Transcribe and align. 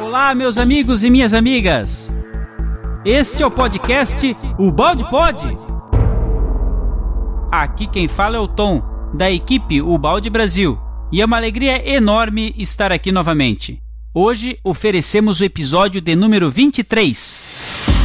Olá, 0.00 0.34
meus 0.34 0.56
amigos 0.56 1.04
e 1.04 1.10
minhas 1.10 1.34
amigas. 1.34 2.10
Este 3.04 3.42
é 3.42 3.46
o 3.46 3.50
podcast 3.50 4.34
O 4.58 4.72
Balde 4.72 5.08
Pode. 5.10 5.46
Aqui 7.52 7.86
quem 7.86 8.08
fala 8.08 8.36
é 8.36 8.40
o 8.40 8.48
Tom, 8.48 8.82
da 9.12 9.30
equipe 9.30 9.82
O 9.82 9.98
Balde 9.98 10.30
Brasil, 10.30 10.78
e 11.12 11.20
é 11.20 11.24
uma 11.24 11.36
alegria 11.36 11.86
enorme 11.86 12.54
estar 12.56 12.90
aqui 12.90 13.12
novamente. 13.12 13.78
Hoje 14.14 14.58
oferecemos 14.64 15.40
o 15.40 15.44
episódio 15.44 16.00
de 16.00 16.16
número 16.16 16.50
23. 16.50 17.99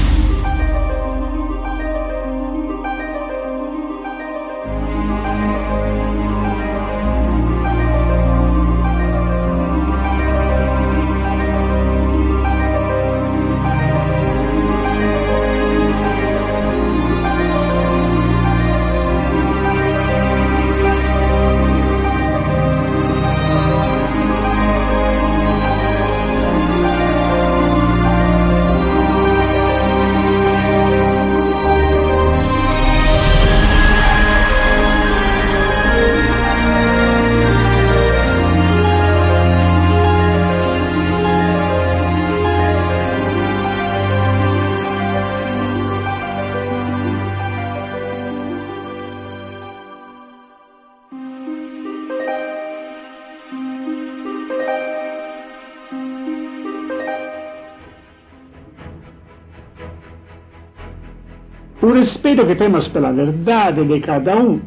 Temos 62.55 62.87
pela 62.87 63.11
verdade 63.11 63.85
de 63.85 63.99
cada 63.99 64.37
um 64.37 64.59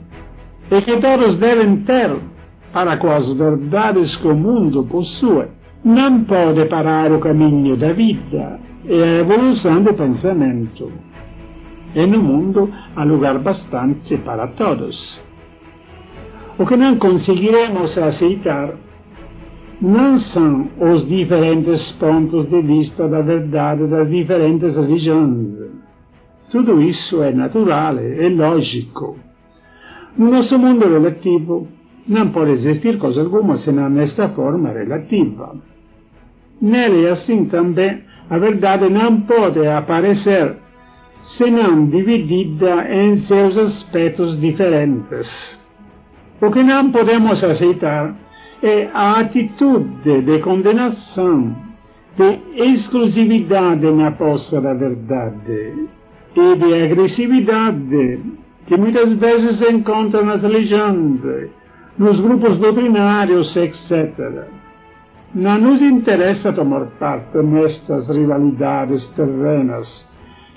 e 0.70 0.82
que 0.82 1.00
todos 1.00 1.36
devem 1.36 1.78
ter 1.78 2.16
para 2.72 2.96
com 2.98 3.10
as 3.10 3.32
verdades 3.32 4.16
que 4.16 4.28
o 4.28 4.36
mundo 4.36 4.84
possui, 4.84 5.46
não 5.84 6.24
pode 6.24 6.66
parar 6.66 7.10
o 7.12 7.18
caminho 7.18 7.76
da 7.76 7.92
vida 7.92 8.60
e 8.84 9.02
a 9.02 9.20
evolução 9.20 9.82
do 9.82 9.94
pensamento. 9.94 10.92
E 11.94 12.06
no 12.06 12.22
mundo 12.22 12.70
há 12.94 13.02
lugar 13.04 13.38
bastante 13.38 14.18
para 14.18 14.48
todos. 14.48 15.20
O 16.58 16.66
que 16.66 16.76
não 16.76 16.96
conseguiremos 16.96 17.96
aceitar 17.96 18.74
não 19.80 20.18
são 20.18 20.68
os 20.80 21.06
diferentes 21.06 21.92
pontos 21.92 22.46
de 22.46 22.60
vista 22.60 23.08
da 23.08 23.22
verdade 23.22 23.88
das 23.88 24.10
diferentes 24.10 24.76
religiões 24.76 25.87
tudo 26.50 26.80
isso 26.80 27.22
é 27.22 27.32
natural, 27.32 27.98
é 27.98 28.28
lógico. 28.28 29.16
No 30.16 30.30
nosso 30.30 30.58
mundo 30.58 30.88
relativo, 30.88 31.68
não 32.06 32.30
pode 32.30 32.52
existir 32.52 32.98
coisa 32.98 33.20
alguma 33.22 33.56
senão 33.58 33.88
nesta 33.90 34.30
forma 34.30 34.70
relativa. 34.70 35.54
Nele, 36.60 37.06
assim 37.08 37.44
também, 37.44 38.02
a 38.30 38.38
verdade 38.38 38.88
não 38.88 39.20
pode 39.20 39.66
aparecer 39.66 40.56
senão 41.36 41.86
dividida 41.86 42.86
em 42.90 43.16
seus 43.18 43.58
aspectos 43.58 44.40
diferentes. 44.40 45.58
O 46.40 46.50
que 46.50 46.62
não 46.62 46.90
podemos 46.90 47.44
aceitar 47.44 48.16
é 48.62 48.88
a 48.92 49.20
atitude 49.20 50.22
de 50.22 50.38
condenação, 50.40 51.54
de 52.16 52.62
exclusividade 52.72 53.90
na 53.90 54.12
posse 54.12 54.60
da 54.60 54.72
verdade 54.72 55.97
e 56.34 56.56
de 56.56 56.74
agressividade 56.84 58.20
que 58.66 58.76
muitas 58.76 59.14
vezes 59.14 59.58
se 59.58 59.70
encontra 59.70 60.22
nas 60.22 60.42
religiões, 60.42 61.20
nos 61.98 62.20
grupos 62.20 62.58
doutrinários, 62.58 63.56
etc. 63.56 64.44
Não 65.34 65.58
nos 65.58 65.80
interessa 65.80 66.52
tomar 66.52 66.86
parte 66.98 67.38
nestas 67.38 68.08
rivalidades 68.08 69.08
terrenas, 69.16 70.06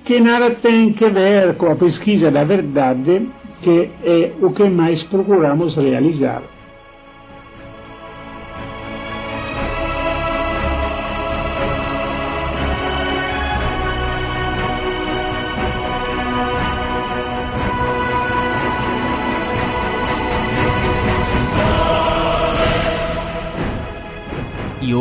que 0.04 0.20
nada 0.20 0.52
tem 0.56 0.92
que 0.92 1.10
ver 1.10 1.56
com 1.56 1.72
a 1.72 1.76
pesquisa 1.76 2.30
da 2.30 2.44
verdade, 2.44 3.30
que 3.62 3.90
é 4.04 4.34
o 4.42 4.52
que 4.52 4.70
mais 4.70 5.04
procuramos 5.04 5.78
realizar. 5.78 6.42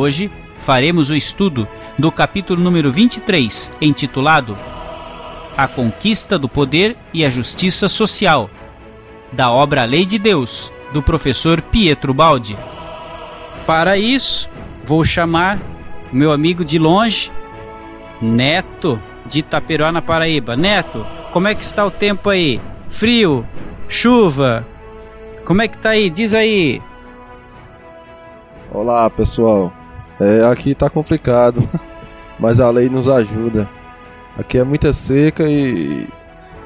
Hoje 0.00 0.30
faremos 0.62 1.10
o 1.10 1.14
estudo 1.14 1.68
do 1.98 2.10
capítulo 2.10 2.62
número 2.62 2.90
23, 2.90 3.70
intitulado 3.80 4.56
A 5.56 5.68
Conquista 5.68 6.38
do 6.38 6.48
Poder 6.48 6.96
e 7.12 7.24
a 7.24 7.28
Justiça 7.28 7.86
Social, 7.86 8.48
da 9.30 9.50
obra 9.50 9.84
Lei 9.84 10.06
de 10.06 10.18
Deus, 10.18 10.72
do 10.92 11.02
professor 11.02 11.60
Pietro 11.60 12.14
Baldi. 12.14 12.56
Para 13.66 13.98
isso, 13.98 14.48
vou 14.84 15.04
chamar 15.04 15.58
meu 16.10 16.32
amigo 16.32 16.64
de 16.64 16.78
longe, 16.78 17.30
Neto, 18.20 18.98
de 19.26 19.40
Itaperuá, 19.40 19.92
na 19.92 20.02
Paraíba. 20.02 20.56
Neto, 20.56 21.06
como 21.32 21.46
é 21.46 21.54
que 21.54 21.62
está 21.62 21.84
o 21.84 21.90
tempo 21.90 22.30
aí? 22.30 22.60
Frio? 22.88 23.46
Chuva? 23.88 24.66
Como 25.44 25.62
é 25.62 25.68
que 25.68 25.78
tá 25.78 25.90
aí? 25.90 26.10
Diz 26.10 26.34
aí. 26.34 26.82
Olá, 28.72 29.08
pessoal. 29.10 29.72
É, 30.20 30.44
aqui 30.44 30.75
tá 30.75 30.91
complicado, 30.91 31.66
mas 32.38 32.60
a 32.60 32.70
lei 32.70 32.88
nos 32.88 33.08
ajuda. 33.08 33.66
Aqui 34.38 34.58
é 34.58 34.64
muita 34.64 34.92
seca 34.92 35.44
e, 35.48 36.06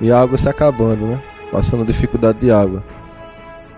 e 0.00 0.10
a 0.10 0.20
água 0.20 0.36
se 0.36 0.48
acabando, 0.48 1.06
né? 1.06 1.18
Passando 1.50 1.86
dificuldade 1.86 2.38
de 2.38 2.50
água. 2.50 2.82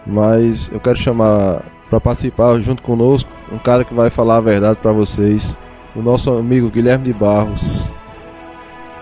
Mas 0.07 0.71
eu 0.73 0.81
quero 0.81 0.97
chamar 0.97 1.63
para 1.89 2.01
participar 2.01 2.59
junto 2.61 2.83
conosco 2.83 3.31
um 3.53 3.59
cara 3.59 3.85
que 3.85 3.95
vai 3.95 4.11
falar 4.11 4.37
a 4.37 4.41
verdade 4.41 4.79
para 4.81 4.93
vocês, 4.93 5.57
o 5.95 6.01
nosso 6.01 6.33
amigo 6.33 6.71
Guilherme 6.71 7.05
de 7.05 7.13
Barros. 7.13 7.93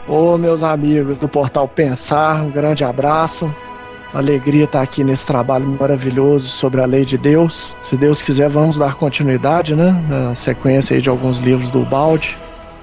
Ô, 0.07 0.37
meus 0.37 0.63
amigos 0.63 1.19
do 1.19 1.29
Portal 1.29 1.67
Pensar, 1.67 2.43
um 2.43 2.51
grande 2.51 2.85
abraço. 2.85 3.51
Alegria 4.15 4.65
estar 4.65 4.81
aqui 4.81 5.03
nesse 5.03 5.27
trabalho 5.27 5.67
maravilhoso 5.67 6.47
sobre 6.47 6.81
a 6.81 6.87
lei 6.87 7.05
de 7.05 7.19
Deus. 7.19 7.75
Se 7.83 7.97
Deus 7.97 8.23
quiser, 8.23 8.49
vamos 8.49 8.79
dar 8.79 8.95
continuidade, 8.95 9.75
né? 9.75 9.93
Na 10.09 10.35
sequência 10.37 10.95
aí 10.95 11.03
de 11.03 11.09
alguns 11.09 11.39
livros 11.39 11.73
do 11.73 11.85
Balde. 11.85 12.37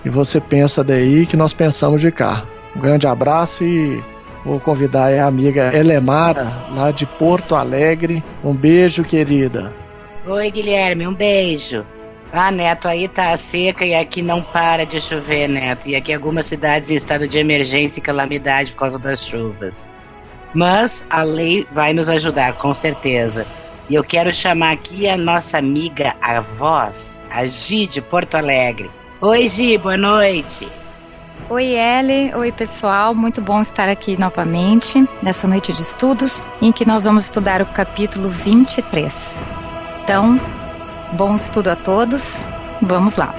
E 0.04 0.10
você 0.10 0.42
pensa 0.42 0.84
daí 0.84 1.26
que 1.26 1.38
nós 1.38 1.54
pensamos 1.54 2.02
de 2.02 2.12
cá. 2.12 2.44
Um 2.76 2.82
grande 2.82 3.08
abraço 3.08 3.64
e 3.64 4.04
vou 4.44 4.60
convidar 4.60 5.14
a 5.14 5.26
amiga 5.26 5.74
Elemara, 5.74 6.52
lá 6.76 6.92
de 6.92 7.06
Porto 7.06 7.56
Alegre. 7.56 8.22
Um 8.44 8.54
beijo, 8.54 9.02
querida. 9.04 9.72
Oi, 10.28 10.52
Guilherme, 10.52 11.08
um 11.08 11.14
beijo. 11.14 11.86
Ah, 12.34 12.52
Neto, 12.52 12.88
aí 12.88 13.08
tá 13.08 13.36
seca 13.38 13.86
e 13.86 13.94
aqui 13.94 14.22
não 14.22 14.42
para 14.42 14.86
de 14.86 15.00
chover, 15.00 15.48
Neto. 15.48 15.88
E 15.88 15.96
aqui 15.96 16.14
algumas 16.14 16.46
cidades 16.46 16.90
em 16.90 16.96
estado 16.96 17.26
de 17.26 17.38
emergência 17.38 18.00
e 18.00 18.04
calamidade 18.04 18.74
por 18.74 18.80
causa 18.80 19.00
das 19.00 19.26
chuvas. 19.26 19.91
Mas 20.54 21.04
a 21.10 21.24
lei 21.24 21.68
vai 21.72 21.94
nos 21.94 22.10
ajudar, 22.10 22.54
com 22.54 22.74
certeza. 22.74 23.46
E 23.90 23.96
eu 23.96 24.04
quero 24.04 24.34
chamar 24.34 24.74
aqui 24.74 25.08
a 25.08 25.18
nossa 25.18 25.58
amiga, 25.58 26.16
a 26.22 26.40
voz, 26.40 26.96
a 27.30 27.46
Gi 27.46 27.88
de 27.88 28.02
Porto 28.02 28.36
Alegre. 28.36 28.90
Oi, 29.22 29.48
Gi, 29.48 29.78
boa 29.78 29.98
noite. 29.98 30.68
Oi, 31.50 31.76
Ellie. 31.76 32.34
Oi, 32.34 32.52
pessoal. 32.52 33.14
Muito 33.14 33.42
bom 33.42 33.62
estar 33.62 33.90
aqui 33.90 34.18
novamente 34.18 35.06
nessa 35.22 35.48
noite 35.48 35.74
de 35.74 35.82
estudos, 35.82 36.42
em 36.62 36.72
que 36.72 36.86
nós 36.86 37.04
vamos 37.04 37.26
estudar 37.26 37.62
o 37.62 37.66
capítulo 37.66 38.30
23. 38.30 39.44
Então, 40.04 40.40
bom 41.14 41.36
estudo 41.36 41.70
a 41.70 41.76
todos. 41.76 42.42
Vamos 42.82 43.18
lá. 43.18 43.36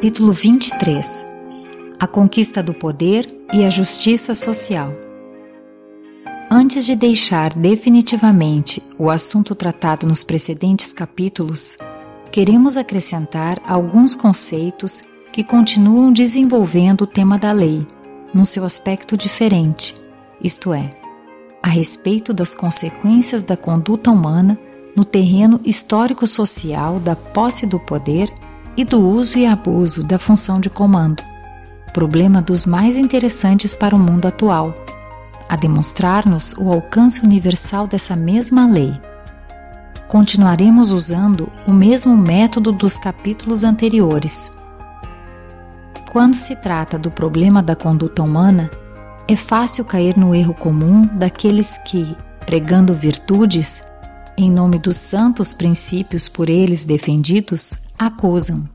Capítulo 0.00 0.32
23 0.32 1.26
A 1.98 2.06
conquista 2.06 2.62
do 2.62 2.72
poder 2.72 3.26
e 3.52 3.66
a 3.66 3.68
justiça 3.68 4.34
social. 4.34 4.94
Antes 6.50 6.86
de 6.86 6.96
deixar 6.96 7.52
definitivamente 7.52 8.82
o 8.98 9.10
assunto 9.10 9.54
tratado 9.54 10.06
nos 10.06 10.24
precedentes 10.24 10.94
capítulos, 10.94 11.76
queremos 12.32 12.78
acrescentar 12.78 13.60
alguns 13.68 14.16
conceitos 14.16 15.02
que 15.30 15.44
continuam 15.44 16.10
desenvolvendo 16.10 17.02
o 17.02 17.06
tema 17.06 17.36
da 17.36 17.52
lei, 17.52 17.86
num 18.32 18.46
seu 18.46 18.64
aspecto 18.64 19.18
diferente, 19.18 19.94
isto 20.42 20.72
é, 20.72 20.88
a 21.62 21.68
respeito 21.68 22.32
das 22.32 22.54
consequências 22.54 23.44
da 23.44 23.54
conduta 23.54 24.10
humana 24.10 24.58
no 24.96 25.04
terreno 25.04 25.60
histórico-social 25.62 26.98
da 26.98 27.14
posse 27.14 27.66
do 27.66 27.78
poder 27.78 28.32
e 28.76 28.84
do 28.84 29.00
uso 29.00 29.38
e 29.38 29.46
abuso 29.46 30.02
da 30.02 30.18
função 30.18 30.60
de 30.60 30.70
comando, 30.70 31.22
problema 31.92 32.40
dos 32.40 32.64
mais 32.64 32.96
interessantes 32.96 33.74
para 33.74 33.94
o 33.94 33.98
mundo 33.98 34.26
atual, 34.26 34.74
a 35.48 35.56
demonstrar-nos 35.56 36.54
o 36.56 36.72
alcance 36.72 37.20
universal 37.24 37.86
dessa 37.86 38.14
mesma 38.14 38.70
lei. 38.70 38.92
Continuaremos 40.06 40.92
usando 40.92 41.50
o 41.66 41.72
mesmo 41.72 42.16
método 42.16 42.72
dos 42.72 42.98
capítulos 42.98 43.64
anteriores. 43.64 44.50
Quando 46.12 46.34
se 46.34 46.56
trata 46.56 46.98
do 46.98 47.10
problema 47.10 47.62
da 47.62 47.76
conduta 47.76 48.22
humana, 48.22 48.70
é 49.28 49.36
fácil 49.36 49.84
cair 49.84 50.16
no 50.16 50.34
erro 50.34 50.54
comum 50.54 51.06
daqueles 51.12 51.78
que, 51.78 52.16
pregando 52.44 52.92
virtudes, 52.92 53.84
em 54.36 54.50
nome 54.50 54.78
dos 54.78 54.96
santos 54.96 55.52
princípios 55.52 56.28
por 56.28 56.48
eles 56.48 56.84
defendidos, 56.84 57.76
acusam, 58.00 58.66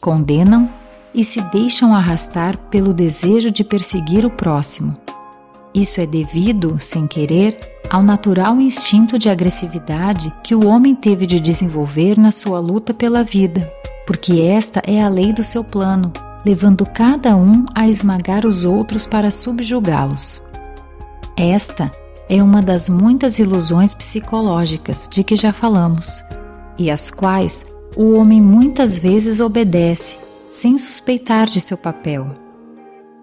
condenam 0.00 0.68
e 1.14 1.22
se 1.22 1.40
deixam 1.52 1.94
arrastar 1.94 2.58
pelo 2.68 2.92
desejo 2.92 3.48
de 3.48 3.62
perseguir 3.62 4.26
o 4.26 4.30
próximo. 4.30 4.92
Isso 5.72 6.00
é 6.00 6.06
devido, 6.06 6.76
sem 6.80 7.06
querer, 7.06 7.56
ao 7.88 8.02
natural 8.02 8.60
instinto 8.60 9.18
de 9.18 9.28
agressividade 9.28 10.32
que 10.42 10.52
o 10.52 10.66
homem 10.66 10.96
teve 10.96 11.26
de 11.26 11.38
desenvolver 11.38 12.18
na 12.18 12.32
sua 12.32 12.58
luta 12.58 12.92
pela 12.92 13.22
vida, 13.22 13.68
porque 14.04 14.40
esta 14.40 14.82
é 14.84 15.00
a 15.00 15.08
lei 15.08 15.32
do 15.32 15.44
seu 15.44 15.62
plano, 15.62 16.12
levando 16.44 16.84
cada 16.84 17.36
um 17.36 17.64
a 17.72 17.86
esmagar 17.86 18.44
os 18.44 18.64
outros 18.64 19.06
para 19.06 19.30
subjugá-los. 19.30 20.42
Esta 21.36 21.92
é 22.28 22.42
uma 22.42 22.60
das 22.60 22.88
muitas 22.88 23.38
ilusões 23.38 23.94
psicológicas 23.94 25.08
de 25.08 25.22
que 25.22 25.36
já 25.36 25.52
falamos, 25.52 26.24
e 26.76 26.90
às 26.90 27.10
quais 27.12 27.64
o 27.96 28.12
homem 28.12 28.42
muitas 28.42 28.98
vezes 28.98 29.40
obedece, 29.40 30.18
sem 30.50 30.76
suspeitar 30.76 31.46
de 31.46 31.62
seu 31.62 31.78
papel. 31.78 32.26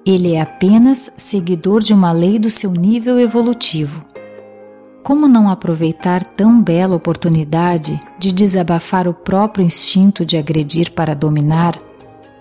Ele 0.03 0.33
é 0.33 0.41
apenas 0.41 1.11
seguidor 1.15 1.81
de 1.81 1.93
uma 1.93 2.11
lei 2.11 2.39
do 2.39 2.49
seu 2.49 2.71
nível 2.71 3.19
evolutivo. 3.19 4.03
Como 5.03 5.27
não 5.27 5.47
aproveitar 5.47 6.23
tão 6.23 6.59
bela 6.59 6.95
oportunidade 6.95 8.01
de 8.17 8.31
desabafar 8.31 9.07
o 9.07 9.13
próprio 9.13 9.63
instinto 9.63 10.25
de 10.25 10.37
agredir 10.37 10.91
para 10.91 11.13
dominar, 11.13 11.77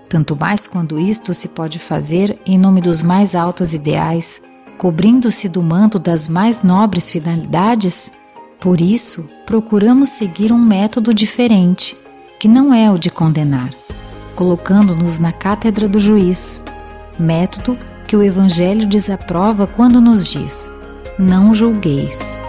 tanto 0.08 0.34
mais 0.34 0.66
quando 0.66 0.98
isto 0.98 1.34
se 1.34 1.48
pode 1.48 1.78
fazer 1.78 2.38
em 2.46 2.58
nome 2.58 2.80
dos 2.80 3.02
mais 3.02 3.34
altos 3.34 3.74
ideais, 3.74 4.40
cobrindo-se 4.78 5.48
do 5.48 5.62
manto 5.62 5.98
das 5.98 6.28
mais 6.28 6.62
nobres 6.62 7.10
finalidades? 7.10 8.12
Por 8.58 8.80
isso, 8.80 9.28
procuramos 9.44 10.10
seguir 10.10 10.52
um 10.52 10.58
método 10.58 11.12
diferente, 11.12 11.96
que 12.42 12.48
não 12.48 12.74
é 12.74 12.90
o 12.90 12.98
de 12.98 13.08
condenar, 13.08 13.70
colocando-nos 14.34 15.20
na 15.20 15.30
cátedra 15.30 15.88
do 15.88 16.00
juiz, 16.00 16.60
método 17.16 17.78
que 18.04 18.16
o 18.16 18.22
Evangelho 18.22 18.84
desaprova 18.84 19.64
quando 19.64 20.00
nos 20.00 20.26
diz: 20.26 20.68
não 21.16 21.54
julgueis. 21.54 22.40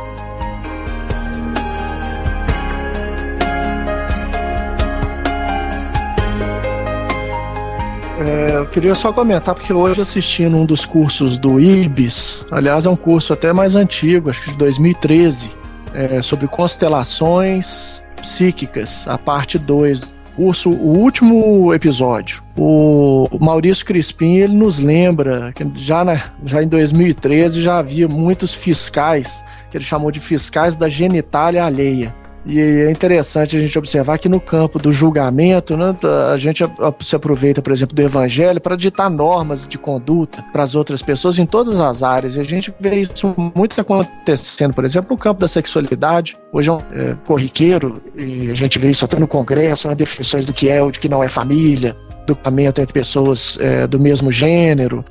É, 8.20 8.58
eu 8.58 8.66
queria 8.70 8.96
só 8.96 9.14
comentar, 9.14 9.54
porque 9.54 9.72
hoje 9.72 10.02
assistindo 10.02 10.58
um 10.58 10.66
dos 10.66 10.88
cursos 10.88 11.38
do 11.38 11.60
IBIS, 11.60 12.48
aliás, 12.50 12.88
é 12.88 12.90
um 12.90 12.96
curso 12.96 13.32
até 13.32 13.54
mais 13.54 13.76
antigo, 13.76 14.32
acho 14.32 14.42
que 14.42 14.50
de 14.50 14.58
2013, 14.58 15.52
é, 15.94 16.20
sobre 16.24 16.48
constelações 16.48 18.03
psíquicas, 18.24 19.08
a 19.08 19.18
parte 19.18 19.60
2 19.60 20.02
curso, 20.36 20.70
o 20.70 20.98
último 20.98 21.74
episódio. 21.74 22.44
O 22.58 23.28
Maurício 23.40 23.86
Crispim, 23.86 24.38
ele 24.38 24.54
nos 24.54 24.80
lembra 24.80 25.52
que 25.54 25.66
já, 25.76 26.04
na, 26.04 26.22
já 26.46 26.64
em 26.64 26.68
2013 26.68 27.62
já 27.62 27.78
havia 27.78 28.08
muitos 28.08 28.54
fiscais, 28.54 29.44
que 29.70 29.78
ele 29.78 29.86
chamou 29.86 30.12
de 30.12 30.20
fiscais 30.20 30.76
da 30.76 30.90
genitália 30.90 31.64
alheia. 31.64 32.14
E 32.46 32.60
é 32.60 32.92
interessante 32.92 33.56
a 33.56 33.60
gente 33.60 33.78
observar 33.80 34.18
que 34.18 34.28
no 34.28 34.40
campo 34.40 34.78
do 34.78 34.92
julgamento, 34.92 35.78
né, 35.78 35.96
a 36.32 36.38
gente 36.38 36.64
se 37.02 37.16
aproveita, 37.16 37.62
por 37.62 37.72
exemplo, 37.72 37.96
do 37.96 38.02
evangelho 38.02 38.60
para 38.60 38.76
ditar 38.76 39.10
normas 39.10 39.66
de 39.66 39.78
conduta 39.78 40.44
para 40.52 40.62
as 40.62 40.76
outras 40.76 41.02
pessoas 41.02 41.40
em 41.40 41.46
todas 41.46 41.80
as 41.80 42.04
áreas. 42.04 42.36
E 42.36 42.42
a 42.42 42.44
gente 42.44 42.74
vê 42.80 42.96
isso 42.96 43.34
muito 43.56 43.80
acontecendo, 43.80 44.74
por 44.74 44.84
exemplo, 44.84 45.12
no 45.12 45.18
campo 45.18 45.40
da 45.40 45.48
sexualidade. 45.48 46.36
Hoje 46.52 46.70
é 46.70 46.74
um 46.74 46.80
é, 46.92 47.16
corriqueiro, 47.26 48.02
e 48.16 48.52
a 48.52 48.54
gente 48.54 48.78
vê 48.78 48.92
isso 48.92 49.06
até 49.06 49.18
no 49.18 49.28
Congresso, 49.28 49.88
né, 49.88 49.96
definições 49.96 50.46
do 50.46 50.54
que 50.54 50.70
é 50.70 50.82
ou 50.84 50.92
do 50.92 51.00
que 51.00 51.08
não 51.08 51.24
é 51.24 51.30
família, 51.30 51.96
julgamento 52.28 52.82
entre 52.82 52.94
pessoas 52.94 53.58
é, 53.62 53.88
do 53.88 54.00
mesmo 54.00 54.32
gênero. 54.32 55.04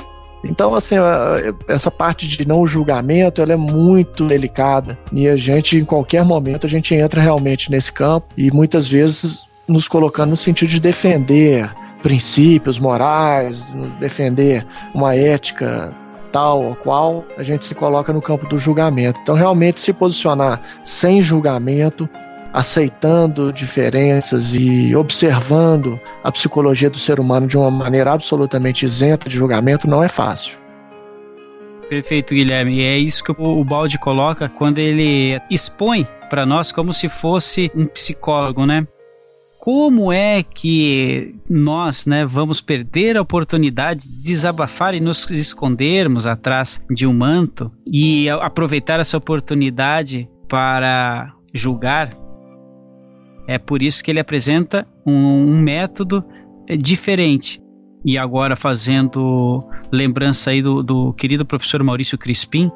Então, 0.44 0.74
assim, 0.74 0.96
essa 1.68 1.90
parte 1.90 2.26
de 2.26 2.46
não 2.46 2.66
julgamento, 2.66 3.40
ela 3.40 3.52
é 3.52 3.56
muito 3.56 4.26
delicada 4.26 4.98
e 5.12 5.28
a 5.28 5.36
gente, 5.36 5.78
em 5.78 5.84
qualquer 5.84 6.24
momento, 6.24 6.66
a 6.66 6.70
gente 6.70 6.94
entra 6.94 7.20
realmente 7.20 7.70
nesse 7.70 7.92
campo 7.92 8.26
e 8.36 8.50
muitas 8.50 8.88
vezes 8.88 9.46
nos 9.68 9.86
colocando 9.86 10.30
no 10.30 10.36
sentido 10.36 10.68
de 10.68 10.80
defender 10.80 11.72
princípios 12.02 12.78
morais, 12.78 13.72
defender 14.00 14.66
uma 14.92 15.14
ética 15.14 15.92
tal 16.32 16.62
ou 16.62 16.74
qual, 16.74 17.24
a 17.36 17.42
gente 17.42 17.64
se 17.64 17.74
coloca 17.74 18.12
no 18.12 18.20
campo 18.20 18.46
do 18.46 18.58
julgamento. 18.58 19.20
Então, 19.22 19.34
realmente 19.34 19.78
se 19.78 19.92
posicionar 19.92 20.62
sem 20.82 21.20
julgamento 21.20 22.08
aceitando 22.52 23.52
diferenças 23.52 24.54
e 24.54 24.94
observando 24.94 25.98
a 26.22 26.30
psicologia 26.30 26.90
do 26.90 26.98
ser 26.98 27.18
humano 27.18 27.46
de 27.46 27.56
uma 27.56 27.70
maneira 27.70 28.12
absolutamente 28.12 28.84
isenta 28.84 29.28
de 29.28 29.36
julgamento 29.36 29.88
não 29.88 30.02
é 30.02 30.08
fácil. 30.08 30.58
Perfeito, 31.88 32.34
Guilherme. 32.34 32.78
E 32.78 32.82
é 32.82 32.96
isso 32.96 33.22
que 33.22 33.32
o 33.36 33.64
Balde 33.64 33.98
coloca 33.98 34.48
quando 34.48 34.78
ele 34.78 35.38
expõe 35.50 36.06
para 36.30 36.46
nós 36.46 36.72
como 36.72 36.92
se 36.92 37.08
fosse 37.08 37.70
um 37.74 37.86
psicólogo, 37.86 38.64
né? 38.64 38.86
Como 39.58 40.10
é 40.10 40.42
que 40.42 41.36
nós, 41.48 42.06
né, 42.06 42.24
vamos 42.24 42.60
perder 42.60 43.16
a 43.16 43.22
oportunidade 43.22 44.08
de 44.08 44.22
desabafar 44.22 44.94
e 44.94 45.00
nos 45.00 45.30
escondermos 45.30 46.26
atrás 46.26 46.84
de 46.90 47.06
um 47.06 47.12
manto 47.12 47.70
e 47.92 48.28
aproveitar 48.28 48.98
essa 48.98 49.16
oportunidade 49.16 50.28
para 50.48 51.32
julgar 51.54 52.21
é 53.46 53.58
por 53.58 53.82
isso 53.82 54.02
que 54.02 54.10
ele 54.10 54.20
apresenta 54.20 54.86
um, 55.06 55.12
um 55.12 55.60
método 55.60 56.24
é, 56.68 56.76
diferente. 56.76 57.60
E 58.04 58.18
agora 58.18 58.56
fazendo 58.56 59.64
lembrança 59.90 60.50
aí 60.50 60.60
do, 60.60 60.82
do 60.82 61.12
querido 61.12 61.44
professor 61.46 61.82
Maurício 61.82 62.18
Crispim. 62.18 62.70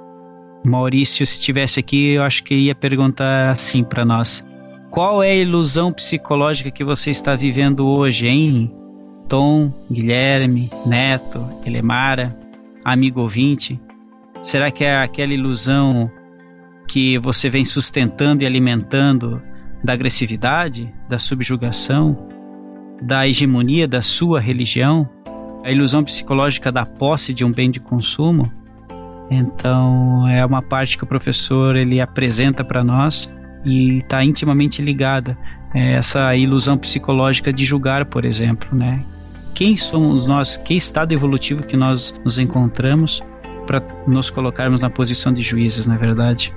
Maurício, 0.65 1.27
se 1.27 1.39
estivesse 1.39 1.81
aqui, 1.81 2.15
eu 2.15 2.23
acho 2.23 2.43
que 2.45 2.55
ia 2.55 2.75
perguntar 2.75 3.51
assim 3.51 3.83
para 3.83 4.05
nós: 4.05 4.47
qual 4.91 5.23
é 5.23 5.31
a 5.31 5.37
ilusão 5.37 5.93
psicológica 5.93 6.71
que 6.71 6.85
você 6.85 7.11
está 7.11 7.35
vivendo 7.35 7.87
hoje, 7.87 8.29
hein? 8.29 8.73
Tom, 9.29 9.73
Guilherme, 9.91 10.71
Neto, 10.85 11.45
Elemara, 11.65 12.37
amigo 12.85 13.21
ouvinte? 13.21 13.81
Será 14.43 14.71
que 14.71 14.85
é 14.85 14.97
aquela 15.03 15.35
ilusão 15.35 16.09
que 16.87 17.19
você 17.19 17.49
vem 17.49 17.65
sustentando 17.65 18.45
e 18.45 18.47
alimentando 18.47 19.43
da 19.87 19.93
agressividade, 19.93 20.93
da 21.09 21.17
subjugação, 21.17 22.17
da 23.01 23.27
hegemonia 23.27 23.87
da 23.87 24.03
sua 24.03 24.41
religião, 24.41 25.09
a 25.65 25.71
ilusão 25.71 26.03
psicológica 26.03 26.73
da 26.73 26.85
posse 26.85 27.33
de 27.33 27.45
um 27.45 27.53
bem 27.53 27.71
de 27.71 27.79
consumo. 27.79 28.51
Então, 29.31 30.29
é 30.29 30.45
uma 30.45 30.61
parte 30.61 30.99
que 30.99 31.05
o 31.05 31.07
professor 31.07 31.77
ele 31.77 32.01
apresenta 32.01 32.65
para 32.65 32.83
nós 32.83 33.33
e 33.65 33.99
está 33.99 34.25
intimamente 34.25 34.83
ligada 34.83 35.39
a 35.73 35.79
essa 35.79 36.35
ilusão 36.37 36.77
psicológica 36.77 37.53
de 37.53 37.65
julgar, 37.65 38.07
por 38.07 38.25
exemplo, 38.25 38.77
né? 38.77 39.03
Quem 39.55 39.77
somos 39.77 40.27
nós? 40.27 40.57
Que 40.57 40.75
estado 40.75 41.13
evolutivo 41.13 41.63
que 41.63 41.77
nós 41.77 42.15
nos 42.25 42.39
encontramos 42.39 43.23
para 43.67 43.83
nos 44.07 44.31
colocarmos 44.31 44.81
na 44.81 44.91
posição 44.91 45.33
de 45.33 45.43
juízes, 45.43 45.87
na 45.87 45.95
é 45.95 45.99
verdade? 45.99 46.53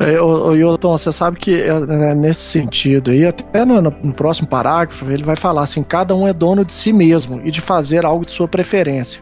É, 0.00 0.20
o, 0.20 0.50
o 0.50 0.54
Yoton, 0.54 0.96
você 0.96 1.10
sabe 1.10 1.38
que 1.38 1.60
é, 1.60 1.68
é, 1.68 2.14
nesse 2.14 2.40
sentido 2.40 3.10
aí, 3.10 3.26
até 3.26 3.64
no, 3.64 3.80
no, 3.80 4.12
próximo 4.12 4.46
parágrafo, 4.46 5.10
ele 5.10 5.24
vai 5.24 5.34
falar 5.34 5.62
assim: 5.62 5.82
cada 5.82 6.14
um 6.14 6.26
é 6.26 6.32
dono 6.32 6.64
de 6.64 6.72
si 6.72 6.92
mesmo 6.92 7.40
e 7.44 7.50
de 7.50 7.60
fazer 7.60 8.06
algo 8.06 8.24
de 8.24 8.30
sua 8.30 8.46
preferência. 8.46 9.20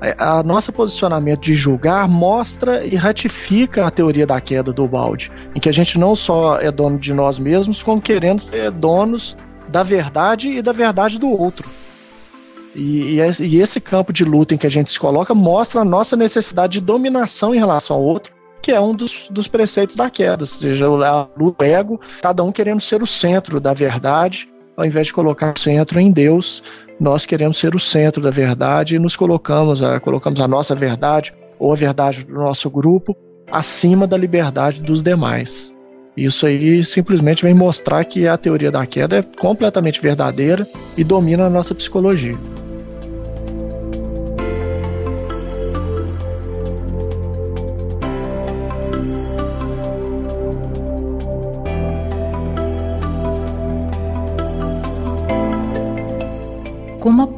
A, 0.00 0.38
a 0.38 0.42
nosso 0.42 0.72
posicionamento 0.72 1.40
de 1.40 1.54
julgar 1.54 2.08
mostra 2.08 2.84
e 2.84 2.94
ratifica 2.94 3.84
a 3.84 3.90
teoria 3.90 4.26
da 4.26 4.40
queda 4.40 4.72
do 4.72 4.86
balde, 4.86 5.32
em 5.56 5.60
que 5.60 5.68
a 5.68 5.72
gente 5.72 5.98
não 5.98 6.14
só 6.14 6.60
é 6.60 6.70
dono 6.70 6.98
de 6.98 7.12
nós 7.12 7.38
mesmos, 7.38 7.82
como 7.82 8.00
querendo 8.00 8.40
ser 8.40 8.70
donos 8.70 9.36
da 9.68 9.82
verdade 9.82 10.50
e 10.50 10.62
da 10.62 10.72
verdade 10.72 11.18
do 11.18 11.30
outro. 11.30 11.68
E, 12.74 13.18
e, 13.40 13.60
esse 13.60 13.80
campo 13.80 14.12
de 14.12 14.24
luta 14.24 14.54
em 14.54 14.58
que 14.58 14.66
a 14.66 14.70
gente 14.70 14.88
se 14.88 14.98
coloca 14.98 15.34
mostra 15.34 15.80
a 15.80 15.84
nossa 15.84 16.16
necessidade 16.16 16.74
de 16.74 16.80
dominação 16.80 17.54
em 17.54 17.58
relação 17.58 17.96
ao 17.96 18.02
outro, 18.02 18.32
que 18.62 18.70
é 18.70 18.80
um 18.80 18.94
dos, 18.94 19.28
dos 19.28 19.48
preceitos 19.48 19.96
da 19.96 20.08
queda, 20.08 20.44
ou 20.44 20.46
seja, 20.46 20.88
o 20.88 21.54
ego, 21.62 22.00
cada 22.22 22.44
um 22.44 22.52
querendo 22.52 22.80
ser 22.80 23.02
o 23.02 23.06
centro 23.06 23.60
da 23.60 23.74
verdade, 23.74 24.48
ao 24.76 24.86
invés 24.86 25.08
de 25.08 25.12
colocar 25.12 25.52
o 25.56 25.60
centro 25.60 26.00
em 26.00 26.10
Deus, 26.10 26.62
nós 26.98 27.26
queremos 27.26 27.58
ser 27.58 27.74
o 27.74 27.80
centro 27.80 28.22
da 28.22 28.30
verdade 28.30 28.94
e 28.94 28.98
nos 28.98 29.16
colocamos, 29.16 29.82
a, 29.82 29.98
colocamos 29.98 30.40
a 30.40 30.46
nossa 30.46 30.74
verdade 30.74 31.34
ou 31.58 31.72
a 31.72 31.76
verdade 31.76 32.24
do 32.24 32.34
nosso 32.34 32.70
grupo 32.70 33.16
acima 33.50 34.06
da 34.06 34.16
liberdade 34.16 34.80
dos 34.80 35.02
demais. 35.02 35.72
Isso 36.16 36.46
aí 36.46 36.84
simplesmente 36.84 37.42
vem 37.42 37.54
mostrar 37.54 38.04
que 38.04 38.28
a 38.28 38.36
teoria 38.36 38.70
da 38.70 38.86
queda 38.86 39.18
é 39.18 39.22
completamente 39.22 40.00
verdadeira 40.00 40.66
e 40.96 41.02
domina 41.02 41.46
a 41.46 41.50
nossa 41.50 41.74
psicologia. 41.74 42.36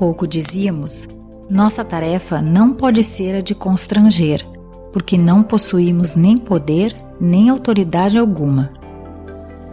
Pouco 0.04 0.26
dizíamos, 0.26 1.08
nossa 1.48 1.82
tarefa 1.82 2.42
não 2.42 2.74
pode 2.74 3.02
ser 3.02 3.36
a 3.36 3.40
de 3.40 3.54
constranger, 3.54 4.46
porque 4.92 5.16
não 5.16 5.42
possuímos 5.42 6.14
nem 6.14 6.36
poder 6.36 6.94
nem 7.18 7.48
autoridade 7.48 8.18
alguma. 8.18 8.70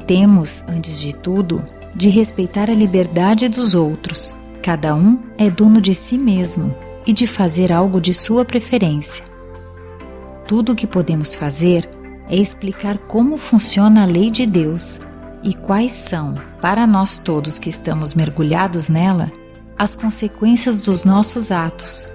Temos, 0.07 0.63
antes 0.69 1.01
de 1.01 1.13
tudo, 1.13 1.61
de 1.93 2.07
respeitar 2.07 2.69
a 2.69 2.73
liberdade 2.73 3.50
dos 3.50 3.75
outros. 3.75 4.33
Cada 4.63 4.95
um 4.95 5.19
é 5.38 5.50
dono 5.50 5.81
de 5.81 5.93
si 5.93 6.17
mesmo 6.17 6.73
e 7.05 7.11
de 7.11 7.27
fazer 7.27 7.73
algo 7.73 8.00
de 8.00 8.13
sua 8.13 8.45
preferência. 8.45 9.25
Tudo 10.47 10.71
o 10.71 10.75
que 10.75 10.88
podemos 10.88 11.35
fazer 11.35 11.89
é 12.29 12.38
explicar 12.38 12.97
como 13.00 13.35
funciona 13.35 14.03
a 14.03 14.05
lei 14.05 14.31
de 14.31 14.45
Deus 14.45 15.01
e 15.43 15.53
quais 15.53 15.91
são, 15.91 16.35
para 16.61 16.88
nós 16.88 17.17
todos 17.17 17.59
que 17.59 17.69
estamos 17.69 18.13
mergulhados 18.13 18.88
nela, 18.88 19.29
as 19.81 19.95
consequências 19.95 20.79
dos 20.79 21.03
nossos 21.03 21.50
atos, 21.50 22.07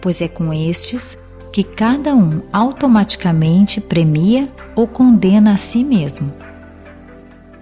pois 0.00 0.22
é 0.22 0.28
com 0.28 0.50
estes 0.50 1.18
que 1.52 1.62
cada 1.62 2.14
um 2.14 2.40
automaticamente 2.50 3.82
premia 3.82 4.44
ou 4.74 4.88
condena 4.88 5.52
a 5.52 5.58
si 5.58 5.84
mesmo. 5.84 6.32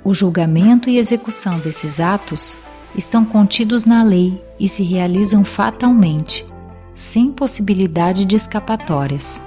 O 0.04 0.14
julgamento 0.14 0.88
e 0.88 0.98
execução 0.98 1.58
desses 1.58 1.98
atos 1.98 2.56
estão 2.94 3.24
contidos 3.24 3.84
na 3.84 4.04
lei 4.04 4.40
e 4.56 4.68
se 4.68 4.84
realizam 4.84 5.42
fatalmente, 5.42 6.46
sem 6.94 7.32
possibilidade 7.32 8.24
de 8.24 8.36
escapatórias. 8.36 9.40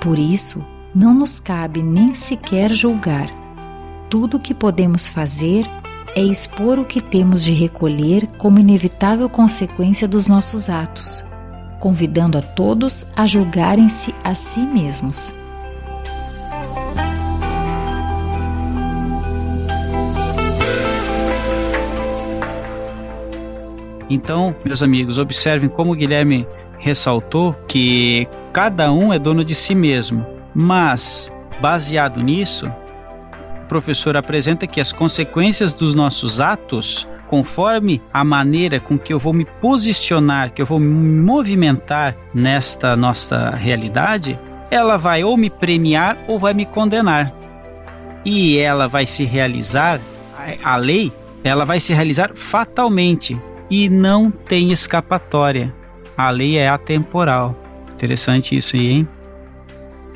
Por 0.00 0.16
isso, 0.16 0.64
não 0.94 1.12
nos 1.12 1.40
cabe 1.40 1.82
nem 1.82 2.14
sequer 2.14 2.72
julgar. 2.72 3.28
Tudo 4.08 4.36
o 4.36 4.40
que 4.40 4.54
podemos 4.54 5.08
fazer 5.08 5.68
é 6.14 6.22
expor 6.22 6.78
o 6.78 6.84
que 6.84 7.00
temos 7.00 7.42
de 7.42 7.52
recolher 7.52 8.26
como 8.38 8.58
inevitável 8.58 9.28
consequência 9.28 10.08
dos 10.08 10.26
nossos 10.26 10.68
atos, 10.68 11.24
convidando 11.78 12.36
a 12.36 12.42
todos 12.42 13.06
a 13.16 13.26
julgarem-se 13.26 14.14
a 14.24 14.34
si 14.34 14.60
mesmos. 14.60 15.34
Então, 24.08 24.56
meus 24.64 24.82
amigos, 24.82 25.20
observem 25.20 25.68
como 25.68 25.94
Guilherme 25.94 26.44
ressaltou 26.78 27.54
que 27.68 28.26
cada 28.52 28.92
um 28.92 29.12
é 29.12 29.18
dono 29.18 29.44
de 29.44 29.54
si 29.54 29.72
mesmo, 29.72 30.26
mas 30.52 31.30
baseado 31.60 32.20
nisso, 32.20 32.68
professor 33.70 34.16
apresenta 34.16 34.66
que 34.66 34.80
as 34.80 34.92
consequências 34.92 35.72
dos 35.74 35.94
nossos 35.94 36.40
atos, 36.40 37.06
conforme 37.28 38.02
a 38.12 38.24
maneira 38.24 38.80
com 38.80 38.98
que 38.98 39.12
eu 39.12 39.18
vou 39.18 39.32
me 39.32 39.44
posicionar, 39.44 40.52
que 40.52 40.60
eu 40.60 40.66
vou 40.66 40.80
me 40.80 41.22
movimentar 41.22 42.16
nesta 42.34 42.96
nossa 42.96 43.50
realidade, 43.50 44.36
ela 44.72 44.96
vai 44.96 45.22
ou 45.22 45.36
me 45.36 45.48
premiar 45.48 46.18
ou 46.26 46.36
vai 46.36 46.52
me 46.52 46.66
condenar. 46.66 47.32
E 48.24 48.58
ela 48.58 48.88
vai 48.88 49.06
se 49.06 49.24
realizar, 49.24 50.00
a 50.64 50.76
lei, 50.76 51.12
ela 51.44 51.64
vai 51.64 51.78
se 51.78 51.94
realizar 51.94 52.32
fatalmente 52.34 53.40
e 53.70 53.88
não 53.88 54.32
tem 54.32 54.72
escapatória. 54.72 55.72
A 56.16 56.28
lei 56.28 56.58
é 56.58 56.68
atemporal. 56.68 57.54
Interessante 57.92 58.56
isso 58.56 58.74
aí, 58.74 58.88
hein? 58.88 59.08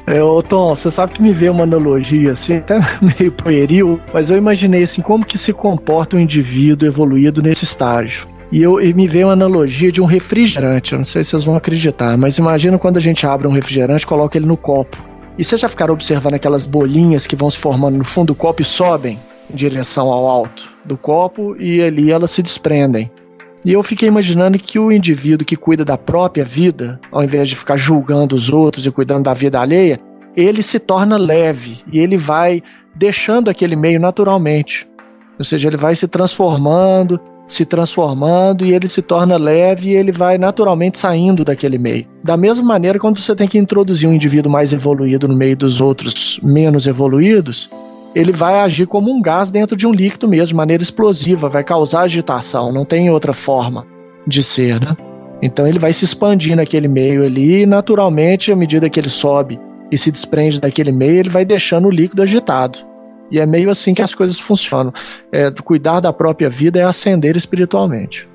É, 0.06 0.22
ô 0.22 0.42
Tom, 0.42 0.76
você 0.76 0.90
sabe 0.90 1.14
que 1.14 1.22
me 1.22 1.32
veio 1.32 1.52
uma 1.52 1.64
analogia 1.64 2.32
assim, 2.32 2.56
até 2.58 2.78
meio 3.00 3.32
pueril, 3.32 3.98
mas 4.12 4.28
eu 4.28 4.36
imaginei 4.36 4.84
assim, 4.84 5.00
como 5.00 5.24
que 5.24 5.42
se 5.44 5.52
comporta 5.52 6.16
um 6.16 6.20
indivíduo 6.20 6.86
evoluído 6.86 7.42
nesse 7.42 7.64
estágio. 7.64 8.26
E, 8.52 8.62
eu, 8.62 8.80
e 8.80 8.92
me 8.92 9.08
veio 9.08 9.28
uma 9.28 9.32
analogia 9.32 9.90
de 9.90 10.00
um 10.00 10.04
refrigerante, 10.04 10.92
eu 10.92 10.98
não 10.98 11.06
sei 11.06 11.24
se 11.24 11.30
vocês 11.30 11.44
vão 11.44 11.56
acreditar, 11.56 12.16
mas 12.18 12.38
imagina 12.38 12.78
quando 12.78 12.98
a 12.98 13.00
gente 13.00 13.26
abre 13.26 13.48
um 13.48 13.52
refrigerante 13.52 14.06
coloca 14.06 14.36
ele 14.36 14.46
no 14.46 14.56
copo. 14.56 14.96
E 15.36 15.42
vocês 15.42 15.60
já 15.60 15.68
ficaram 15.68 15.94
observando 15.94 16.34
aquelas 16.34 16.66
bolinhas 16.66 17.26
que 17.26 17.34
vão 17.34 17.50
se 17.50 17.58
formando 17.58 17.96
no 17.96 18.04
fundo 18.04 18.28
do 18.28 18.34
copo 18.34 18.62
e 18.62 18.64
sobem 18.64 19.18
em 19.50 19.56
direção 19.56 20.08
ao 20.08 20.28
alto 20.28 20.70
do 20.84 20.96
copo 20.96 21.56
e 21.58 21.82
ali 21.82 22.12
elas 22.12 22.30
se 22.30 22.42
desprendem. 22.42 23.10
E 23.64 23.72
eu 23.72 23.82
fiquei 23.82 24.08
imaginando 24.08 24.58
que 24.58 24.78
o 24.78 24.92
indivíduo 24.92 25.46
que 25.46 25.56
cuida 25.56 25.84
da 25.84 25.96
própria 25.96 26.44
vida, 26.44 27.00
ao 27.10 27.24
invés 27.24 27.48
de 27.48 27.56
ficar 27.56 27.76
julgando 27.76 28.36
os 28.36 28.50
outros 28.50 28.84
e 28.84 28.90
cuidando 28.90 29.24
da 29.24 29.32
vida 29.32 29.58
alheia, 29.58 29.98
ele 30.36 30.62
se 30.62 30.78
torna 30.78 31.16
leve 31.16 31.82
e 31.90 31.98
ele 31.98 32.18
vai 32.18 32.62
deixando 32.94 33.48
aquele 33.48 33.74
meio 33.74 33.98
naturalmente. 33.98 34.86
Ou 35.38 35.44
seja, 35.44 35.68
ele 35.68 35.78
vai 35.78 35.96
se 35.96 36.06
transformando, 36.06 37.18
se 37.46 37.64
transformando 37.64 38.66
e 38.66 38.72
ele 38.74 38.88
se 38.88 39.00
torna 39.00 39.36
leve 39.36 39.90
e 39.90 39.94
ele 39.94 40.12
vai 40.12 40.36
naturalmente 40.36 40.98
saindo 40.98 41.44
daquele 41.44 41.78
meio. 41.78 42.06
Da 42.22 42.36
mesma 42.36 42.64
maneira, 42.64 42.98
quando 42.98 43.18
você 43.18 43.34
tem 43.34 43.48
que 43.48 43.58
introduzir 43.58 44.08
um 44.08 44.12
indivíduo 44.12 44.52
mais 44.52 44.72
evoluído 44.72 45.26
no 45.26 45.36
meio 45.36 45.56
dos 45.56 45.80
outros 45.80 46.38
menos 46.42 46.86
evoluídos, 46.86 47.70
ele 48.14 48.30
vai 48.30 48.60
agir 48.60 48.86
como 48.86 49.10
um 49.10 49.20
gás 49.20 49.50
dentro 49.50 49.76
de 49.76 49.86
um 49.86 49.92
líquido 49.92 50.28
mesmo, 50.28 50.48
de 50.48 50.54
maneira 50.54 50.82
explosiva, 50.82 51.48
vai 51.48 51.64
causar 51.64 52.02
agitação, 52.02 52.72
não 52.72 52.84
tem 52.84 53.10
outra 53.10 53.32
forma 53.32 53.86
de 54.26 54.42
ser, 54.42 54.80
né? 54.80 54.96
Então 55.42 55.66
ele 55.66 55.78
vai 55.78 55.92
se 55.92 56.04
expandir 56.04 56.56
naquele 56.56 56.88
meio 56.88 57.24
ali 57.24 57.62
e 57.62 57.66
naturalmente, 57.66 58.52
à 58.52 58.56
medida 58.56 58.88
que 58.88 58.98
ele 59.00 59.08
sobe 59.08 59.60
e 59.90 59.98
se 59.98 60.10
desprende 60.10 60.60
daquele 60.60 60.92
meio, 60.92 61.18
ele 61.18 61.28
vai 61.28 61.44
deixando 61.44 61.88
o 61.88 61.90
líquido 61.90 62.22
agitado. 62.22 62.78
E 63.30 63.40
é 63.40 63.46
meio 63.46 63.68
assim 63.68 63.94
que 63.94 64.02
as 64.02 64.14
coisas 64.14 64.38
funcionam. 64.38 64.92
É, 65.32 65.50
cuidar 65.50 66.00
da 66.00 66.12
própria 66.12 66.48
vida 66.48 66.78
é 66.78 66.84
ascender 66.84 67.36
espiritualmente. 67.36 68.28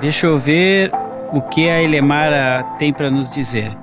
Deixa 0.00 0.26
eu 0.26 0.38
ver 0.38 0.90
o 1.32 1.40
que 1.40 1.68
a 1.68 1.82
Elemara 1.82 2.64
tem 2.78 2.92
para 2.92 3.10
nos 3.10 3.30
dizer. 3.30 3.81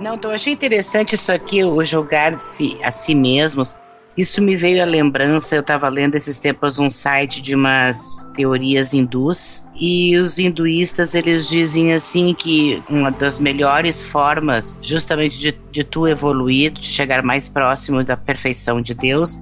Não, 0.00 0.14
então 0.14 0.30
eu 0.30 0.34
achei 0.34 0.52
interessante 0.52 1.14
isso 1.14 1.32
aqui, 1.32 1.64
o 1.64 1.82
julgar-se 1.82 2.76
a 2.82 2.90
si 2.90 3.14
mesmos. 3.14 3.76
Isso 4.16 4.40
me 4.40 4.56
veio 4.56 4.82
à 4.82 4.86
lembrança, 4.86 5.54
eu 5.54 5.60
estava 5.60 5.88
lendo 5.88 6.14
esses 6.14 6.40
tempos 6.40 6.78
um 6.78 6.90
site 6.90 7.42
de 7.42 7.54
umas 7.54 8.26
teorias 8.34 8.94
hindus 8.94 9.62
e 9.78 10.16
os 10.16 10.38
hinduístas 10.38 11.14
eles 11.14 11.46
dizem 11.46 11.92
assim 11.92 12.32
que 12.32 12.82
uma 12.88 13.10
das 13.10 13.38
melhores 13.38 14.02
formas 14.02 14.78
justamente 14.80 15.38
de, 15.38 15.52
de 15.70 15.84
tu 15.84 16.06
evoluir, 16.06 16.72
de 16.72 16.86
chegar 16.86 17.22
mais 17.22 17.46
próximo 17.46 18.02
da 18.02 18.16
perfeição 18.16 18.80
de 18.80 18.94
Deus 18.94 19.38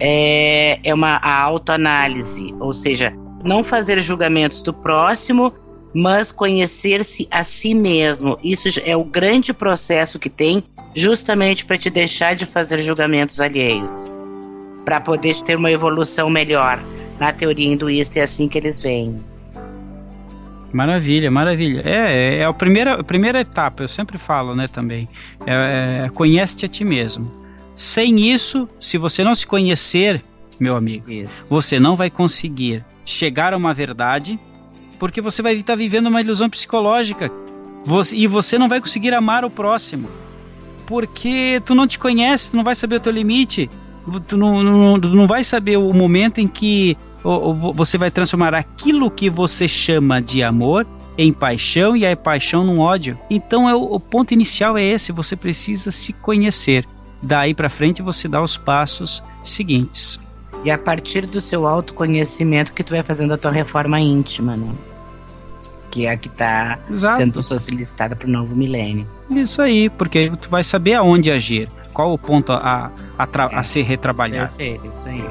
é, 0.00 0.80
é 0.82 0.94
uma 0.94 1.18
autoanálise, 1.18 2.54
ou 2.60 2.72
seja, 2.72 3.12
não 3.44 3.62
fazer 3.62 4.00
julgamentos 4.00 4.62
do 4.62 4.72
próximo 4.72 5.52
mas 5.94 6.32
conhecer-se 6.32 7.28
a 7.30 7.44
si 7.44 7.74
mesmo. 7.74 8.36
Isso 8.42 8.68
é 8.84 8.96
o 8.96 9.04
grande 9.04 9.54
processo 9.54 10.18
que 10.18 10.28
tem, 10.28 10.64
justamente 10.94 11.64
para 11.64 11.78
te 11.78 11.88
deixar 11.88 12.34
de 12.34 12.44
fazer 12.44 12.82
julgamentos 12.82 13.40
alheios, 13.40 14.12
para 14.84 15.00
poder 15.00 15.36
ter 15.42 15.56
uma 15.56 15.70
evolução 15.70 16.28
melhor. 16.28 16.82
Na 17.18 17.32
teoria 17.32 17.72
hinduísta 17.72 18.18
é 18.18 18.22
assim 18.22 18.48
que 18.48 18.58
eles 18.58 18.80
veem. 18.80 19.16
Maravilha, 20.72 21.30
maravilha. 21.30 21.82
É, 21.84 22.34
é, 22.34 22.38
é 22.38 22.44
a, 22.44 22.52
primeira, 22.52 23.00
a 23.00 23.04
primeira 23.04 23.40
etapa, 23.40 23.84
eu 23.84 23.88
sempre 23.88 24.18
falo, 24.18 24.56
né, 24.56 24.66
também. 24.66 25.08
É, 25.46 26.06
é, 26.06 26.08
Conhece-te 26.10 26.64
a 26.64 26.68
ti 26.68 26.84
mesmo. 26.84 27.30
Sem 27.76 28.32
isso, 28.32 28.68
se 28.80 28.98
você 28.98 29.22
não 29.22 29.36
se 29.36 29.46
conhecer, 29.46 30.20
meu 30.58 30.74
amigo, 30.74 31.08
isso. 31.10 31.46
você 31.48 31.78
não 31.78 31.94
vai 31.94 32.10
conseguir 32.10 32.84
chegar 33.04 33.52
a 33.52 33.56
uma 33.56 33.72
verdade, 33.72 34.38
porque 34.98 35.20
você 35.20 35.42
vai 35.42 35.54
estar 35.54 35.76
vivendo 35.76 36.06
uma 36.06 36.20
ilusão 36.20 36.48
psicológica. 36.48 37.30
Você, 37.84 38.16
e 38.16 38.26
você 38.26 38.58
não 38.58 38.68
vai 38.68 38.80
conseguir 38.80 39.12
amar 39.12 39.44
o 39.44 39.50
próximo. 39.50 40.08
Porque 40.86 41.62
tu 41.64 41.74
não 41.74 41.86
te 41.86 41.98
conhece, 41.98 42.50
tu 42.50 42.56
não 42.56 42.64
vai 42.64 42.74
saber 42.74 42.96
o 42.96 43.00
teu 43.00 43.12
limite, 43.12 43.68
tu 44.26 44.36
não, 44.36 44.62
não, 44.62 44.96
não 44.96 45.26
vai 45.26 45.42
saber 45.44 45.76
o 45.76 45.92
momento 45.92 46.40
em 46.40 46.48
que 46.48 46.96
você 47.74 47.96
vai 47.96 48.10
transformar 48.10 48.54
aquilo 48.54 49.10
que 49.10 49.30
você 49.30 49.66
chama 49.66 50.20
de 50.20 50.42
amor 50.42 50.86
em 51.16 51.32
paixão 51.32 51.96
e 51.96 52.06
a 52.06 52.14
paixão 52.16 52.64
num 52.64 52.80
ódio. 52.80 53.18
Então 53.30 53.68
é 53.68 53.74
o, 53.74 53.82
o 53.82 54.00
ponto 54.00 54.32
inicial 54.32 54.76
é 54.76 54.84
esse, 54.84 55.12
você 55.12 55.34
precisa 55.34 55.90
se 55.90 56.12
conhecer. 56.12 56.86
Daí 57.22 57.54
para 57.54 57.70
frente 57.70 58.02
você 58.02 58.28
dá 58.28 58.42
os 58.42 58.56
passos 58.56 59.22
seguintes. 59.42 60.20
E 60.64 60.70
a 60.70 60.78
partir 60.78 61.26
do 61.26 61.40
seu 61.40 61.66
autoconhecimento 61.66 62.72
que 62.72 62.82
tu 62.82 62.90
vai 62.90 63.02
fazendo 63.02 63.34
a 63.34 63.38
tua 63.38 63.50
reforma 63.50 64.00
íntima, 64.00 64.56
né? 64.56 64.72
Que 65.90 66.06
é 66.06 66.12
a 66.12 66.16
que 66.16 66.28
tá 66.28 66.78
sendo 67.16 67.42
solicitada 67.42 68.16
pro 68.16 68.28
novo 68.28 68.56
milênio. 68.56 69.06
Isso 69.30 69.60
aí, 69.62 69.90
porque 69.90 70.32
tu 70.40 70.48
vai 70.48 70.64
saber 70.64 70.94
aonde 70.94 71.30
agir, 71.30 71.68
qual 71.92 72.12
o 72.12 72.18
ponto 72.18 72.52
a, 72.52 72.90
a, 73.18 73.24
a, 73.24 73.52
é. 73.52 73.56
a 73.56 73.62
ser 73.62 73.82
retrabalhado. 73.82 74.54
Perfeito, 74.56 74.86
isso 74.86 75.06
aí. 75.06 75.24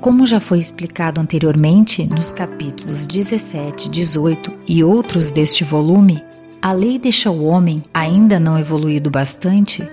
Como 0.00 0.26
já 0.26 0.40
foi 0.40 0.58
explicado 0.58 1.20
anteriormente 1.20 2.06
nos 2.06 2.32
capítulos 2.32 3.06
17, 3.06 3.90
18 3.90 4.50
e 4.66 4.82
outros 4.82 5.30
deste 5.30 5.62
volume, 5.62 6.24
a 6.62 6.72
lei 6.72 6.98
deixa 6.98 7.30
o 7.30 7.44
homem, 7.44 7.84
ainda 7.92 8.40
não 8.40 8.58
evoluído 8.58 9.10
bastante, 9.10 9.86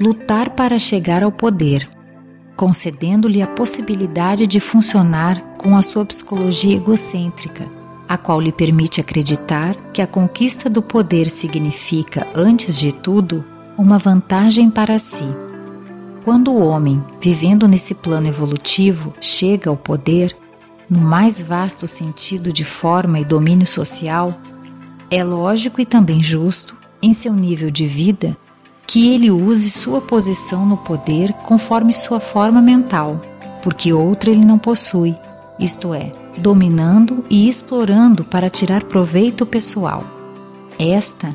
lutar 0.00 0.50
para 0.50 0.78
chegar 0.78 1.22
ao 1.22 1.30
poder, 1.30 1.86
concedendo-lhe 2.56 3.42
a 3.42 3.46
possibilidade 3.46 4.46
de 4.46 4.60
funcionar 4.60 5.38
com 5.58 5.76
a 5.76 5.82
sua 5.82 6.06
psicologia 6.06 6.76
egocêntrica, 6.76 7.68
a 8.08 8.16
qual 8.16 8.40
lhe 8.40 8.52
permite 8.52 8.98
acreditar 8.98 9.76
que 9.92 10.00
a 10.00 10.06
conquista 10.06 10.70
do 10.70 10.80
poder 10.80 11.26
significa, 11.26 12.26
antes 12.34 12.78
de 12.78 12.92
tudo, 12.92 13.44
uma 13.76 13.98
vantagem 13.98 14.70
para 14.70 14.98
si. 14.98 15.49
Quando 16.24 16.52
o 16.52 16.62
homem, 16.62 17.02
vivendo 17.18 17.66
nesse 17.66 17.94
plano 17.94 18.26
evolutivo, 18.26 19.12
chega 19.20 19.70
ao 19.70 19.76
poder, 19.76 20.36
no 20.88 21.00
mais 21.00 21.40
vasto 21.40 21.86
sentido 21.86 22.52
de 22.52 22.62
forma 22.62 23.18
e 23.18 23.24
domínio 23.24 23.66
social, 23.66 24.38
é 25.10 25.24
lógico 25.24 25.80
e 25.80 25.86
também 25.86 26.22
justo, 26.22 26.76
em 27.02 27.14
seu 27.14 27.32
nível 27.32 27.70
de 27.70 27.86
vida, 27.86 28.36
que 28.86 29.14
ele 29.14 29.30
use 29.30 29.70
sua 29.70 30.00
posição 30.00 30.66
no 30.66 30.76
poder 30.76 31.32
conforme 31.46 31.92
sua 31.92 32.20
forma 32.20 32.60
mental, 32.60 33.18
porque 33.62 33.90
outra 33.90 34.30
ele 34.30 34.44
não 34.44 34.58
possui, 34.58 35.16
isto 35.58 35.94
é, 35.94 36.12
dominando 36.36 37.24
e 37.30 37.48
explorando 37.48 38.24
para 38.24 38.50
tirar 38.50 38.84
proveito 38.84 39.46
pessoal. 39.46 40.04
Esta 40.78 41.34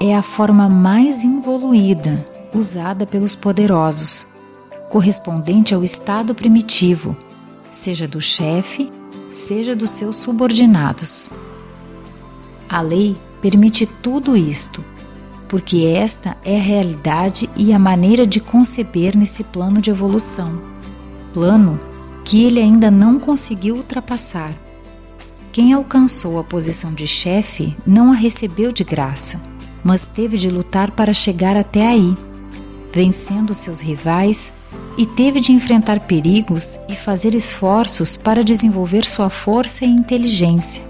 é 0.00 0.14
a 0.14 0.22
forma 0.22 0.68
mais 0.68 1.24
evoluída 1.24 2.33
usada 2.54 3.06
pelos 3.06 3.34
poderosos, 3.34 4.26
correspondente 4.88 5.74
ao 5.74 5.82
estado 5.82 6.34
primitivo, 6.34 7.16
seja 7.70 8.06
do 8.06 8.20
chefe, 8.20 8.90
seja 9.30 9.74
dos 9.74 9.90
seus 9.90 10.16
subordinados. 10.16 11.28
A 12.68 12.80
lei 12.80 13.16
permite 13.42 13.86
tudo 13.86 14.36
isto, 14.36 14.84
porque 15.48 15.84
esta 15.84 16.36
é 16.44 16.56
a 16.56 16.62
realidade 16.62 17.50
e 17.56 17.72
a 17.72 17.78
maneira 17.78 18.26
de 18.26 18.40
conceber 18.40 19.16
nesse 19.16 19.44
plano 19.44 19.80
de 19.80 19.90
evolução, 19.90 20.60
plano 21.32 21.78
que 22.24 22.44
ele 22.44 22.60
ainda 22.60 22.90
não 22.90 23.18
conseguiu 23.18 23.76
ultrapassar. 23.76 24.54
Quem 25.52 25.72
alcançou 25.72 26.38
a 26.38 26.44
posição 26.44 26.92
de 26.94 27.06
chefe 27.06 27.76
não 27.86 28.10
a 28.12 28.14
recebeu 28.14 28.72
de 28.72 28.82
graça, 28.82 29.40
mas 29.84 30.06
teve 30.06 30.38
de 30.38 30.48
lutar 30.48 30.90
para 30.90 31.12
chegar 31.12 31.56
até 31.56 31.86
aí 31.86 32.16
vencendo 32.94 33.52
seus 33.52 33.80
rivais, 33.80 34.54
e 34.96 35.04
teve 35.04 35.40
de 35.40 35.52
enfrentar 35.52 35.98
perigos 36.00 36.78
e 36.88 36.94
fazer 36.94 37.34
esforços 37.34 38.16
para 38.16 38.44
desenvolver 38.44 39.04
sua 39.04 39.28
força 39.28 39.84
e 39.84 39.88
inteligência. 39.88 40.84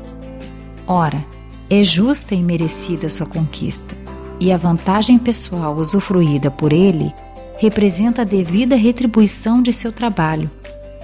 Ora, 0.86 1.24
é 1.70 1.82
justa 1.82 2.34
e 2.34 2.42
merecida 2.42 3.08
sua 3.08 3.24
conquista, 3.24 3.96
e 4.38 4.52
a 4.52 4.58
vantagem 4.58 5.16
pessoal 5.16 5.74
usufruída 5.76 6.50
por 6.50 6.72
ele 6.72 7.12
representa 7.56 8.22
a 8.22 8.24
devida 8.24 8.76
retribuição 8.76 9.62
de 9.62 9.72
seu 9.72 9.90
trabalho, 9.90 10.50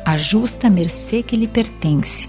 a 0.05 0.19
justa 0.19 0.69
mercê 0.69 1.23
que 1.23 1.37
lhe 1.37 1.47
pertence. 1.47 2.29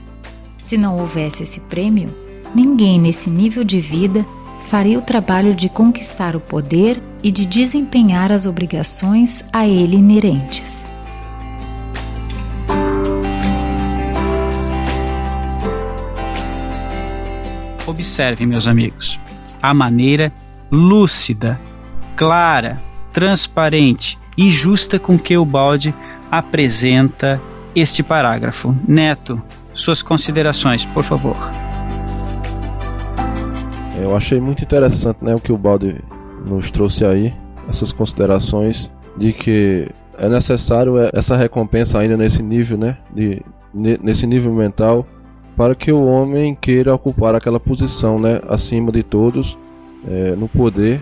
Se 0.63 0.77
não 0.77 0.95
houvesse 0.97 1.43
esse 1.43 1.59
prêmio, 1.59 2.09
ninguém 2.55 2.99
nesse 2.99 3.29
nível 3.29 3.65
de 3.65 3.81
vida 3.81 4.25
faria 4.71 4.97
o 4.97 5.01
trabalho 5.01 5.53
de 5.53 5.67
conquistar 5.67 6.33
o 6.33 6.39
poder 6.39 7.03
e 7.21 7.29
de 7.29 7.45
desempenhar 7.45 8.31
as 8.31 8.45
obrigações 8.45 9.43
a 9.51 9.67
ele 9.67 9.97
inerentes. 9.97 10.89
Observem, 17.85 18.47
meus 18.47 18.65
amigos, 18.65 19.19
a 19.61 19.73
maneira 19.73 20.31
lúcida, 20.71 21.59
clara, 22.15 22.81
transparente 23.11 24.17
e 24.37 24.49
justa 24.49 24.97
com 24.97 25.19
que 25.19 25.35
o 25.35 25.43
balde 25.43 25.93
apresenta 26.31 27.41
este 27.75 28.01
parágrafo. 28.01 28.73
Neto, 28.87 29.41
suas 29.73 30.01
considerações, 30.01 30.85
por 30.85 31.03
favor. 31.03 31.70
Eu 34.01 34.15
achei 34.15 34.41
muito 34.41 34.63
interessante 34.63 35.17
né, 35.21 35.35
o 35.35 35.39
que 35.39 35.53
o 35.53 35.57
Balde 35.57 35.95
nos 36.43 36.71
trouxe 36.71 37.05
aí, 37.05 37.31
essas 37.69 37.91
considerações 37.91 38.89
de 39.15 39.31
que 39.31 39.87
é 40.17 40.27
necessário 40.27 40.97
é, 40.97 41.11
essa 41.13 41.35
recompensa 41.35 41.99
ainda 41.99 42.17
nesse 42.17 42.41
nível, 42.41 42.79
né, 42.79 42.97
de, 43.13 43.43
nesse 43.73 44.25
nível 44.25 44.51
mental, 44.55 45.05
para 45.55 45.75
que 45.75 45.91
o 45.91 46.03
homem 46.03 46.55
queira 46.55 46.95
ocupar 46.95 47.35
aquela 47.35 47.59
posição, 47.59 48.19
né, 48.19 48.41
acima 48.49 48.91
de 48.91 49.03
todos, 49.03 49.55
é, 50.07 50.35
no 50.35 50.47
poder. 50.47 50.99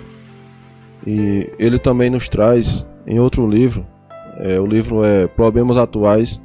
E 1.07 1.49
ele 1.57 1.79
também 1.79 2.09
nos 2.09 2.27
traz 2.27 2.85
em 3.07 3.17
outro 3.17 3.49
livro, 3.49 3.87
é, 4.39 4.59
o 4.59 4.65
livro 4.65 5.05
é 5.05 5.25
Problemas 5.25 5.77
Atuais, 5.77 6.41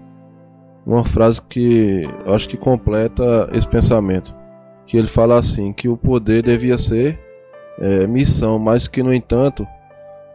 uma 0.86 1.04
frase 1.04 1.42
que 1.42 2.08
acho 2.26 2.48
que 2.48 2.56
completa 2.56 3.50
esse 3.52 3.66
pensamento 3.66 4.43
que 4.86 4.96
ele 4.96 5.06
fala 5.06 5.38
assim 5.38 5.72
que 5.72 5.88
o 5.88 5.96
poder 5.96 6.42
devia 6.42 6.76
ser 6.76 7.18
é, 7.78 8.06
missão, 8.06 8.58
mas 8.58 8.86
que 8.86 9.02
no 9.02 9.12
entanto, 9.12 9.66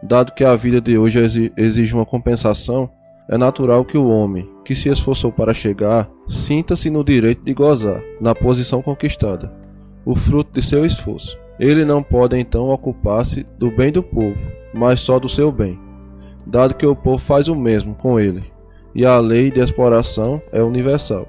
dado 0.02 0.32
que 0.32 0.44
a 0.44 0.54
vida 0.56 0.80
de 0.80 0.98
hoje 0.98 1.52
exige 1.56 1.94
uma 1.94 2.06
compensação, 2.06 2.90
é 3.28 3.38
natural 3.38 3.84
que 3.84 3.96
o 3.96 4.08
homem, 4.08 4.50
que 4.64 4.74
se 4.74 4.88
esforçou 4.88 5.30
para 5.30 5.54
chegar, 5.54 6.10
sinta-se 6.26 6.90
no 6.90 7.04
direito 7.04 7.44
de 7.44 7.54
gozar, 7.54 8.02
na 8.20 8.34
posição 8.34 8.82
conquistada, 8.82 9.52
o 10.04 10.16
fruto 10.16 10.58
de 10.58 10.66
seu 10.66 10.84
esforço. 10.84 11.38
Ele 11.58 11.84
não 11.84 12.02
pode 12.02 12.36
então 12.36 12.70
ocupar-se 12.70 13.46
do 13.56 13.70
bem 13.70 13.92
do 13.92 14.02
povo, 14.02 14.40
mas 14.74 15.00
só 15.00 15.18
do 15.18 15.28
seu 15.28 15.52
bem, 15.52 15.78
dado 16.44 16.74
que 16.74 16.86
o 16.86 16.96
povo 16.96 17.18
faz 17.18 17.46
o 17.48 17.54
mesmo 17.54 17.94
com 17.94 18.18
ele, 18.18 18.42
e 18.94 19.06
a 19.06 19.18
lei 19.18 19.50
de 19.50 19.60
exploração 19.60 20.42
é 20.50 20.60
universal. 20.60 21.28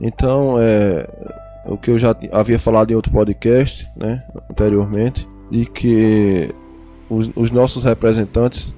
Então, 0.00 0.56
é, 0.58 1.06
o 1.66 1.76
que 1.76 1.90
eu 1.90 1.98
já 1.98 2.14
havia 2.32 2.58
falado 2.58 2.90
em 2.90 2.94
outro 2.94 3.12
podcast, 3.12 3.88
né, 3.96 4.22
anteriormente, 4.50 5.28
de 5.50 5.64
que 5.64 6.50
os, 7.08 7.30
os 7.34 7.50
nossos 7.50 7.84
representantes, 7.84 8.74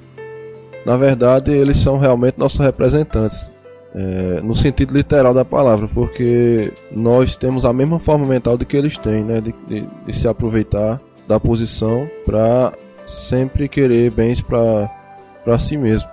na 0.84 0.96
verdade, 0.96 1.50
eles 1.52 1.78
são 1.78 1.98
realmente 1.98 2.38
nossos 2.38 2.60
representantes, 2.60 3.50
é, 3.94 4.40
no 4.42 4.54
sentido 4.54 4.92
literal 4.92 5.32
da 5.32 5.44
palavra, 5.44 5.88
porque 5.88 6.72
nós 6.92 7.36
temos 7.36 7.64
a 7.64 7.72
mesma 7.72 7.98
forma 7.98 8.26
mental 8.26 8.56
de 8.58 8.64
que 8.64 8.76
eles 8.76 8.96
têm, 8.96 9.24
né, 9.24 9.40
de, 9.40 9.54
de, 9.66 9.86
de 10.06 10.12
se 10.12 10.28
aproveitar 10.28 11.00
da 11.26 11.40
posição 11.40 12.08
para 12.24 12.72
sempre 13.06 13.68
querer 13.68 14.12
bens 14.12 14.42
para 14.42 15.58
si 15.58 15.76
mesmo. 15.76 16.08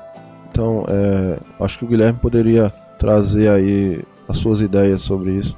Então, 0.49 0.86
é, 0.88 1.39
acho 1.63 1.79
que 1.79 1.86
o 1.86 1.88
Guilherme 1.88 2.19
poderia 2.19 2.71
trazer 2.97 3.49
aí 3.49 4.01
as 4.27 4.38
suas 4.38 4.62
ideias 4.62 5.01
sobre 5.01 5.31
isso. 5.31 5.57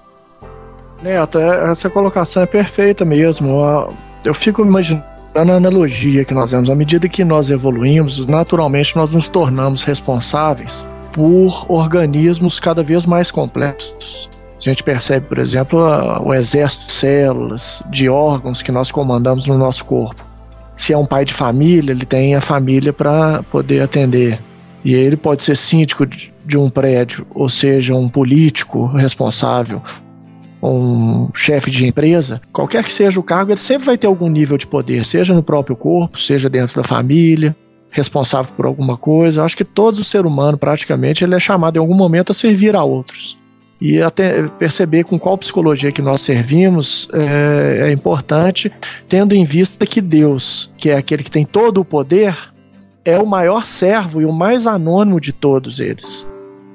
Neto, 1.05 1.37
é, 1.37 1.71
essa 1.71 1.87
colocação 1.87 2.41
é 2.41 2.47
perfeita 2.47 3.05
mesmo. 3.05 3.61
Eu 4.23 4.33
fico 4.33 4.63
imaginando 4.63 5.05
a 5.35 5.41
analogia 5.41 6.25
que 6.25 6.33
nós 6.33 6.49
temos. 6.49 6.67
À 6.67 6.73
medida 6.73 7.07
que 7.07 7.23
nós 7.23 7.51
evoluímos, 7.51 8.25
naturalmente 8.25 8.95
nós 8.95 9.11
nos 9.11 9.29
tornamos 9.29 9.83
responsáveis 9.83 10.83
por 11.13 11.71
organismos 11.71 12.59
cada 12.59 12.81
vez 12.81 13.05
mais 13.05 13.29
complexos. 13.29 14.27
A 14.57 14.61
gente 14.61 14.81
percebe, 14.81 15.27
por 15.27 15.37
exemplo, 15.37 15.79
o 16.23 16.33
exército 16.33 16.87
de 16.87 16.93
células, 16.93 17.83
de 17.91 18.09
órgãos 18.09 18.63
que 18.63 18.71
nós 18.71 18.89
comandamos 18.89 19.45
no 19.45 19.59
nosso 19.59 19.85
corpo. 19.85 20.25
Se 20.75 20.91
é 20.91 20.97
um 20.97 21.05
pai 21.05 21.23
de 21.23 21.35
família, 21.35 21.91
ele 21.91 22.05
tem 22.05 22.33
a 22.33 22.41
família 22.41 22.91
para 22.91 23.43
poder 23.51 23.83
atender. 23.83 24.39
E 24.83 24.95
ele 24.95 25.15
pode 25.15 25.43
ser 25.43 25.55
síndico 25.55 26.03
de 26.03 26.57
um 26.57 26.67
prédio, 26.67 27.27
ou 27.29 27.47
seja, 27.47 27.93
um 27.93 28.09
político 28.09 28.87
responsável, 28.87 29.83
um 30.65 31.29
chefe 31.33 31.69
de 31.69 31.85
empresa, 31.85 32.41
qualquer 32.51 32.83
que 32.83 32.91
seja 32.91 33.19
o 33.19 33.23
cargo, 33.23 33.51
ele 33.51 33.59
sempre 33.59 33.85
vai 33.85 33.97
ter 33.97 34.07
algum 34.07 34.29
nível 34.29 34.57
de 34.57 34.67
poder, 34.67 35.05
seja 35.05 35.33
no 35.33 35.43
próprio 35.43 35.75
corpo, 35.75 36.19
seja 36.19 36.49
dentro 36.49 36.75
da 36.75 36.83
família, 36.83 37.55
responsável 37.89 38.53
por 38.55 38.65
alguma 38.65 38.97
coisa. 38.97 39.41
Eu 39.41 39.45
acho 39.45 39.55
que 39.55 39.63
todo 39.63 40.03
ser 40.03 40.25
humano, 40.25 40.57
praticamente, 40.57 41.23
ele 41.23 41.35
é 41.35 41.39
chamado 41.39 41.77
em 41.77 41.79
algum 41.79 41.95
momento 41.95 42.31
a 42.31 42.35
servir 42.35 42.75
a 42.75 42.83
outros. 42.83 43.37
E 43.79 44.01
até 44.01 44.43
perceber 44.43 45.03
com 45.03 45.19
qual 45.19 45.37
psicologia 45.37 45.91
que 45.91 46.01
nós 46.01 46.21
servimos 46.21 47.07
é, 47.13 47.89
é 47.89 47.91
importante, 47.91 48.71
tendo 49.07 49.35
em 49.35 49.43
vista 49.43 49.85
que 49.85 50.01
Deus, 50.01 50.71
que 50.77 50.89
é 50.89 50.95
aquele 50.95 51.23
que 51.23 51.31
tem 51.31 51.45
todo 51.45 51.81
o 51.81 51.85
poder, 51.85 52.37
é 53.03 53.19
o 53.19 53.25
maior 53.25 53.65
servo 53.65 54.21
e 54.21 54.25
o 54.25 54.31
mais 54.31 54.65
anônimo 54.65 55.19
de 55.19 55.31
todos 55.31 55.79
eles. 55.79 56.25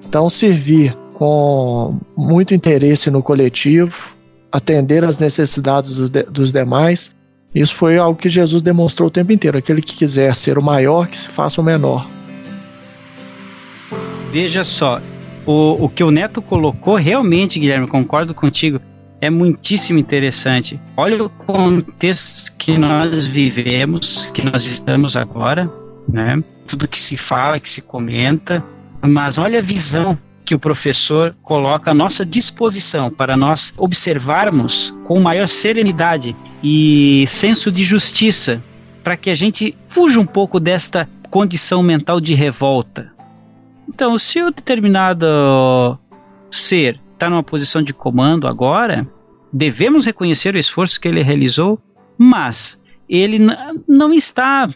Então, 0.07 0.31
servir 0.31 0.97
com 1.21 2.01
muito 2.17 2.55
interesse 2.55 3.11
no 3.11 3.23
coletivo, 3.23 4.15
atender 4.51 5.05
às 5.05 5.19
necessidades 5.19 5.95
dos, 5.95 6.09
de, 6.09 6.23
dos 6.23 6.51
demais. 6.51 7.15
Isso 7.55 7.75
foi 7.75 7.99
algo 7.99 8.19
que 8.19 8.31
Jesus 8.31 8.63
demonstrou 8.63 9.09
o 9.09 9.11
tempo 9.11 9.31
inteiro. 9.31 9.59
Aquele 9.59 9.83
que 9.83 9.95
quiser 9.95 10.35
ser 10.35 10.57
o 10.57 10.63
maior, 10.63 11.07
que 11.07 11.19
se 11.19 11.29
faça 11.29 11.61
o 11.61 11.65
menor. 11.65 12.09
Veja 14.33 14.65
só, 14.65 14.99
o, 15.45 15.85
o 15.85 15.89
que 15.91 16.03
o 16.03 16.11
Neto 16.11 16.41
colocou, 16.41 16.97
realmente, 16.97 17.61
Guilherme, 17.61 17.87
concordo 17.87 18.33
contigo, 18.33 18.81
é 19.21 19.29
muitíssimo 19.29 19.99
interessante. 19.99 20.81
Olha 20.97 21.23
o 21.23 21.29
contexto 21.29 22.57
que 22.57 22.79
nós 22.79 23.27
vivemos, 23.27 24.31
que 24.31 24.43
nós 24.43 24.65
estamos 24.65 25.19
agora, 25.19 25.71
né? 26.09 26.43
Tudo 26.67 26.89
que 26.89 26.99
se 26.99 27.19
fala, 27.19 27.61
que 27.61 27.69
se 27.69 27.83
comenta, 27.83 28.65
mas 29.03 29.37
olha 29.37 29.59
a 29.59 29.63
visão 29.63 30.17
que 30.51 30.55
o 30.57 30.59
professor 30.59 31.33
coloca 31.45 31.93
à 31.93 31.95
nossa 31.95 32.27
disposição 32.27 33.09
para 33.09 33.37
nós 33.37 33.73
observarmos 33.79 34.91
com 35.05 35.21
maior 35.21 35.47
serenidade 35.47 36.35
e 36.61 37.25
senso 37.29 37.71
de 37.71 37.85
justiça, 37.85 38.61
para 39.05 39.17
que 39.17 39.31
a 39.31 39.35
gente 39.35 39.79
fuja 39.87 40.19
um 40.19 40.27
pouco 40.27 40.59
desta 40.59 41.09
condição 41.31 41.85
mental 41.85 42.21
de 42.21 42.35
revolta. 42.35 43.13
Então, 43.89 44.19
se 44.19 44.43
o 44.43 44.51
determinado 44.51 45.25
ser 46.51 47.01
está 47.13 47.31
numa 47.31 47.45
posição 47.45 47.81
de 47.81 47.95
comando 47.95 48.49
agora, 48.49 49.07
devemos 49.53 50.05
reconhecer 50.05 50.57
o 50.57 50.59
esforço 50.59 51.01
que 51.01 51.07
ele 51.07 51.23
realizou, 51.23 51.79
mas 52.19 52.83
ele 53.09 53.39
não 53.87 54.13
está 54.13 54.69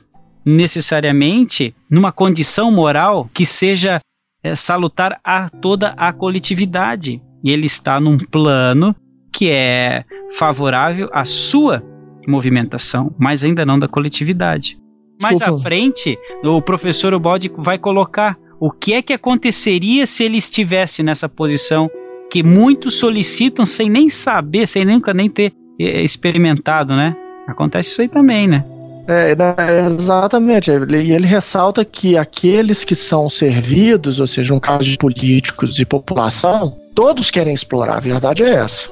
necessariamente 0.45 1.75
numa 1.91 2.13
condição 2.13 2.71
moral 2.71 3.29
que 3.35 3.45
seja 3.45 3.99
é, 4.45 4.55
salutar 4.55 5.19
a 5.25 5.49
toda 5.49 5.95
a 5.97 6.13
coletividade. 6.13 7.21
E 7.43 7.51
ele 7.51 7.67
está 7.67 7.99
num 7.99 8.19
plano 8.19 8.95
que 9.33 9.51
é 9.51 10.05
favorável 10.39 11.09
à 11.13 11.25
sua 11.25 11.83
movimentação, 12.29 13.15
mas 13.19 13.43
ainda 13.43 13.67
não 13.67 13.79
da 13.79 13.89
coletividade. 13.89 14.79
Mais 15.21 15.41
à 15.41 15.53
frente, 15.53 16.19
o 16.43 16.61
professor 16.61 17.15
Obaldi 17.15 17.51
vai 17.57 17.79
colocar 17.79 18.37
o 18.61 18.71
que 18.71 18.95
é 18.95 19.03
que 19.03 19.13
aconteceria 19.13 20.07
se 20.07 20.25
ele 20.25 20.39
estivesse 20.39 21.03
nessa 21.03 21.29
posição 21.29 21.91
que 22.31 22.43
muitos 22.43 22.95
solicitam 22.95 23.65
sem 23.65 23.89
nem 23.91 24.09
saber, 24.09 24.67
sem 24.67 24.85
nunca 24.85 25.13
nem 25.13 25.29
ter 25.29 25.53
é, 25.81 26.03
experimentado, 26.03 26.95
né? 26.95 27.17
Acontece 27.47 27.91
isso 27.91 28.03
aí 28.03 28.09
também, 28.09 28.49
né? 28.49 28.65
É, 29.07 29.35
né, 29.35 29.55
exatamente. 29.93 30.71
E 30.71 30.75
ele, 30.75 31.13
ele 31.13 31.27
ressalta 31.27 31.85
que 31.85 32.17
aqueles 32.17 32.85
que 32.85 32.95
são 32.95 33.29
servidos, 33.29 34.21
ou 34.21 34.27
seja, 34.27 34.55
um 34.55 34.61
caso 34.61 34.85
de 34.85 34.97
políticos 34.97 35.79
e 35.79 35.85
população, 35.85 36.77
todos 36.95 37.31
querem 37.31 37.55
explorar. 37.55 37.97
A 37.97 38.01
verdade 38.01 38.43
é 38.43 38.55
essa. 38.55 38.89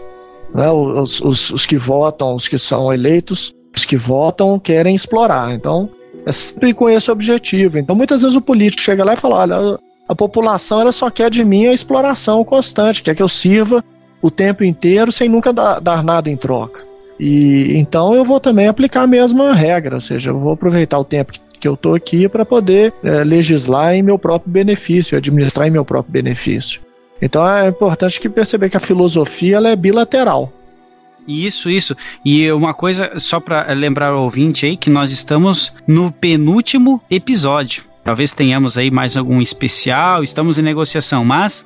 Né? 0.54 0.70
Os, 0.70 1.20
os, 1.20 1.50
os 1.50 1.66
que 1.66 1.76
votam, 1.76 2.34
os 2.34 2.46
que 2.46 2.58
são 2.58 2.92
eleitos, 2.92 3.54
os 3.74 3.84
que 3.84 3.96
votam 3.96 4.58
querem 4.58 4.94
explorar. 4.94 5.54
Então, 5.54 5.88
é 6.26 6.32
sempre 6.32 6.74
com 6.74 6.88
esse 6.88 7.10
objetivo. 7.10 7.78
Então, 7.78 7.96
muitas 7.96 8.22
vezes 8.22 8.36
o 8.36 8.40
político 8.40 8.82
chega 8.82 9.04
lá 9.04 9.14
e 9.14 9.16
fala: 9.18 9.38
olha, 9.38 9.78
a 10.08 10.14
população 10.14 10.80
ela 10.80 10.92
só 10.92 11.10
quer 11.10 11.30
de 11.30 11.44
mim 11.44 11.66
a 11.66 11.72
exploração 11.72 12.44
constante, 12.44 13.02
quer 13.02 13.14
que 13.14 13.22
eu 13.22 13.28
sirva 13.28 13.82
o 14.20 14.30
tempo 14.30 14.62
inteiro 14.62 15.10
sem 15.10 15.28
nunca 15.28 15.52
dar, 15.52 15.80
dar 15.80 16.04
nada 16.04 16.30
em 16.30 16.36
troca. 16.36 16.84
E 17.18 17.76
então 17.76 18.14
eu 18.14 18.24
vou 18.24 18.40
também 18.40 18.66
aplicar 18.66 19.02
a 19.02 19.06
mesma 19.06 19.52
regra, 19.52 19.96
ou 19.96 20.00
seja, 20.00 20.30
eu 20.30 20.38
vou 20.38 20.52
aproveitar 20.52 20.98
o 20.98 21.04
tempo 21.04 21.32
que, 21.32 21.40
que 21.60 21.68
eu 21.68 21.74
estou 21.74 21.94
aqui 21.94 22.28
para 22.28 22.44
poder 22.44 22.92
é, 23.04 23.22
legislar 23.24 23.94
em 23.94 24.02
meu 24.02 24.18
próprio 24.18 24.50
benefício, 24.50 25.16
administrar 25.16 25.68
em 25.68 25.70
meu 25.70 25.84
próprio 25.84 26.12
benefício. 26.12 26.80
Então 27.20 27.46
é 27.48 27.68
importante 27.68 28.20
que 28.20 28.28
perceber 28.28 28.68
que 28.68 28.76
a 28.76 28.80
filosofia 28.80 29.56
ela 29.56 29.68
é 29.68 29.76
bilateral. 29.76 30.52
Isso, 31.26 31.70
isso. 31.70 31.96
E 32.24 32.50
uma 32.50 32.74
coisa, 32.74 33.12
só 33.16 33.38
para 33.38 33.72
lembrar 33.72 34.14
o 34.14 34.22
ouvinte 34.22 34.66
aí, 34.66 34.76
que 34.76 34.90
nós 34.90 35.12
estamos 35.12 35.72
no 35.86 36.10
penúltimo 36.10 37.00
episódio. 37.08 37.84
Talvez 38.02 38.32
tenhamos 38.32 38.76
aí 38.76 38.90
mais 38.90 39.16
algum 39.16 39.40
especial, 39.40 40.24
estamos 40.24 40.58
em 40.58 40.62
negociação, 40.62 41.24
mas 41.24 41.64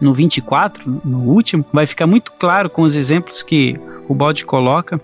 no 0.00 0.14
24, 0.14 1.00
no 1.04 1.18
último, 1.20 1.64
vai 1.72 1.86
ficar 1.86 2.06
muito 2.06 2.32
claro 2.32 2.70
com 2.70 2.82
os 2.82 2.96
exemplos 2.96 3.42
que 3.42 3.78
o 4.08 4.14
Balde 4.14 4.44
coloca 4.44 5.00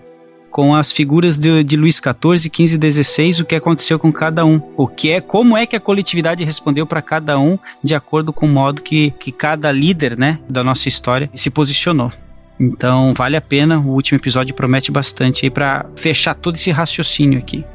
com 0.55 0.73
as 0.73 0.89
figuras 0.89 1.37
de, 1.37 1.65
de 1.65 1.75
Luís 1.75 1.97
XIV, 1.97 2.49
15 2.49 2.75
e 2.75 2.77
16, 2.77 3.39
o 3.41 3.45
que 3.45 3.55
aconteceu 3.55 3.99
com 3.99 4.09
cada 4.09 4.45
um. 4.45 4.61
O 4.77 4.87
que 4.87 5.11
é, 5.11 5.19
como 5.19 5.57
é 5.57 5.65
que 5.65 5.75
a 5.75 5.81
coletividade 5.81 6.45
respondeu 6.45 6.87
para 6.87 7.01
cada 7.01 7.37
um 7.37 7.59
de 7.83 7.93
acordo 7.93 8.31
com 8.31 8.45
o 8.45 8.49
modo 8.49 8.81
que, 8.81 9.11
que 9.11 9.33
cada 9.33 9.69
líder 9.69 10.17
né, 10.17 10.39
da 10.47 10.63
nossa 10.63 10.87
história 10.87 11.29
se 11.35 11.49
posicionou. 11.49 12.09
Então 12.57 13.13
vale 13.17 13.35
a 13.35 13.41
pena, 13.41 13.77
o 13.79 13.89
último 13.89 14.17
episódio 14.17 14.55
promete 14.55 14.93
bastante 14.93 15.49
para 15.49 15.87
fechar 15.97 16.33
todo 16.33 16.55
esse 16.55 16.71
raciocínio 16.71 17.37
aqui. 17.37 17.65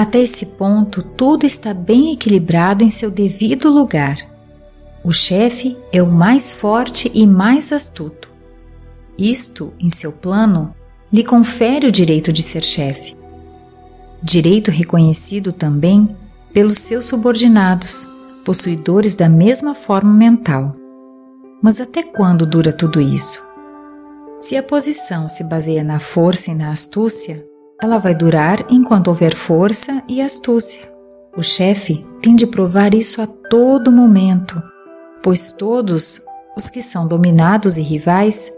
Até 0.00 0.20
esse 0.20 0.46
ponto, 0.46 1.02
tudo 1.02 1.44
está 1.44 1.74
bem 1.74 2.14
equilibrado 2.14 2.82
em 2.82 2.88
seu 2.88 3.10
devido 3.10 3.68
lugar. 3.68 4.16
O 5.04 5.12
chefe 5.12 5.76
é 5.92 6.02
o 6.02 6.06
mais 6.06 6.54
forte 6.54 7.12
e 7.14 7.26
mais 7.26 7.70
astuto. 7.70 8.30
Isto, 9.18 9.74
em 9.78 9.90
seu 9.90 10.10
plano, 10.10 10.74
lhe 11.12 11.22
confere 11.22 11.86
o 11.86 11.92
direito 11.92 12.32
de 12.32 12.42
ser 12.42 12.64
chefe. 12.64 13.14
Direito 14.22 14.70
reconhecido 14.70 15.52
também 15.52 16.16
pelos 16.50 16.78
seus 16.78 17.04
subordinados, 17.04 18.08
possuidores 18.42 19.14
da 19.14 19.28
mesma 19.28 19.74
forma 19.74 20.14
mental. 20.14 20.74
Mas 21.62 21.78
até 21.78 22.02
quando 22.02 22.46
dura 22.46 22.72
tudo 22.72 23.02
isso? 23.02 23.46
Se 24.38 24.56
a 24.56 24.62
posição 24.62 25.28
se 25.28 25.44
baseia 25.44 25.84
na 25.84 26.00
força 26.00 26.50
e 26.50 26.54
na 26.54 26.70
astúcia, 26.70 27.49
ela 27.80 27.98
vai 27.98 28.14
durar 28.14 28.64
enquanto 28.70 29.08
houver 29.08 29.34
força 29.34 30.02
e 30.08 30.20
astúcia. 30.20 30.82
O 31.36 31.42
chefe 31.42 32.04
tem 32.20 32.36
de 32.36 32.46
provar 32.46 32.92
isso 32.92 33.22
a 33.22 33.26
todo 33.26 33.92
momento, 33.92 34.60
pois 35.22 35.50
todos 35.50 36.20
os 36.56 36.68
que 36.68 36.82
são 36.82 37.06
dominados 37.06 37.76
e 37.76 37.82
rivais, 37.82 38.52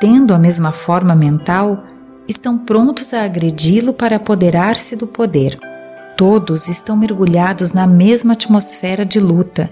tendo 0.00 0.34
a 0.34 0.38
mesma 0.38 0.72
forma 0.72 1.14
mental, 1.14 1.80
estão 2.26 2.58
prontos 2.58 3.14
a 3.14 3.22
agredi-lo 3.22 3.92
para 3.92 4.16
apoderar-se 4.16 4.96
do 4.96 5.06
poder. 5.06 5.58
Todos 6.16 6.68
estão 6.68 6.96
mergulhados 6.96 7.72
na 7.72 7.86
mesma 7.86 8.32
atmosfera 8.32 9.06
de 9.06 9.20
luta, 9.20 9.68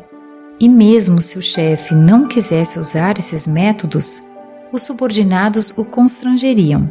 e 0.58 0.68
mesmo 0.68 1.20
se 1.20 1.38
o 1.38 1.42
chefe 1.42 1.94
não 1.94 2.26
quisesse 2.26 2.78
usar 2.78 3.18
esses 3.18 3.46
métodos, 3.46 4.22
os 4.72 4.82
subordinados 4.82 5.76
o 5.76 5.84
constrangeriam. 5.84 6.88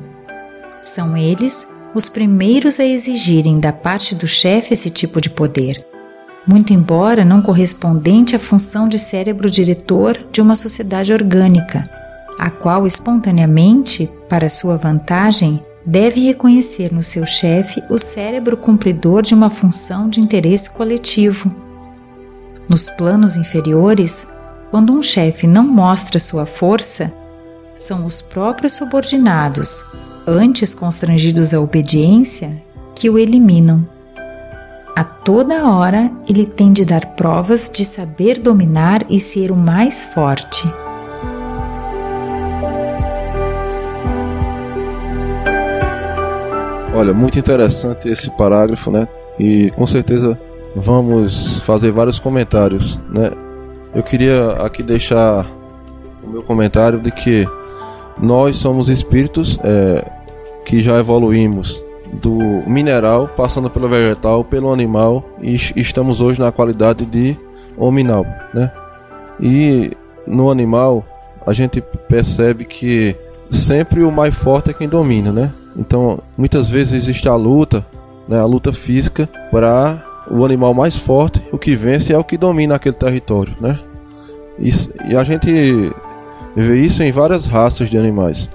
São 0.82 1.18
eles 1.18 1.66
os 1.96 2.10
primeiros 2.10 2.78
a 2.78 2.86
exigirem 2.86 3.58
da 3.58 3.72
parte 3.72 4.14
do 4.14 4.28
chefe 4.28 4.74
esse 4.74 4.90
tipo 4.90 5.22
de 5.22 5.30
poder, 5.30 5.82
muito 6.46 6.74
embora 6.74 7.24
não 7.24 7.42
correspondente 7.42 8.36
à 8.36 8.40
função 8.40 8.90
de 8.90 9.00
cérebro 9.00 9.50
diretor 9.50 10.18
de 10.30 10.42
uma 10.42 10.56
sociedade 10.56 11.14
orgânica, 11.14 11.84
a 12.38 12.50
qual 12.50 12.86
espontaneamente, 12.86 14.10
para 14.28 14.50
sua 14.50 14.76
vantagem, 14.76 15.66
deve 15.86 16.20
reconhecer 16.20 16.92
no 16.92 17.02
seu 17.02 17.26
chefe 17.26 17.82
o 17.90 17.98
cérebro 17.98 18.58
cumpridor 18.58 19.22
de 19.22 19.34
uma 19.34 19.50
função 19.50 20.10
de 20.10 20.20
interesse 20.20 20.70
coletivo. 20.70 21.48
Nos 22.68 22.90
planos 22.90 23.38
inferiores, 23.38 24.28
quando 24.70 24.92
um 24.92 25.02
chefe 25.02 25.48
não 25.48 25.64
mostra 25.64 26.20
sua 26.20 26.46
força, 26.46 27.14
são 27.74 28.06
os 28.06 28.22
próprios 28.22 28.74
subordinados, 28.74 29.86
antes 30.28 30.74
constrangidos 30.74 31.54
à 31.54 31.60
obediência, 31.60 32.52
que 32.96 33.10
o 33.10 33.18
eliminam. 33.18 33.86
A 34.96 35.04
toda 35.04 35.68
hora 35.70 36.10
ele 36.28 36.46
tem 36.46 36.72
de 36.72 36.86
dar 36.86 37.06
provas 37.16 37.70
de 37.72 37.84
saber 37.84 38.40
dominar 38.40 39.06
e 39.10 39.20
ser 39.20 39.52
o 39.52 39.56
mais 39.56 40.06
forte. 40.06 40.66
Olha, 46.94 47.14
muito 47.14 47.38
interessante 47.38 48.08
esse 48.08 48.30
parágrafo, 48.38 48.90
né? 48.90 49.06
E 49.38 49.70
com 49.72 49.86
certeza 49.86 50.40
vamos 50.74 51.60
fazer 51.60 51.92
vários 51.92 52.20
comentários, 52.20 52.98
né? 53.10 53.32
Eu 53.94 54.02
queria 54.02 54.52
aqui 54.54 54.82
deixar 54.82 55.46
o 56.24 56.30
meu 56.30 56.42
comentário 56.42 57.00
de 57.00 57.12
que 57.12 57.46
nós 58.18 58.56
somos 58.56 58.88
espíritos 58.88 59.60
é, 59.62 60.06
que 60.66 60.82
já 60.82 60.98
evoluímos 60.98 61.82
do 62.12 62.64
mineral, 62.68 63.30
passando 63.36 63.70
pelo 63.70 63.88
vegetal, 63.88 64.44
pelo 64.44 64.72
animal 64.72 65.24
e 65.42 65.56
estamos 65.76 66.22
hoje 66.22 66.40
na 66.40 66.52
qualidade 66.52 67.06
de 67.06 67.38
hominal, 67.78 68.26
né? 68.54 68.72
E 69.40 69.92
no 70.26 70.50
animal 70.50 71.06
a 71.46 71.54
gente 71.54 71.82
percebe 72.10 72.66
que 72.66 73.16
sempre 73.52 74.04
o 74.04 74.12
mais 74.12 74.36
forte 74.36 74.72
é 74.72 74.74
quem 74.74 74.88
domina, 74.88 75.32
né? 75.32 75.52
Então 75.76 76.20
muitas 76.38 76.70
vezes 76.70 76.94
existe 76.94 77.28
a 77.28 77.36
luta, 77.36 77.86
né? 78.28 78.40
A 78.40 78.46
luta 78.46 78.74
física 78.74 79.30
para 79.52 80.04
o 80.30 80.44
animal 80.44 80.74
mais 80.74 80.96
forte, 80.96 81.44
o 81.52 81.58
que 81.58 81.76
vence 81.76 82.14
é 82.14 82.18
o 82.18 82.24
que 82.24 82.38
domina 82.38 82.76
aquele 82.76 82.96
território, 82.96 83.56
né? 83.60 83.80
E, 84.58 84.70
e 85.10 85.16
a 85.16 85.24
gente 85.24 85.94
vê 86.56 86.80
isso 86.80 87.04
em 87.04 87.12
várias 87.12 87.46
raças 87.46 87.90
de 87.90 87.98
animais. 87.98 88.50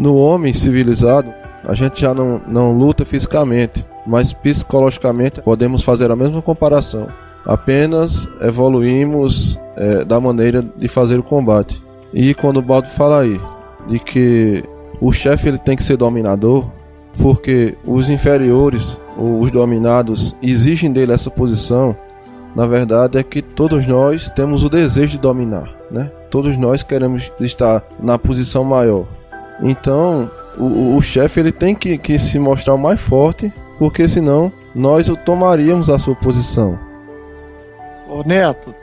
No 0.00 0.16
homem 0.16 0.54
civilizado, 0.54 1.30
a 1.62 1.74
gente 1.74 2.00
já 2.00 2.14
não, 2.14 2.40
não 2.48 2.72
luta 2.72 3.04
fisicamente, 3.04 3.84
mas 4.06 4.32
psicologicamente 4.32 5.42
podemos 5.42 5.82
fazer 5.82 6.10
a 6.10 6.16
mesma 6.16 6.40
comparação. 6.40 7.08
Apenas 7.44 8.26
evoluímos 8.40 9.60
é, 9.76 10.02
da 10.02 10.18
maneira 10.18 10.62
de 10.62 10.88
fazer 10.88 11.18
o 11.18 11.22
combate. 11.22 11.82
E 12.14 12.32
quando 12.32 12.56
o 12.56 12.62
Baldo 12.62 12.88
fala 12.88 13.20
aí 13.20 13.38
de 13.88 13.98
que 13.98 14.64
o 15.02 15.12
chefe 15.12 15.48
ele 15.48 15.58
tem 15.58 15.76
que 15.76 15.82
ser 15.82 15.98
dominador, 15.98 16.64
porque 17.18 17.76
os 17.84 18.08
inferiores 18.08 18.98
ou 19.18 19.40
os 19.40 19.50
dominados 19.50 20.34
exigem 20.42 20.90
dele 20.90 21.12
essa 21.12 21.30
posição, 21.30 21.94
na 22.56 22.64
verdade 22.64 23.18
é 23.18 23.22
que 23.22 23.42
todos 23.42 23.86
nós 23.86 24.30
temos 24.30 24.64
o 24.64 24.70
desejo 24.70 25.10
de 25.10 25.18
dominar, 25.18 25.68
né? 25.90 26.10
Todos 26.30 26.56
nós 26.56 26.82
queremos 26.82 27.30
estar 27.38 27.84
na 28.02 28.18
posição 28.18 28.64
maior. 28.64 29.04
Então, 29.62 30.30
o, 30.56 30.96
o 30.96 31.02
chefe 31.02 31.40
ele 31.40 31.52
tem 31.52 31.74
que, 31.74 31.98
que 31.98 32.18
se 32.18 32.38
mostrar 32.38 32.74
o 32.74 32.78
mais 32.78 33.00
forte, 33.00 33.52
porque 33.78 34.08
senão 34.08 34.52
nós 34.74 35.08
o 35.08 35.16
tomaríamos 35.16 35.90
a 35.90 35.98
sua 35.98 36.14
posição. 36.14 36.78
Ô 38.08 38.22
Neto, 38.24 38.74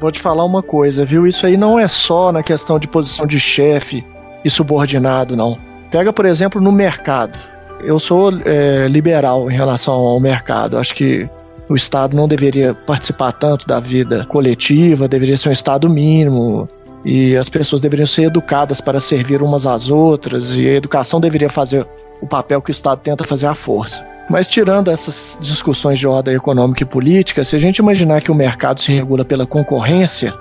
vou 0.00 0.10
te 0.10 0.20
falar 0.20 0.44
uma 0.44 0.62
coisa, 0.62 1.04
viu? 1.04 1.26
Isso 1.26 1.46
aí 1.46 1.56
não 1.56 1.78
é 1.78 1.88
só 1.88 2.32
na 2.32 2.42
questão 2.42 2.78
de 2.78 2.88
posição 2.88 3.26
de 3.26 3.38
chefe 3.38 4.04
e 4.44 4.50
subordinado, 4.50 5.36
não. 5.36 5.58
Pega, 5.90 6.12
por 6.12 6.24
exemplo, 6.24 6.60
no 6.60 6.72
mercado. 6.72 7.38
Eu 7.84 7.98
sou 7.98 8.32
é, 8.44 8.86
liberal 8.88 9.50
em 9.50 9.54
relação 9.54 9.94
ao 9.94 10.18
mercado. 10.20 10.78
Acho 10.78 10.94
que 10.94 11.28
o 11.68 11.76
Estado 11.76 12.16
não 12.16 12.26
deveria 12.28 12.74
participar 12.74 13.32
tanto 13.32 13.66
da 13.66 13.80
vida 13.80 14.24
coletiva, 14.26 15.08
deveria 15.08 15.36
ser 15.36 15.48
um 15.48 15.52
Estado 15.52 15.88
mínimo 15.88 16.68
e 17.04 17.36
as 17.36 17.48
pessoas 17.48 17.82
deveriam 17.82 18.06
ser 18.06 18.24
educadas 18.24 18.80
para 18.80 19.00
servir 19.00 19.42
umas 19.42 19.66
às 19.66 19.90
outras 19.90 20.56
e 20.56 20.68
a 20.68 20.74
educação 20.74 21.20
deveria 21.20 21.48
fazer 21.48 21.86
o 22.20 22.26
papel 22.26 22.62
que 22.62 22.70
o 22.70 22.72
Estado 22.72 23.00
tenta 23.02 23.24
fazer 23.24 23.46
à 23.46 23.54
força. 23.54 24.06
Mas 24.30 24.46
tirando 24.46 24.90
essas 24.90 25.36
discussões 25.40 25.98
de 25.98 26.06
ordem 26.06 26.34
econômica 26.34 26.82
e 26.82 26.86
política, 26.86 27.42
se 27.42 27.56
a 27.56 27.58
gente 27.58 27.78
imaginar 27.78 28.20
que 28.22 28.30
o 28.30 28.34
mercado 28.34 28.80
se 28.80 28.92
regula 28.92 29.24
pela 29.24 29.44
concorrência, 29.44 30.32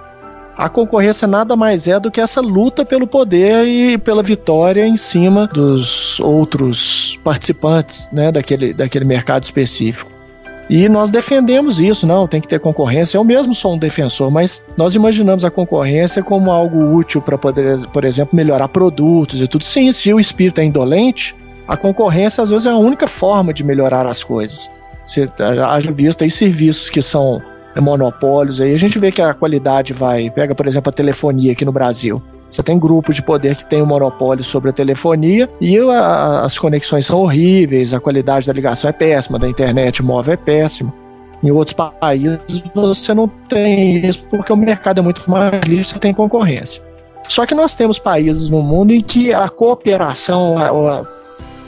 a 0.56 0.70
concorrência 0.70 1.28
nada 1.28 1.56
mais 1.56 1.88
é 1.88 2.00
do 2.00 2.12
que 2.12 2.22
essa 2.22 2.40
luta 2.40 2.86
pelo 2.86 3.08
poder 3.08 3.66
e 3.66 3.98
pela 3.98 4.22
vitória 4.22 4.86
em 4.86 4.96
cima 4.96 5.48
dos 5.48 6.20
outros 6.20 7.20
participantes 7.24 8.08
né, 8.14 8.32
daquele, 8.32 8.72
daquele 8.72 9.06
mercado 9.06 9.44
específico. 9.44 10.12
E 10.70 10.88
nós 10.88 11.12
defendemos 11.12 11.80
isso, 11.82 12.08
não, 12.08 12.28
tem 12.28 12.40
que 12.40 12.48
ter 12.48 12.60
concorrência. 12.60 13.18
Eu 13.18 13.24
mesmo 13.24 13.54
sou 13.54 13.74
um 13.74 13.78
defensor, 13.78 14.32
mas 14.32 14.64
nós 14.78 14.96
imaginamos 14.96 15.44
a 15.44 15.52
concorrência 15.52 16.24
como 16.24 16.52
algo 16.52 16.96
útil 16.96 17.22
para 17.22 17.38
poder, 17.38 17.86
por 17.88 18.06
exemplo, 18.06 18.36
melhorar 18.36 18.68
produtos 18.70 19.42
e 19.42 19.48
tudo. 19.48 19.66
Sim, 19.66 19.92
se 19.92 20.14
o 20.14 20.20
espírito 20.20 20.62
é 20.62 20.64
indolente, 20.64 21.36
a 21.68 21.76
concorrência 21.76 22.42
às 22.42 22.50
vezes 22.50 22.66
é 22.66 22.70
a 22.70 22.78
única 22.78 23.08
forma 23.08 23.54
de 23.54 23.64
melhorar 23.64 24.06
as 24.06 24.24
coisas. 24.24 24.72
Você 25.06 25.30
haja 25.66 25.92
vista 25.92 26.24
aí 26.24 26.32
serviços 26.32 26.90
que 26.90 27.02
são 27.02 27.42
monopólios, 27.80 28.60
aí 28.60 28.74
a 28.74 28.78
gente 28.78 29.00
vê 29.00 29.12
que 29.12 29.22
a 29.22 29.34
qualidade 29.34 29.94
vai. 29.94 30.30
Pega, 30.30 30.54
por 30.54 30.68
exemplo, 30.68 30.90
a 30.90 30.94
telefonia 30.94 31.52
aqui 31.52 31.66
no 31.66 31.72
Brasil. 31.72 32.22
Você 32.52 32.62
tem 32.62 32.78
grupos 32.78 33.16
de 33.16 33.22
poder 33.22 33.56
que 33.56 33.64
tem 33.64 33.80
o 33.82 33.86
um 33.86 33.88
monopólio 33.88 34.44
sobre 34.44 34.70
a 34.70 34.74
telefonia 34.74 35.50
e 35.62 35.80
a, 35.80 36.42
as 36.42 36.60
conexões 36.60 37.06
são 37.06 37.20
horríveis, 37.20 37.94
a 37.94 38.00
qualidade 38.00 38.46
da 38.46 38.52
ligação 38.52 38.90
é 38.90 38.94
péssima, 38.94 39.40
da 39.40 39.48
internet 39.48 40.04
móvel 40.04 40.34
é 40.34 40.38
péssima. 40.38 40.94
Em 41.42 41.50
outros 41.50 41.74
países 41.74 42.40
você 42.76 43.14
não 43.14 43.28
tem 43.28 44.06
isso 44.06 44.22
porque 44.30 44.52
o 44.52 44.58
mercado 44.58 45.00
é 45.00 45.02
muito 45.02 45.24
mais 45.32 45.62
livre, 45.66 45.86
você 45.86 45.98
tem 45.98 46.14
concorrência. 46.14 46.84
Só 47.30 47.46
que 47.46 47.56
nós 47.56 47.74
temos 47.74 47.98
países 47.98 48.50
no 48.50 48.62
mundo 48.62 48.92
em 48.92 49.00
que 49.00 49.34
a 49.34 49.48
cooperação, 49.48 50.58
a, 50.58 51.00
a 51.00 51.06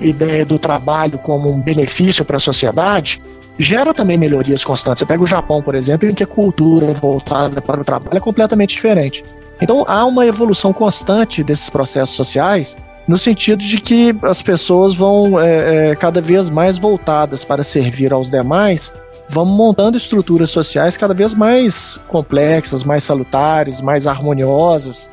ideia 0.01 0.45
do 0.45 0.59
trabalho 0.59 1.17
como 1.17 1.49
um 1.49 1.61
benefício 1.61 2.25
para 2.25 2.35
a 2.35 2.41
sociedade, 2.41 3.21
gera 3.57 3.93
também 3.93 4.17
melhorias 4.17 4.65
constantes. 4.65 4.99
Você 4.99 5.05
pega 5.05 5.23
o 5.23 5.27
Japão, 5.27 5.61
por 5.61 5.75
exemplo, 5.75 6.09
em 6.09 6.13
que 6.13 6.23
a 6.23 6.27
cultura 6.27 6.93
voltada 6.93 7.61
para 7.61 7.79
o 7.79 7.85
trabalho 7.85 8.17
é 8.17 8.19
completamente 8.19 8.75
diferente. 8.75 9.23
Então 9.61 9.85
há 9.87 10.05
uma 10.05 10.25
evolução 10.25 10.73
constante 10.73 11.43
desses 11.43 11.69
processos 11.69 12.15
sociais 12.15 12.75
no 13.07 13.17
sentido 13.17 13.63
de 13.63 13.77
que 13.77 14.15
as 14.23 14.41
pessoas 14.41 14.95
vão 14.95 15.39
é, 15.39 15.91
é, 15.91 15.95
cada 15.95 16.21
vez 16.21 16.49
mais 16.49 16.77
voltadas 16.77 17.43
para 17.43 17.63
servir 17.63 18.13
aos 18.13 18.29
demais, 18.29 18.93
vão 19.27 19.45
montando 19.45 19.97
estruturas 19.97 20.49
sociais 20.49 20.95
cada 20.95 21.13
vez 21.13 21.33
mais 21.33 21.99
complexas, 22.07 22.83
mais 22.83 23.03
salutares, 23.03 23.81
mais 23.81 24.07
harmoniosas. 24.07 25.09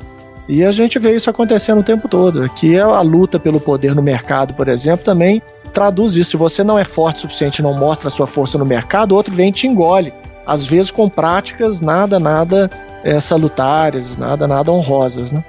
E 0.47 0.63
a 0.63 0.71
gente 0.71 0.99
vê 0.99 1.15
isso 1.15 1.29
acontecendo 1.29 1.79
o 1.79 1.83
tempo 1.83 2.07
todo. 2.07 2.43
Aqui 2.43 2.75
é 2.75 2.81
a 2.81 3.01
luta 3.01 3.39
pelo 3.39 3.59
poder 3.59 3.93
no 3.93 4.01
mercado, 4.01 4.53
por 4.53 4.67
exemplo, 4.67 5.03
também 5.03 5.41
traduz 5.73 6.15
isso. 6.15 6.31
Se 6.31 6.37
você 6.37 6.63
não 6.63 6.79
é 6.79 6.83
forte 6.83 7.17
o 7.17 7.21
suficiente, 7.21 7.61
não 7.61 7.73
mostra 7.73 8.07
a 8.07 8.11
sua 8.11 8.27
força 8.27 8.57
no 8.57 8.65
mercado, 8.65 9.15
outro 9.15 9.33
vem 9.33 9.49
e 9.49 9.53
te 9.53 9.67
engole. 9.67 10.13
Às 10.45 10.65
vezes 10.65 10.91
com 10.91 11.09
práticas 11.09 11.81
nada, 11.81 12.19
nada 12.19 12.69
é, 13.03 13.19
salutares, 13.19 14.17
nada, 14.17 14.47
nada 14.47 14.71
honrosas, 14.71 15.31
né? 15.31 15.43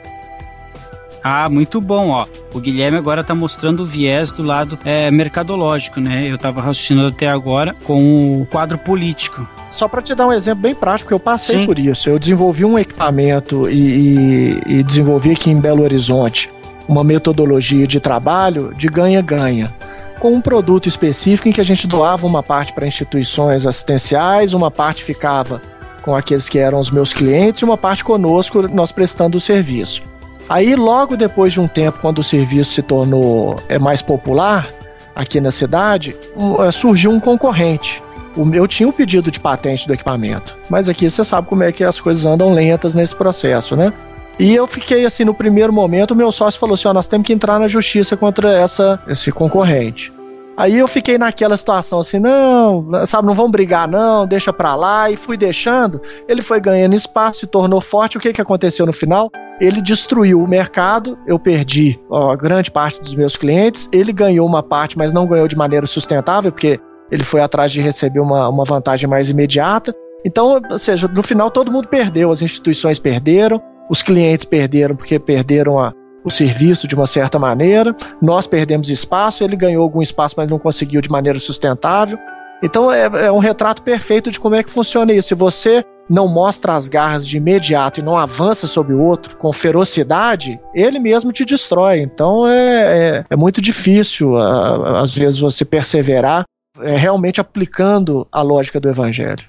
Ah, 1.24 1.48
muito 1.48 1.80
bom, 1.80 2.08
ó. 2.08 2.26
O 2.52 2.58
Guilherme 2.58 2.98
agora 2.98 3.20
está 3.20 3.34
mostrando 3.34 3.84
o 3.84 3.86
viés 3.86 4.32
do 4.32 4.42
lado 4.42 4.76
é, 4.84 5.08
mercadológico, 5.10 6.00
né? 6.00 6.28
Eu 6.28 6.34
estava 6.34 6.60
raciocinando 6.60 7.08
até 7.08 7.28
agora 7.28 7.76
com 7.84 8.42
o 8.42 8.46
quadro 8.46 8.76
político. 8.76 9.46
Só 9.70 9.86
para 9.86 10.02
te 10.02 10.14
dar 10.14 10.26
um 10.26 10.32
exemplo 10.32 10.62
bem 10.62 10.74
prático, 10.74 11.14
eu 11.14 11.20
passei 11.20 11.60
Sim. 11.60 11.66
por 11.66 11.78
isso. 11.78 12.08
Eu 12.08 12.18
desenvolvi 12.18 12.64
um 12.64 12.76
equipamento 12.76 13.70
e, 13.70 14.58
e, 14.66 14.78
e 14.78 14.82
desenvolvi 14.82 15.30
aqui 15.30 15.50
em 15.50 15.60
Belo 15.60 15.82
Horizonte 15.82 16.50
uma 16.88 17.04
metodologia 17.04 17.86
de 17.86 18.00
trabalho 18.00 18.74
de 18.76 18.88
ganha-ganha 18.88 19.72
com 20.18 20.32
um 20.34 20.40
produto 20.40 20.88
específico 20.88 21.48
em 21.48 21.52
que 21.52 21.60
a 21.60 21.64
gente 21.64 21.86
doava 21.86 22.26
uma 22.26 22.44
parte 22.44 22.72
para 22.72 22.86
instituições 22.86 23.66
assistenciais, 23.66 24.52
uma 24.52 24.70
parte 24.70 25.02
ficava 25.02 25.60
com 26.02 26.14
aqueles 26.14 26.48
que 26.48 26.58
eram 26.58 26.78
os 26.78 26.90
meus 26.90 27.12
clientes 27.12 27.62
e 27.62 27.64
uma 27.64 27.78
parte 27.78 28.04
conosco, 28.04 28.68
nós 28.68 28.92
prestando 28.92 29.38
o 29.38 29.40
serviço. 29.40 30.02
Aí, 30.48 30.74
logo 30.74 31.16
depois 31.16 31.52
de 31.52 31.60
um 31.60 31.68
tempo, 31.68 31.98
quando 32.00 32.18
o 32.18 32.24
serviço 32.24 32.72
se 32.72 32.82
tornou 32.82 33.56
é, 33.68 33.78
mais 33.78 34.02
popular 34.02 34.68
aqui 35.14 35.40
na 35.40 35.50
cidade, 35.50 36.16
um, 36.36 36.62
é, 36.62 36.72
surgiu 36.72 37.10
um 37.10 37.20
concorrente. 37.20 38.02
O 38.36 38.44
meu 38.44 38.66
tinha 38.66 38.88
o 38.88 38.92
pedido 38.92 39.30
de 39.30 39.38
patente 39.38 39.86
do 39.86 39.94
equipamento, 39.94 40.56
mas 40.68 40.88
aqui 40.88 41.08
você 41.08 41.22
sabe 41.22 41.46
como 41.46 41.62
é 41.62 41.70
que 41.70 41.84
as 41.84 42.00
coisas 42.00 42.24
andam 42.26 42.50
lentas 42.50 42.94
nesse 42.94 43.14
processo, 43.14 43.76
né? 43.76 43.92
E 44.38 44.54
eu 44.54 44.66
fiquei 44.66 45.04
assim, 45.04 45.24
no 45.24 45.34
primeiro 45.34 45.72
momento, 45.72 46.12
o 46.12 46.16
meu 46.16 46.32
sócio 46.32 46.58
falou 46.58 46.74
assim: 46.74 46.88
ó, 46.88 46.94
nós 46.94 47.06
temos 47.08 47.26
que 47.26 47.32
entrar 47.32 47.58
na 47.58 47.68
justiça 47.68 48.16
contra 48.16 48.50
essa, 48.50 48.98
esse 49.06 49.30
concorrente. 49.30 50.12
Aí 50.56 50.78
eu 50.78 50.86
fiquei 50.86 51.16
naquela 51.16 51.56
situação 51.56 51.98
assim, 51.98 52.18
não, 52.18 52.86
sabe, 53.06 53.26
não 53.26 53.34
vamos 53.34 53.52
brigar 53.52 53.88
não, 53.88 54.26
deixa 54.26 54.52
pra 54.52 54.74
lá, 54.74 55.10
e 55.10 55.16
fui 55.16 55.36
deixando. 55.36 56.00
Ele 56.28 56.42
foi 56.42 56.60
ganhando 56.60 56.94
espaço, 56.94 57.40
se 57.40 57.46
tornou 57.46 57.80
forte. 57.80 58.18
O 58.18 58.20
que, 58.20 58.32
que 58.32 58.40
aconteceu 58.40 58.84
no 58.84 58.92
final? 58.92 59.30
Ele 59.60 59.80
destruiu 59.80 60.42
o 60.42 60.48
mercado, 60.48 61.18
eu 61.26 61.38
perdi 61.38 61.98
ó, 62.10 62.36
grande 62.36 62.70
parte 62.70 63.00
dos 63.00 63.14
meus 63.14 63.36
clientes. 63.36 63.88
Ele 63.92 64.12
ganhou 64.12 64.46
uma 64.46 64.62
parte, 64.62 64.98
mas 64.98 65.12
não 65.12 65.26
ganhou 65.26 65.48
de 65.48 65.56
maneira 65.56 65.86
sustentável, 65.86 66.52
porque 66.52 66.78
ele 67.10 67.24
foi 67.24 67.40
atrás 67.40 67.72
de 67.72 67.80
receber 67.80 68.20
uma, 68.20 68.48
uma 68.48 68.64
vantagem 68.64 69.08
mais 69.08 69.30
imediata. 69.30 69.94
Então, 70.24 70.60
ou 70.70 70.78
seja, 70.78 71.08
no 71.08 71.22
final 71.22 71.50
todo 71.50 71.72
mundo 71.72 71.88
perdeu, 71.88 72.30
as 72.30 72.42
instituições 72.42 72.98
perderam, 72.98 73.60
os 73.90 74.02
clientes 74.02 74.44
perderam 74.44 74.94
porque 74.94 75.18
perderam 75.18 75.78
a, 75.78 75.92
o 76.24 76.30
serviço 76.30 76.86
de 76.86 76.94
uma 76.94 77.06
certa 77.06 77.38
maneira, 77.38 77.94
nós 78.20 78.46
perdemos 78.46 78.88
espaço, 78.88 79.42
ele 79.42 79.56
ganhou 79.56 79.82
algum 79.82 80.02
espaço, 80.02 80.34
mas 80.36 80.48
não 80.48 80.58
conseguiu 80.58 81.00
de 81.00 81.10
maneira 81.10 81.38
sustentável. 81.38 82.18
Então 82.62 82.90
é, 82.92 83.26
é 83.26 83.32
um 83.32 83.38
retrato 83.38 83.82
perfeito 83.82 84.30
de 84.30 84.38
como 84.38 84.54
é 84.54 84.62
que 84.62 84.70
funciona 84.70 85.12
isso. 85.12 85.28
Se 85.28 85.34
você 85.34 85.84
não 86.08 86.28
mostra 86.28 86.74
as 86.74 86.88
garras 86.88 87.26
de 87.26 87.36
imediato 87.36 88.00
e 88.00 88.02
não 88.04 88.16
avança 88.16 88.66
sobre 88.66 88.94
o 88.94 89.00
outro 89.00 89.36
com 89.36 89.52
ferocidade, 89.52 90.60
ele 90.74 90.98
mesmo 90.98 91.32
te 91.32 91.44
destrói. 91.44 92.00
Então 92.00 92.46
é, 92.46 93.18
é, 93.18 93.24
é 93.30 93.36
muito 93.36 93.60
difícil, 93.60 94.36
às 94.36 95.12
vezes, 95.14 95.38
você 95.38 95.64
perseverar 95.64 96.44
é, 96.80 96.96
realmente 96.96 97.40
aplicando 97.40 98.26
a 98.30 98.42
lógica 98.42 98.78
do 98.78 98.88
evangelho. 98.88 99.44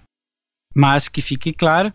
Mas 0.75 1.07
que 1.07 1.21
fique 1.21 1.53
claro, 1.53 1.93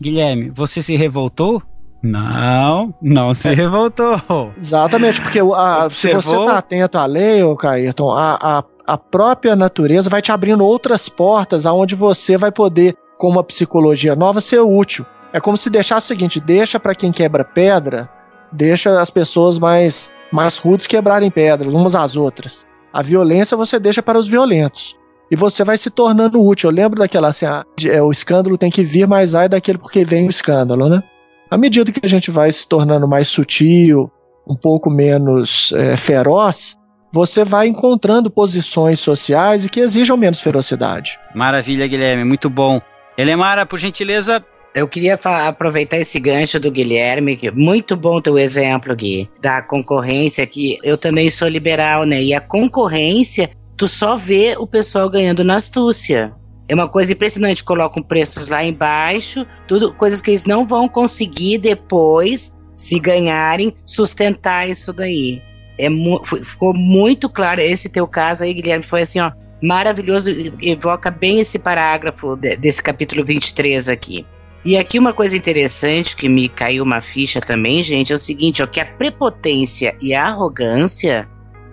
Guilherme, 0.00 0.50
você 0.50 0.82
se 0.82 0.96
revoltou 0.96 1.62
não, 2.02 2.94
não 3.00 3.34
se 3.34 3.52
revoltou. 3.54 4.52
Exatamente, 4.56 5.20
porque 5.20 5.40
a, 5.40 5.88
se 5.90 6.14
você 6.14 6.36
está 6.36 6.58
atento 6.58 6.98
à 6.98 7.06
lei, 7.06 7.42
ô 7.42 7.56
Cairton, 7.56 8.12
a, 8.12 8.38
a, 8.40 8.64
a 8.86 8.98
própria 8.98 9.56
natureza 9.56 10.08
vai 10.08 10.22
te 10.22 10.30
abrindo 10.30 10.64
outras 10.64 11.08
portas 11.08 11.66
aonde 11.66 11.94
você 11.94 12.36
vai 12.36 12.52
poder, 12.52 12.96
com 13.18 13.28
uma 13.28 13.42
psicologia 13.42 14.14
nova, 14.14 14.40
ser 14.40 14.60
útil. 14.60 15.04
É 15.32 15.40
como 15.40 15.56
se 15.56 15.70
deixasse 15.70 16.06
o 16.06 16.08
seguinte: 16.08 16.40
deixa 16.40 16.78
para 16.78 16.94
quem 16.94 17.10
quebra 17.10 17.44
pedra, 17.44 18.08
deixa 18.52 19.00
as 19.00 19.10
pessoas 19.10 19.58
mais, 19.58 20.10
mais 20.30 20.56
rudes 20.56 20.86
quebrarem 20.86 21.30
pedras, 21.30 21.72
umas 21.72 21.94
às 21.94 22.16
outras. 22.16 22.66
A 22.92 23.02
violência 23.02 23.56
você 23.56 23.78
deixa 23.78 24.02
para 24.02 24.18
os 24.18 24.28
violentos. 24.28 24.96
E 25.30 25.34
você 25.34 25.64
vai 25.64 25.76
se 25.76 25.90
tornando 25.90 26.42
útil. 26.42 26.70
Eu 26.70 26.74
lembro 26.74 27.00
daquela 27.00 27.28
assim, 27.28 27.44
ah, 27.44 27.66
o 28.02 28.12
escândalo 28.12 28.56
tem 28.56 28.70
que 28.70 28.84
vir, 28.84 29.08
mas 29.08 29.34
ai 29.34 29.48
daquele 29.48 29.76
porque 29.76 30.04
vem 30.04 30.26
o 30.26 30.30
escândalo, 30.30 30.88
né? 30.88 31.02
À 31.50 31.56
medida 31.56 31.92
que 31.92 32.00
a 32.02 32.08
gente 32.08 32.30
vai 32.30 32.50
se 32.50 32.66
tornando 32.66 33.06
mais 33.06 33.28
sutil, 33.28 34.10
um 34.46 34.56
pouco 34.56 34.90
menos 34.90 35.72
é, 35.72 35.96
feroz, 35.96 36.76
você 37.12 37.44
vai 37.44 37.68
encontrando 37.68 38.30
posições 38.30 39.00
sociais 39.00 39.64
e 39.64 39.68
que 39.68 39.80
exijam 39.80 40.16
menos 40.16 40.40
ferocidade. 40.40 41.18
Maravilha, 41.34 41.86
Guilherme, 41.86 42.24
muito 42.24 42.50
bom. 42.50 42.80
Elemara, 43.16 43.64
por 43.64 43.78
gentileza. 43.78 44.44
Eu 44.74 44.86
queria 44.86 45.18
aproveitar 45.22 45.96
esse 45.96 46.20
gancho 46.20 46.60
do 46.60 46.70
Guilherme, 46.70 47.36
que 47.36 47.50
muito 47.50 47.96
bom 47.96 48.20
teu 48.20 48.38
exemplo, 48.38 48.94
Gui, 48.94 49.30
da 49.40 49.62
concorrência, 49.62 50.46
que 50.46 50.76
eu 50.82 50.98
também 50.98 51.30
sou 51.30 51.48
liberal, 51.48 52.04
né? 52.04 52.22
E 52.22 52.34
a 52.34 52.40
concorrência, 52.42 53.48
tu 53.74 53.88
só 53.88 54.18
vê 54.18 54.54
o 54.58 54.66
pessoal 54.66 55.08
ganhando 55.08 55.42
na 55.42 55.56
astúcia. 55.56 56.34
É 56.68 56.74
uma 56.74 56.88
coisa 56.88 57.12
impressionante, 57.12 57.62
colocam 57.62 58.02
preços 58.02 58.48
lá 58.48 58.64
embaixo, 58.64 59.46
tudo 59.68 59.92
coisas 59.92 60.20
que 60.20 60.30
eles 60.30 60.44
não 60.44 60.66
vão 60.66 60.88
conseguir 60.88 61.58
depois, 61.58 62.52
se 62.76 62.98
ganharem, 62.98 63.74
sustentar 63.84 64.68
isso 64.68 64.92
daí. 64.92 65.40
É 65.78 65.88
mu 65.88 66.20
ficou 66.24 66.74
muito 66.74 67.28
claro 67.28 67.60
esse 67.60 67.88
teu 67.88 68.06
caso 68.06 68.42
aí, 68.42 68.52
Guilherme, 68.52 68.84
foi 68.84 69.02
assim, 69.02 69.20
ó, 69.20 69.30
maravilhoso, 69.62 70.30
evoca 70.60 71.10
bem 71.10 71.38
esse 71.40 71.58
parágrafo 71.58 72.34
de, 72.36 72.56
desse 72.56 72.82
capítulo 72.82 73.24
23 73.24 73.88
aqui. 73.88 74.26
E 74.64 74.76
aqui 74.76 74.98
uma 74.98 75.12
coisa 75.12 75.36
interessante 75.36 76.16
que 76.16 76.28
me 76.28 76.48
caiu 76.48 76.82
uma 76.82 77.00
ficha 77.00 77.40
também, 77.40 77.82
gente, 77.84 78.12
é 78.12 78.16
o 78.16 78.18
seguinte, 78.18 78.62
ó, 78.62 78.66
que 78.66 78.80
a 78.80 78.86
prepotência 78.86 79.94
e 80.00 80.12
a 80.12 80.24
arrogância 80.24 81.28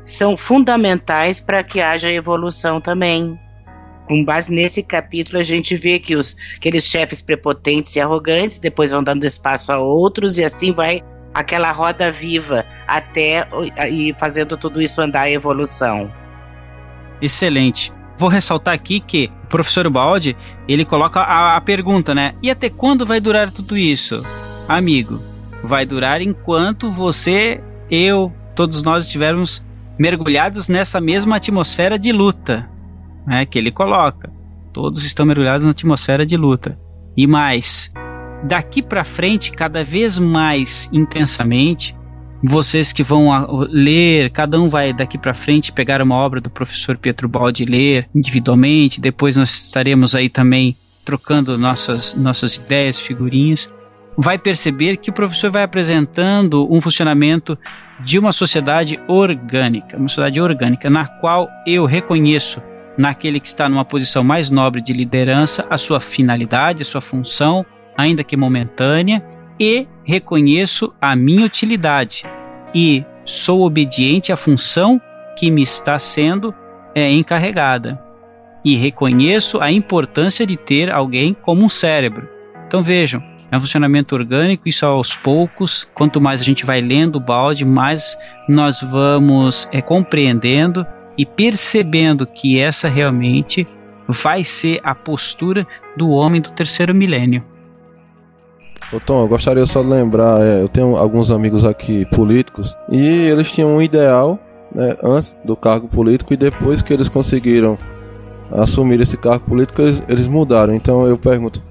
são 0.05 0.37
fundamentais 0.37 1.39
para 1.39 1.63
que 1.63 1.81
haja 1.81 2.11
evolução 2.11 2.79
também 2.79 3.39
com 4.07 4.23
base 4.23 4.53
nesse 4.53 4.83
capítulo, 4.83 5.39
a 5.39 5.43
gente 5.43 5.75
vê 5.75 5.99
que 5.99 6.15
os, 6.15 6.35
aqueles 6.57 6.85
chefes 6.85 7.21
prepotentes 7.21 7.95
e 7.95 7.99
arrogantes 7.99 8.59
depois 8.59 8.91
vão 8.91 9.03
dando 9.03 9.25
espaço 9.25 9.71
a 9.71 9.79
outros 9.79 10.37
e 10.37 10.43
assim 10.43 10.71
vai 10.71 11.01
aquela 11.33 11.71
roda 11.71 12.11
viva 12.11 12.65
até 12.87 13.47
e 13.89 14.13
fazendo 14.19 14.55
tudo 14.57 14.81
isso 14.81 15.01
andar 15.01 15.21
a 15.21 15.31
evolução. 15.31 16.11
Excelente. 17.21 17.91
Vou 18.17 18.29
ressaltar 18.29 18.73
aqui 18.73 18.99
que 18.99 19.31
o 19.45 19.47
professor 19.47 19.89
Baldi, 19.89 20.37
ele 20.67 20.85
coloca 20.85 21.19
a, 21.19 21.57
a 21.57 21.61
pergunta, 21.61 22.13
né? 22.13 22.33
E 22.43 22.51
até 22.51 22.69
quando 22.69 23.05
vai 23.05 23.19
durar 23.19 23.49
tudo 23.49 23.75
isso? 23.75 24.23
Amigo, 24.67 25.19
vai 25.63 25.85
durar 25.85 26.21
enquanto 26.21 26.91
você, 26.91 27.59
eu, 27.89 28.31
todos 28.55 28.83
nós 28.83 29.05
estivermos 29.05 29.63
mergulhados 29.97 30.69
nessa 30.69 31.01
mesma 31.01 31.37
atmosfera 31.37 31.97
de 31.97 32.11
luta 32.11 32.69
né, 33.25 33.45
que 33.45 33.57
ele 33.57 33.71
coloca. 33.71 34.31
Todos 34.71 35.03
estão 35.05 35.25
mergulhados 35.25 35.65
na 35.65 35.71
atmosfera 35.71 36.25
de 36.25 36.35
luta. 36.35 36.77
E 37.15 37.27
mais, 37.27 37.93
daqui 38.43 38.81
para 38.81 39.03
frente, 39.03 39.51
cada 39.51 39.83
vez 39.83 40.17
mais 40.17 40.89
intensamente, 40.91 41.95
vocês 42.43 42.91
que 42.91 43.03
vão 43.03 43.29
ler, 43.69 44.29
cada 44.31 44.59
um 44.59 44.67
vai 44.67 44.91
daqui 44.91 45.17
para 45.17 45.33
frente 45.33 45.71
pegar 45.71 46.01
uma 46.01 46.15
obra 46.15 46.41
do 46.41 46.49
professor 46.49 46.97
Pietro 46.97 47.29
Baldi 47.29 47.63
e 47.63 47.65
ler 47.65 48.09
individualmente, 48.13 48.99
depois 48.99 49.37
nós 49.37 49.49
estaremos 49.65 50.13
aí 50.13 50.27
também 50.27 50.75
trocando 51.05 51.57
nossas, 51.57 52.13
nossas 52.15 52.57
ideias, 52.57 52.99
figurinhas, 52.99 53.69
vai 54.17 54.37
perceber 54.37 54.97
que 54.97 55.09
o 55.09 55.13
professor 55.13 55.49
vai 55.49 55.63
apresentando 55.63 56.67
um 56.71 56.81
funcionamento 56.81 57.57
de 58.03 58.19
uma 58.19 58.31
sociedade 58.31 58.99
orgânica, 59.07 59.97
uma 59.97 60.09
sociedade 60.09 60.41
orgânica 60.41 60.89
na 60.89 61.07
qual 61.07 61.49
eu 61.65 61.85
reconheço 61.85 62.61
naquele 62.97 63.39
que 63.39 63.47
está 63.47 63.67
numa 63.67 63.85
posição 63.85 64.23
mais 64.23 64.49
nobre 64.49 64.81
de 64.81 64.93
liderança 64.93 65.65
a 65.69 65.77
sua 65.77 65.99
finalidade, 65.99 66.81
a 66.81 66.85
sua 66.85 67.01
função, 67.01 67.65
ainda 67.97 68.23
que 68.23 68.37
momentânea, 68.37 69.23
e 69.59 69.87
reconheço 70.03 70.93
a 70.99 71.15
minha 71.15 71.45
utilidade 71.45 72.25
e 72.73 73.05
sou 73.25 73.61
obediente 73.61 74.31
à 74.31 74.35
função 74.35 74.99
que 75.37 75.49
me 75.49 75.61
está 75.61 75.97
sendo 75.97 76.53
é, 76.95 77.09
encarregada. 77.11 77.99
E 78.65 78.75
reconheço 78.75 79.61
a 79.61 79.71
importância 79.71 80.45
de 80.45 80.55
ter 80.55 80.89
alguém 80.89 81.33
como 81.33 81.63
um 81.63 81.69
cérebro. 81.69 82.27
Então 82.65 82.81
vejam, 82.81 83.21
é 83.51 83.57
um 83.57 83.61
funcionamento 83.61 84.15
orgânico, 84.15 84.67
isso 84.67 84.85
aos 84.85 85.15
poucos. 85.15 85.87
Quanto 85.93 86.19
mais 86.19 86.41
a 86.41 86.43
gente 86.43 86.65
vai 86.65 86.81
lendo 86.81 87.17
o 87.17 87.19
balde, 87.19 87.65
mais 87.65 88.17
nós 88.47 88.81
vamos 88.81 89.69
é, 89.71 89.81
compreendendo 89.81 90.85
e 91.17 91.25
percebendo 91.25 92.25
que 92.25 92.59
essa 92.59 92.87
realmente 92.87 93.65
vai 94.07 94.43
ser 94.43 94.79
a 94.83 94.93
postura 94.93 95.65
do 95.95 96.09
homem 96.09 96.41
do 96.41 96.51
terceiro 96.51 96.93
milênio. 96.93 97.43
Ô 98.91 98.99
Tom, 98.99 99.21
eu 99.21 99.27
gostaria 99.27 99.65
só 99.65 99.81
de 99.81 99.89
lembrar, 99.89 100.41
é, 100.41 100.61
eu 100.61 100.67
tenho 100.67 100.97
alguns 100.97 101.31
amigos 101.31 101.65
aqui 101.65 102.05
políticos 102.07 102.75
e 102.89 102.99
eles 102.99 103.51
tinham 103.51 103.75
um 103.75 103.81
ideal 103.81 104.37
né, 104.73 104.95
antes 105.01 105.35
do 105.43 105.55
cargo 105.55 105.87
político 105.87 106.33
e 106.33 106.37
depois 106.37 106.81
que 106.81 106.93
eles 106.93 107.09
conseguiram 107.09 107.77
assumir 108.51 108.99
esse 108.99 109.17
cargo 109.17 109.45
político 109.45 109.81
eles, 109.81 110.03
eles 110.07 110.27
mudaram. 110.27 110.75
Então 110.75 111.07
eu 111.07 111.17
pergunto, 111.17 111.63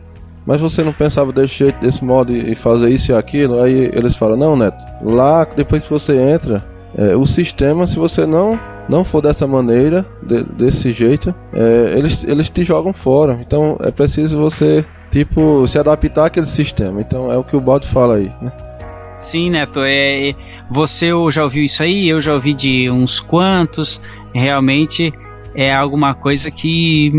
mas 0.45 0.61
você 0.61 0.83
não 0.83 0.93
pensava 0.93 1.33
desse 1.33 1.55
jeito, 1.55 1.81
desse 1.81 2.05
modo 2.05 2.35
e 2.35 2.55
fazer 2.55 2.89
isso 2.89 3.13
e 3.13 3.15
aquilo? 3.15 3.63
Aí 3.63 3.91
eles 3.93 4.17
falam, 4.17 4.37
não, 4.37 4.57
Neto, 4.57 4.83
lá 5.03 5.45
depois 5.45 5.83
que 5.83 5.91
você 5.91 6.17
entra, 6.19 6.65
é, 6.97 7.15
o 7.15 7.27
sistema, 7.27 7.87
se 7.87 7.97
você 7.97 8.27
não 8.27 8.59
não 8.89 9.05
for 9.05 9.21
dessa 9.21 9.47
maneira, 9.47 10.05
de, 10.23 10.43
desse 10.43 10.91
jeito, 10.91 11.35
é, 11.53 11.95
eles, 11.97 12.25
eles 12.25 12.51
te 12.51 12.65
jogam 12.65 12.93
fora. 12.93 13.39
Então 13.41 13.77
é 13.81 13.91
preciso 13.91 14.39
você, 14.39 14.85
tipo, 15.11 15.67
se 15.67 15.79
adaptar 15.79 16.27
àquele 16.27 16.47
sistema. 16.47 17.01
Então 17.01 17.31
é 17.31 17.37
o 17.37 17.45
que 17.45 17.57
o 17.57 17.61
Baldo 17.61 17.87
fala 17.87 18.17
aí, 18.17 18.31
né? 18.41 18.53
Sim, 19.19 19.51
Neto, 19.51 19.81
é, 19.85 20.33
você 20.69 21.11
já 21.31 21.45
ouviu 21.45 21.63
isso 21.63 21.83
aí, 21.83 22.09
eu 22.09 22.21
já 22.21 22.35
ouvi 22.35 22.53
de 22.53 22.91
uns 22.91 23.21
quantos, 23.21 24.01
realmente 24.35 25.13
é 25.55 25.73
alguma 25.73 26.13
coisa 26.13 26.51
que 26.51 27.13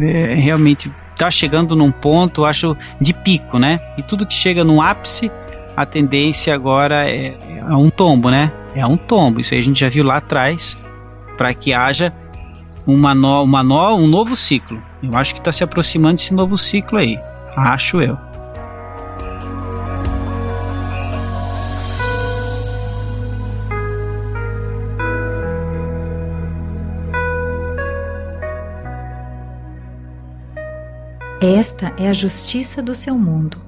é, 0.00 0.34
realmente 0.34 0.90
está 1.12 1.30
chegando 1.30 1.76
num 1.76 1.92
ponto, 1.92 2.44
acho, 2.44 2.76
de 3.00 3.14
pico, 3.14 3.58
né? 3.58 3.80
E 3.96 4.02
tudo 4.02 4.26
que 4.26 4.34
chega 4.34 4.64
no 4.64 4.82
ápice, 4.82 5.30
a 5.76 5.86
tendência 5.86 6.52
agora 6.52 7.08
é, 7.08 7.36
é 7.56 7.74
um 7.74 7.88
tombo, 7.88 8.30
né? 8.30 8.52
É 8.74 8.84
um 8.84 8.96
tombo, 8.96 9.40
isso 9.40 9.54
aí 9.54 9.60
a 9.60 9.62
gente 9.62 9.78
já 9.78 9.88
viu 9.88 10.04
lá 10.04 10.16
atrás, 10.16 10.76
para 11.36 11.52
que 11.54 11.72
haja 11.72 12.12
uma, 12.86 13.14
no, 13.14 13.42
uma 13.42 13.62
no, 13.62 13.96
um 13.96 14.06
novo 14.06 14.36
ciclo. 14.36 14.82
Eu 15.02 15.16
acho 15.16 15.34
que 15.34 15.40
está 15.40 15.52
se 15.52 15.64
aproximando 15.64 16.16
esse 16.16 16.34
novo 16.34 16.56
ciclo 16.56 16.98
aí, 16.98 17.18
acho 17.56 18.00
eu. 18.00 18.16
Esta 31.40 31.92
é 31.98 32.08
a 32.08 32.12
justiça 32.14 32.80
do 32.82 32.94
seu 32.94 33.18
mundo. 33.18 33.58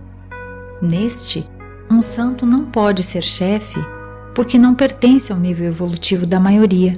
Neste, 0.80 1.46
um 1.90 2.00
santo 2.00 2.46
não 2.46 2.64
pode 2.64 3.02
ser 3.02 3.22
chefe 3.22 3.78
porque 4.34 4.58
não 4.58 4.74
pertence 4.74 5.30
ao 5.30 5.38
nível 5.38 5.66
evolutivo 5.66 6.24
da 6.24 6.40
maioria 6.40 6.94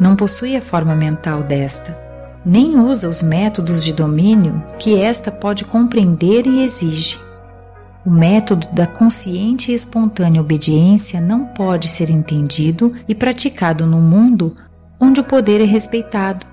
não 0.00 0.16
possui 0.16 0.56
a 0.56 0.62
forma 0.62 0.94
mental 0.94 1.42
desta, 1.42 1.96
nem 2.44 2.80
usa 2.80 3.06
os 3.06 3.20
métodos 3.20 3.84
de 3.84 3.92
domínio 3.92 4.64
que 4.78 4.98
esta 4.98 5.30
pode 5.30 5.62
compreender 5.66 6.46
e 6.46 6.64
exige. 6.64 7.20
O 8.04 8.10
método 8.10 8.66
da 8.72 8.86
consciente 8.86 9.70
e 9.70 9.74
espontânea 9.74 10.40
obediência 10.40 11.20
não 11.20 11.44
pode 11.44 11.86
ser 11.88 12.08
entendido 12.08 12.92
e 13.06 13.14
praticado 13.14 13.84
no 13.84 14.00
mundo 14.00 14.56
onde 14.98 15.20
o 15.20 15.24
poder 15.24 15.60
é 15.60 15.64
respeitado, 15.64 16.46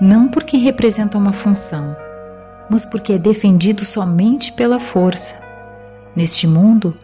não 0.00 0.28
porque 0.28 0.56
representa 0.56 1.18
uma 1.18 1.34
função, 1.34 1.94
mas 2.70 2.86
porque 2.86 3.12
é 3.12 3.18
defendido 3.18 3.84
somente 3.84 4.50
pela 4.52 4.80
força. 4.80 5.34
Neste 6.16 6.46
mundo, 6.46 6.94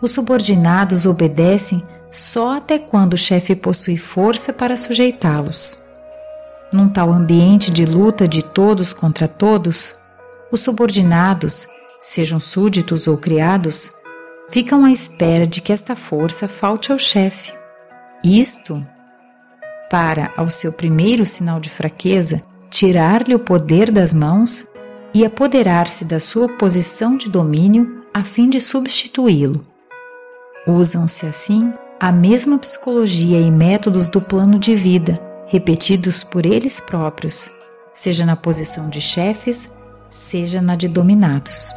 os 0.00 0.12
subordinados 0.12 1.04
obedecem 1.04 1.82
só 2.14 2.56
até 2.56 2.78
quando 2.78 3.14
o 3.14 3.18
chefe 3.18 3.56
possui 3.56 3.96
força 3.96 4.52
para 4.52 4.76
sujeitá-los. 4.76 5.82
Num 6.72 6.88
tal 6.88 7.12
ambiente 7.12 7.72
de 7.72 7.84
luta 7.84 8.28
de 8.28 8.40
todos 8.40 8.92
contra 8.92 9.26
todos, 9.26 9.96
os 10.50 10.60
subordinados, 10.60 11.66
sejam 12.00 12.38
súditos 12.38 13.08
ou 13.08 13.18
criados, 13.18 13.90
ficam 14.48 14.84
à 14.84 14.92
espera 14.92 15.44
de 15.44 15.60
que 15.60 15.72
esta 15.72 15.96
força 15.96 16.46
falte 16.46 16.92
ao 16.92 16.98
chefe. 16.98 17.52
Isto 18.22 18.80
para, 19.90 20.32
ao 20.36 20.48
seu 20.48 20.72
primeiro 20.72 21.26
sinal 21.26 21.58
de 21.58 21.68
fraqueza, 21.68 22.42
tirar-lhe 22.70 23.34
o 23.34 23.40
poder 23.40 23.90
das 23.90 24.14
mãos 24.14 24.68
e 25.12 25.24
apoderar-se 25.24 26.04
da 26.04 26.20
sua 26.20 26.48
posição 26.48 27.16
de 27.16 27.28
domínio 27.28 28.04
a 28.12 28.22
fim 28.22 28.48
de 28.48 28.60
substituí-lo. 28.60 29.66
Usam-se 30.66 31.26
assim 31.26 31.72
a 31.98 32.10
mesma 32.10 32.58
psicologia 32.58 33.38
e 33.40 33.50
métodos 33.50 34.08
do 34.08 34.20
plano 34.20 34.58
de 34.58 34.74
vida, 34.74 35.20
repetidos 35.46 36.24
por 36.24 36.44
eles 36.44 36.80
próprios, 36.80 37.50
seja 37.92 38.26
na 38.26 38.34
posição 38.34 38.88
de 38.88 39.00
chefes, 39.00 39.72
seja 40.10 40.60
na 40.60 40.74
de 40.74 40.88
dominados. 40.88 41.72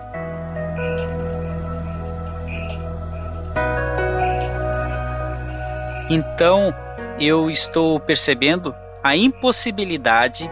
Então, 6.09 6.73
eu 7.19 7.49
estou 7.49 7.99
percebendo 7.99 8.73
a 9.03 9.15
impossibilidade, 9.15 10.49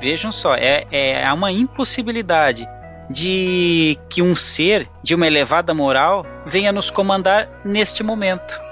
vejam 0.00 0.32
só, 0.32 0.54
é, 0.54 0.86
é 0.90 1.32
uma 1.32 1.52
impossibilidade 1.52 2.66
de 3.08 3.98
que 4.08 4.22
um 4.22 4.34
ser 4.34 4.88
de 5.02 5.14
uma 5.14 5.26
elevada 5.26 5.74
moral 5.74 6.24
venha 6.46 6.72
nos 6.72 6.90
comandar 6.90 7.48
neste 7.64 8.02
momento. 8.02 8.63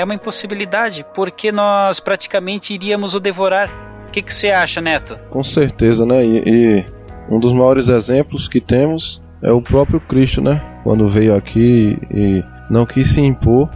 É 0.00 0.04
uma 0.04 0.14
impossibilidade, 0.14 1.04
porque 1.14 1.52
nós 1.52 2.00
praticamente 2.00 2.72
iríamos 2.72 3.14
o 3.14 3.20
devorar. 3.20 3.68
O 4.08 4.10
que, 4.10 4.22
que 4.22 4.32
você 4.32 4.48
acha, 4.48 4.80
Neto? 4.80 5.18
Com 5.28 5.44
certeza, 5.44 6.06
né? 6.06 6.24
E, 6.24 6.42
e, 6.46 6.84
um 7.28 7.38
dos 7.38 7.52
maiores 7.52 7.90
exemplos 7.90 8.48
que 8.48 8.62
temos 8.62 9.22
é 9.42 9.52
o 9.52 9.60
próprio 9.60 10.00
Cristo, 10.00 10.40
né? 10.40 10.62
Quando 10.84 11.06
veio 11.06 11.36
aqui 11.36 11.98
e 12.10 12.42
não 12.70 12.86
quis 12.86 13.08
se 13.08 13.20
impor 13.20 13.68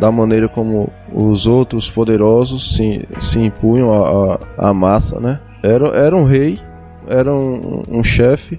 da 0.00 0.10
maneira 0.10 0.48
como 0.48 0.90
os 1.12 1.46
outros 1.46 1.90
poderosos 1.90 2.74
se, 2.74 3.06
se 3.20 3.38
impunham 3.38 3.90
à, 4.56 4.72
massa, 4.72 5.20
né? 5.20 5.40
Era, 5.62 5.88
era 5.88 6.16
um 6.16 6.24
rei, 6.24 6.58
era 7.06 7.30
um, 7.30 7.82
um 7.86 8.02
chefe, 8.02 8.58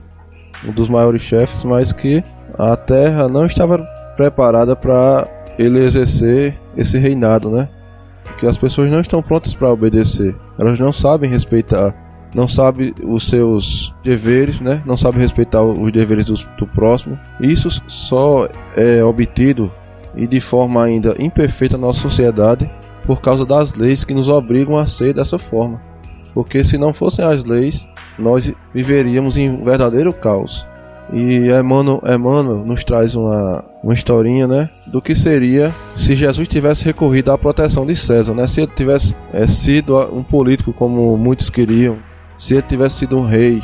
um 0.64 0.72
dos 0.72 0.88
maiores 0.88 1.24
chefes, 1.24 1.64
mas 1.64 1.92
que 1.92 2.24
a 2.60 2.76
terra 2.76 3.28
não 3.28 3.48
estava 3.48 3.80
preparada 4.16 4.76
para 4.76 5.28
ele 5.58 5.80
exercer 5.80 6.60
esse 6.76 6.98
reinado, 6.98 7.50
né? 7.50 7.70
Que 8.38 8.46
as 8.46 8.58
pessoas 8.58 8.92
não 8.92 9.00
estão 9.00 9.22
prontas 9.22 9.56
para 9.56 9.72
obedecer, 9.72 10.36
elas 10.58 10.80
não 10.80 10.94
sabem 10.94 11.30
respeitar, 11.30 11.96
não 12.36 12.48
sabem 12.48 12.94
os 13.04 13.28
seus 13.28 13.94
deveres, 14.04 14.62
né? 14.62 14.82
Não 14.86 14.98
sabem 14.98 15.22
respeitar 15.22 15.64
os 15.64 15.92
deveres 15.92 16.26
do, 16.26 16.36
do 16.58 16.68
próximo. 16.68 17.18
Isso 17.40 17.70
só 17.88 18.48
é 18.76 19.04
obtido 19.04 19.72
e 20.16 20.28
de 20.28 20.40
forma 20.40 20.84
ainda 20.84 21.16
imperfeita 21.20 21.78
na 21.78 21.88
nossa 21.88 22.02
sociedade 22.02 22.70
por 23.06 23.22
causa 23.22 23.46
das 23.46 23.74
leis 23.74 24.04
que 24.04 24.14
nos 24.14 24.28
obrigam 24.28 24.76
a 24.76 24.86
ser 24.86 25.14
dessa 25.14 25.40
forma. 25.40 25.82
Porque 26.34 26.64
se 26.64 26.78
não 26.78 26.94
fossem 26.94 27.24
as 27.24 27.44
leis, 27.44 27.88
nós 28.20 28.54
viveríamos 28.74 29.38
em 29.38 29.50
um 29.50 29.64
verdadeiro 29.64 30.14
caos. 30.14 30.68
E 31.12 31.48
Emmanuel, 31.50 32.02
Emmanuel 32.06 32.66
nos 32.66 32.84
traz 32.84 33.16
uma, 33.16 33.64
uma 33.82 33.94
historinha, 33.94 34.46
né? 34.46 34.70
Do 34.86 35.02
que 35.02 35.16
seria 35.16 35.74
se 35.96 36.16
Jesus 36.16 36.48
tivesse 36.48 36.84
recorrido 36.84 37.32
à 37.32 37.38
proteção 37.38 37.86
de 37.86 37.96
César, 37.96 38.34
né? 38.34 38.46
Se 38.46 38.62
ele 38.62 38.72
tivesse 38.76 39.16
é, 39.32 39.48
sido 39.48 39.98
um 40.14 40.22
político 40.22 40.74
como 40.74 41.16
muitos 41.18 41.50
queriam, 41.50 41.98
se 42.38 42.56
ele 42.56 42.64
tivesse 42.64 42.98
sido 42.98 43.18
um 43.18 43.26
rei, 43.26 43.64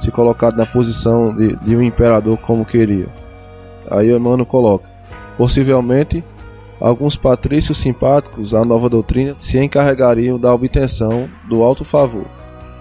se 0.00 0.12
colocado 0.12 0.56
na 0.56 0.64
posição 0.64 1.34
de, 1.34 1.56
de 1.56 1.74
um 1.74 1.82
imperador 1.82 2.38
como 2.38 2.64
queria. 2.64 3.08
Aí 3.90 4.14
Emmanuel 4.14 4.46
coloca: 4.46 4.88
Possivelmente, 5.36 6.22
alguns 6.80 7.16
patrícios 7.16 7.78
simpáticos 7.78 8.54
à 8.54 8.64
nova 8.64 8.88
doutrina 8.88 9.34
se 9.40 9.58
encarregariam 9.58 10.38
da 10.38 10.54
obtenção 10.54 11.28
do 11.48 11.64
alto 11.64 11.84
favor. 11.84 12.26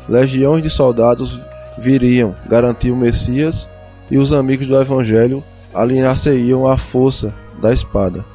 Legiões 0.08 0.62
de 0.62 0.70
soldados 0.70 1.42
viriam 1.80 2.36
garantir 2.48 2.92
o 2.92 2.96
Messias 2.96 3.68
e 4.10 4.18
os 4.18 4.34
amigos 4.34 4.68
do 4.68 4.80
Evangelho 4.80 5.44
alinhar-se-iam 5.74 6.68
à 6.68 6.78
força 6.78 7.34
da 7.62 7.74
espada. 7.74 8.26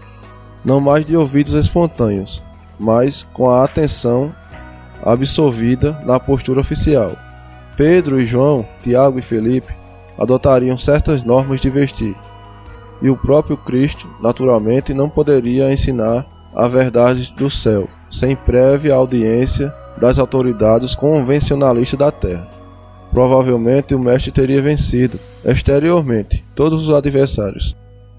Não 0.65 0.81
mais 0.81 1.05
de 1.05 1.17
ouvidos 1.17 1.55
espontâneos, 1.55 2.43
mas 2.79 3.27
com 3.33 3.51
a 3.51 3.65
atenção 3.65 4.33
absorvida 5.03 6.01
na 6.05 6.21
postura 6.21 6.61
oficial. 6.61 7.13
Pedro 7.77 8.21
e 8.21 8.27
João, 8.27 8.67
Tiago 8.83 9.19
e 9.19 9.23
Felipe 9.23 9.75
adotariam 10.19 10.77
certas 10.77 11.23
normas 11.23 11.61
de 11.61 11.71
vestir, 11.71 12.15
e 13.01 13.11
o 13.11 13.17
próprio 13.17 13.57
Cristo, 13.57 14.09
naturalmente, 14.21 14.95
não 14.95 15.09
poderia 15.09 15.73
ensinar 15.73 16.25
a 16.55 16.69
verdade 16.69 17.33
do 17.37 17.51
céu, 17.51 17.89
sem 18.09 18.37
prévia 18.37 18.95
audiência 18.95 19.75
das 19.99 20.19
autoridades 20.19 20.95
convencionalistas 20.95 21.99
da 21.99 22.13
terra. 22.13 22.62
Provavelmente 23.13 23.95
o 23.95 23.99
mestre 23.99 24.33
teria 24.33 24.63
vencido 24.63 25.21
exteriormente 25.45 26.45
todos 26.55 26.89
os 26.89 26.95
adversários 26.95 27.77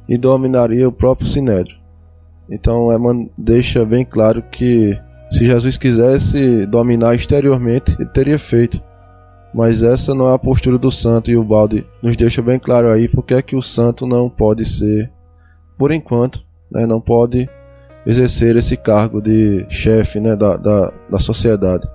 e 0.08 0.18
dominaria 0.18 0.88
o 0.88 0.92
próprio 0.92 1.28
sinédrio. 1.28 1.78
Então 2.50 2.92
Eman 2.92 3.28
deixa 3.38 3.84
bem 3.84 4.06
claro 4.06 4.44
que 4.52 4.98
se 5.32 5.48
Jesus 5.48 5.78
quisesse 5.78 6.68
dominar 6.68 7.16
exteriormente, 7.16 7.96
ele 8.00 8.10
teria 8.10 8.38
feito. 8.38 8.80
Mas 9.52 9.82
essa 9.82 10.14
não 10.14 10.30
é 10.30 10.36
a 10.36 10.40
postura 10.40 10.78
do 10.78 10.92
santo 10.92 11.32
e 11.32 11.38
o 11.38 11.44
balde 11.44 11.86
nos 12.02 12.16
deixa 12.16 12.42
bem 12.42 12.60
claro 12.60 12.92
aí 12.92 13.08
porque 13.08 13.34
é 13.34 13.42
que 13.42 13.56
o 13.56 13.62
santo 13.62 14.06
não 14.06 14.30
pode 14.30 14.64
ser, 14.66 15.12
por 15.78 15.92
enquanto, 15.92 16.44
né, 16.72 16.86
não 16.86 17.02
pode 17.02 17.50
exercer 18.06 18.56
esse 18.58 18.78
cargo 18.78 19.22
de 19.22 19.66
chefe 19.70 20.20
né, 20.20 20.36
da, 20.36 20.58
da, 20.58 20.94
da 21.10 21.20
sociedade. 21.20 21.88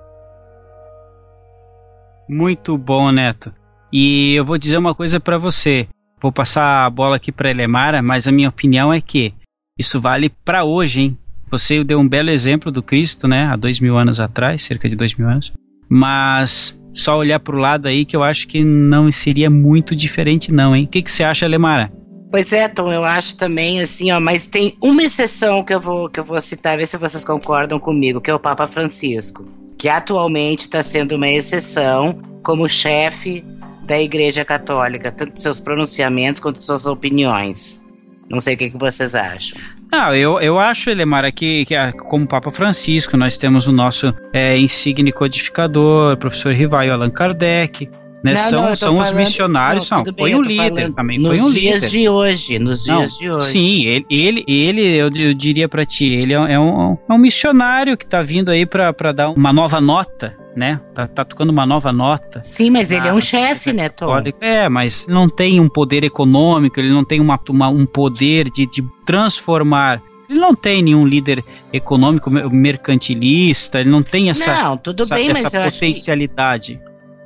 Muito 2.29 2.77
bom, 2.77 3.11
Neto. 3.11 3.51
E 3.91 4.35
eu 4.35 4.45
vou 4.45 4.57
dizer 4.57 4.77
uma 4.77 4.93
coisa 4.93 5.19
para 5.19 5.39
você. 5.39 5.87
Vou 6.21 6.31
passar 6.31 6.85
a 6.85 6.89
bola 6.89 7.15
aqui 7.15 7.31
para 7.31 7.49
Elemara, 7.49 8.03
mas 8.03 8.27
a 8.27 8.31
minha 8.31 8.49
opinião 8.49 8.93
é 8.93 9.01
que 9.01 9.33
isso 9.79 9.99
vale 9.99 10.29
para 10.45 10.63
hoje, 10.63 11.01
hein? 11.01 11.17
Você 11.49 11.83
deu 11.83 11.97
um 11.97 12.07
belo 12.07 12.29
exemplo 12.29 12.71
do 12.71 12.83
Cristo, 12.83 13.27
né? 13.27 13.45
Há 13.45 13.55
dois 13.55 13.79
mil 13.79 13.97
anos 13.97 14.19
atrás, 14.19 14.61
cerca 14.61 14.87
de 14.87 14.95
dois 14.95 15.15
mil 15.15 15.27
anos. 15.27 15.51
Mas 15.89 16.79
só 16.91 17.17
olhar 17.17 17.39
para 17.39 17.55
o 17.55 17.59
lado 17.59 17.87
aí 17.87 18.05
que 18.05 18.15
eu 18.15 18.21
acho 18.21 18.47
que 18.47 18.63
não 18.63 19.11
seria 19.11 19.49
muito 19.49 19.95
diferente, 19.95 20.51
não, 20.51 20.75
hein? 20.75 20.85
O 20.85 20.87
que, 20.87 21.01
que 21.01 21.11
você 21.11 21.23
acha, 21.23 21.47
Lemara? 21.47 21.91
Pois 22.29 22.53
é, 22.53 22.67
Tom, 22.67 22.91
eu 22.91 23.03
acho 23.03 23.35
também 23.35 23.81
assim, 23.81 24.11
ó, 24.11 24.19
mas 24.19 24.45
tem 24.45 24.77
uma 24.79 25.01
exceção 25.01 25.63
que 25.63 25.73
eu 25.73 25.81
vou, 25.81 26.07
que 26.09 26.19
eu 26.19 26.23
vou 26.23 26.39
citar, 26.39 26.77
ver 26.77 26.85
se 26.85 26.95
vocês 26.95 27.25
concordam 27.25 27.79
comigo, 27.79 28.21
que 28.21 28.29
é 28.29 28.33
o 28.35 28.39
Papa 28.39 28.67
Francisco, 28.67 29.47
que 29.79 29.87
atualmente 29.87 30.59
está 30.59 30.83
sendo 30.83 31.15
uma 31.15 31.29
exceção 31.29 32.21
como 32.43 32.67
chefe 32.67 33.43
da 33.83 33.99
Igreja 33.99 34.43
Católica, 34.43 35.11
tanto 35.11 35.41
seus 35.41 35.59
pronunciamentos 35.59 36.41
quanto 36.41 36.61
suas 36.61 36.85
opiniões. 36.85 37.81
Não 38.29 38.39
sei 38.41 38.53
o 38.53 38.57
que, 38.57 38.69
que 38.69 38.77
vocês 38.77 39.15
acham. 39.15 39.59
Ah, 39.91 40.15
eu, 40.15 40.39
eu 40.39 40.59
acho, 40.59 40.91
Elemar, 40.91 41.31
que, 41.31 41.65
que 41.65 41.75
como 41.93 42.27
Papa 42.27 42.51
Francisco, 42.51 43.17
nós 43.17 43.37
temos 43.37 43.67
o 43.67 43.71
nosso 43.71 44.13
é, 44.31 44.55
insigne 44.55 45.11
codificador, 45.11 46.15
professor 46.17 46.53
Rivaio 46.53 46.93
Allan 46.93 47.09
Kardec, 47.09 47.89
Né? 48.23 48.33
Não, 48.33 48.37
são 48.39 48.61
não, 48.65 48.75
são 48.75 48.97
os 48.99 49.07
falando- 49.07 49.17
missionários, 49.19 49.89
não, 49.89 50.03
foi 50.03 50.13
bem, 50.13 50.35
um 50.35 50.41
líder 50.41 50.75
falando 50.75 50.95
também, 50.95 51.17
nos 51.19 51.27
foi 51.27 51.39
um 51.39 51.51
dias 51.51 51.75
líder. 51.83 51.89
de 51.89 52.09
hoje, 52.09 52.59
nos 52.59 52.83
dias 52.83 53.13
de 53.17 53.29
hoje. 53.31 53.45
Sim, 53.45 53.85
ele, 53.85 54.05
ele, 54.09 54.43
ele 54.47 54.81
eu, 54.97 55.09
eu 55.15 55.33
diria 55.33 55.69
pra 55.69 55.85
ti, 55.85 56.05
ele 56.13 56.33
é, 56.33 56.39
um- 56.39 56.47
é 56.47 56.59
um, 56.59 56.97
é 57.09 57.13
um 57.13 57.17
missionário 57.17 57.95
que 57.97 58.05
tá 58.05 58.21
vindo 58.21 58.49
aí 58.51 58.65
pra, 58.65 58.91
pra 58.91 59.13
dar 59.13 59.29
uma 59.29 59.53
nova 59.53 59.79
nota, 59.79 60.35
né? 60.53 60.81
Tá, 60.93 61.07
tá 61.07 61.23
tocando 61.23 61.49
uma 61.51 61.65
nova 61.65 61.93
nota. 61.93 62.41
Sim, 62.41 62.69
mas 62.71 62.91
ele 62.91 63.07
é 63.07 63.13
um 63.13 63.21
chefe, 63.21 63.71
né, 63.71 63.87
Tom? 63.87 64.21
É, 64.41 64.67
mas 64.67 65.07
não 65.07 65.29
tem 65.29 65.59
um 65.61 65.69
poder 65.69 66.03
econômico, 66.03 66.77
ele 66.77 66.91
não 66.91 67.05
tem 67.05 67.21
uma, 67.21 67.39
uma- 67.49 67.69
um 67.69 67.85
poder 67.85 68.49
de, 68.49 68.65
de 68.65 68.83
transformar. 69.05 70.01
Ele 70.29 70.39
não 70.39 70.53
tem 70.53 70.83
nenhum 70.83 71.07
líder 71.07 71.43
econômico 71.73 72.29
mer- 72.29 72.49
mercantilista, 72.51 73.79
ele 73.79 73.89
não 73.89 74.03
tem 74.03 74.29
essa, 74.29 74.53
não, 74.63 74.77
tudo 74.77 75.03
essa, 75.03 75.15
bem, 75.15 75.29
mas 75.29 75.45
essa 75.45 75.71
potencialidade. 75.71 76.79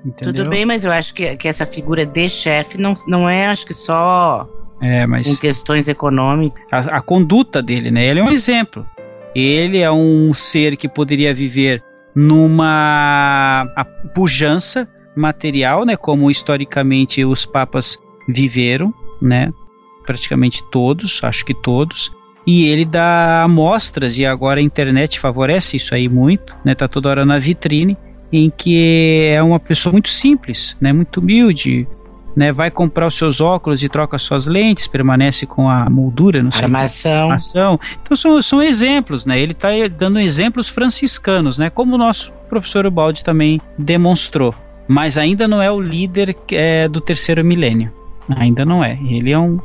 Entendeu? 0.05 0.33
Tudo 0.33 0.49
bem, 0.49 0.65
mas 0.65 0.83
eu 0.83 0.91
acho 0.91 1.13
que, 1.13 1.35
que 1.37 1.47
essa 1.47 1.65
figura 1.65 2.05
de 2.05 2.27
chefe 2.27 2.77
não, 2.77 2.93
não 3.07 3.29
é, 3.29 3.47
acho 3.47 3.65
que 3.65 3.73
só 3.73 4.47
É, 4.81 5.07
mas 5.07 5.39
questões 5.39 5.87
econômicas. 5.87 6.61
a, 6.71 6.97
a 6.97 7.01
conduta 7.01 7.61
dele, 7.61 7.89
né? 7.89 8.05
Ele 8.05 8.19
é 8.19 8.23
um 8.23 8.31
exemplo. 8.31 8.85
Ele 9.33 9.79
é 9.79 9.91
um 9.91 10.33
ser 10.33 10.75
que 10.75 10.87
poderia 10.87 11.33
viver 11.33 11.81
numa 12.15 13.65
pujança 14.13 14.87
material, 15.15 15.85
né? 15.85 15.95
Como 15.95 16.29
historicamente 16.29 17.23
os 17.25 17.45
papas 17.45 17.97
viveram, 18.27 18.93
né? 19.21 19.51
Praticamente 20.05 20.61
todos, 20.69 21.23
acho 21.23 21.45
que 21.45 21.53
todos. 21.53 22.11
E 22.45 22.67
ele 22.67 22.83
dá 22.83 23.43
amostras, 23.43 24.17
e 24.17 24.25
agora 24.25 24.59
a 24.59 24.63
internet 24.63 25.19
favorece 25.19 25.77
isso 25.77 25.95
aí 25.95 26.09
muito, 26.09 26.57
né? 26.63 26.75
Tá 26.75 26.87
toda 26.87 27.09
hora 27.09 27.25
na 27.25 27.39
vitrine, 27.39 27.97
em 28.34 28.49
que 28.49 29.29
é 29.31 29.41
uma 29.43 29.59
pessoa 29.59 29.91
muito 29.93 30.09
simples, 30.09 30.75
né? 30.81 30.91
Muito 30.91 31.19
humilde, 31.19 31.88
né? 32.36 32.51
Vai 32.51 32.71
comprar 32.71 33.05
os 33.05 33.13
seus 33.13 33.39
óculos 33.39 33.84
e 33.84 33.88
troca 33.88 34.17
suas 34.17 34.47
lentes, 34.47 34.88
permanece 34.88 35.45
com 35.45 35.69
a 35.69 35.88
moldura, 35.88 36.41
não 36.41 36.49
sei 36.49 36.65
Armação. 36.65 37.31
ação. 37.31 37.79
Então 38.01 38.17
são, 38.17 38.41
são 38.41 38.61
exemplos, 38.61 39.23
né? 39.25 39.39
Ele 39.39 39.51
está 39.51 39.69
dando 39.95 40.19
exemplos 40.19 40.67
franciscanos, 40.67 41.59
né? 41.59 41.69
Como 41.69 41.93
o 41.93 41.97
nosso 41.97 42.31
professor 42.49 42.88
Ubaldi 42.88 43.23
também 43.23 43.61
demonstrou. 43.77 44.53
Mas 44.88 45.17
ainda 45.17 45.47
não 45.47 45.61
é 45.61 45.71
o 45.71 45.79
líder 45.79 46.36
é, 46.51 46.88
do 46.88 46.99
terceiro 46.99 47.45
milênio. 47.45 47.91
Ainda 48.36 48.65
não 48.65 48.84
é. 48.84 48.97
Ele 49.07 49.31
é 49.31 49.38
um, 49.38 49.59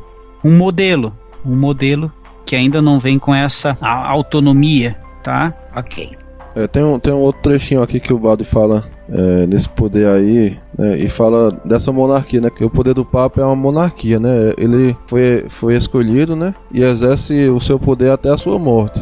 um 0.44 0.56
modelo. 0.56 1.16
Um 1.44 1.56
modelo 1.56 2.12
que 2.44 2.54
ainda 2.54 2.82
não 2.82 2.98
vem 2.98 3.18
com 3.18 3.34
essa 3.34 3.76
autonomia, 3.80 4.96
tá? 5.22 5.52
Ok. 5.74 6.16
É, 6.58 6.66
tem, 6.66 6.82
um, 6.82 6.98
tem 6.98 7.12
um 7.12 7.20
outro 7.20 7.40
trechinho 7.40 7.80
aqui 7.82 8.00
que 8.00 8.12
o 8.12 8.18
Baldi 8.18 8.44
fala 8.44 8.82
é, 9.08 9.46
nesse 9.46 9.68
poder 9.68 10.08
aí, 10.08 10.58
né, 10.76 10.98
e 10.98 11.08
fala 11.08 11.52
dessa 11.64 11.92
monarquia, 11.92 12.40
né? 12.40 12.50
Que 12.50 12.64
o 12.64 12.70
poder 12.70 12.94
do 12.94 13.04
Papa 13.04 13.40
é 13.40 13.44
uma 13.44 13.54
monarquia, 13.54 14.18
né? 14.18 14.52
Ele 14.58 14.96
foi, 15.06 15.44
foi 15.48 15.76
escolhido, 15.76 16.34
né? 16.34 16.52
E 16.72 16.82
exerce 16.82 17.48
o 17.48 17.60
seu 17.60 17.78
poder 17.78 18.10
até 18.10 18.30
a 18.30 18.36
sua 18.36 18.58
morte. 18.58 19.00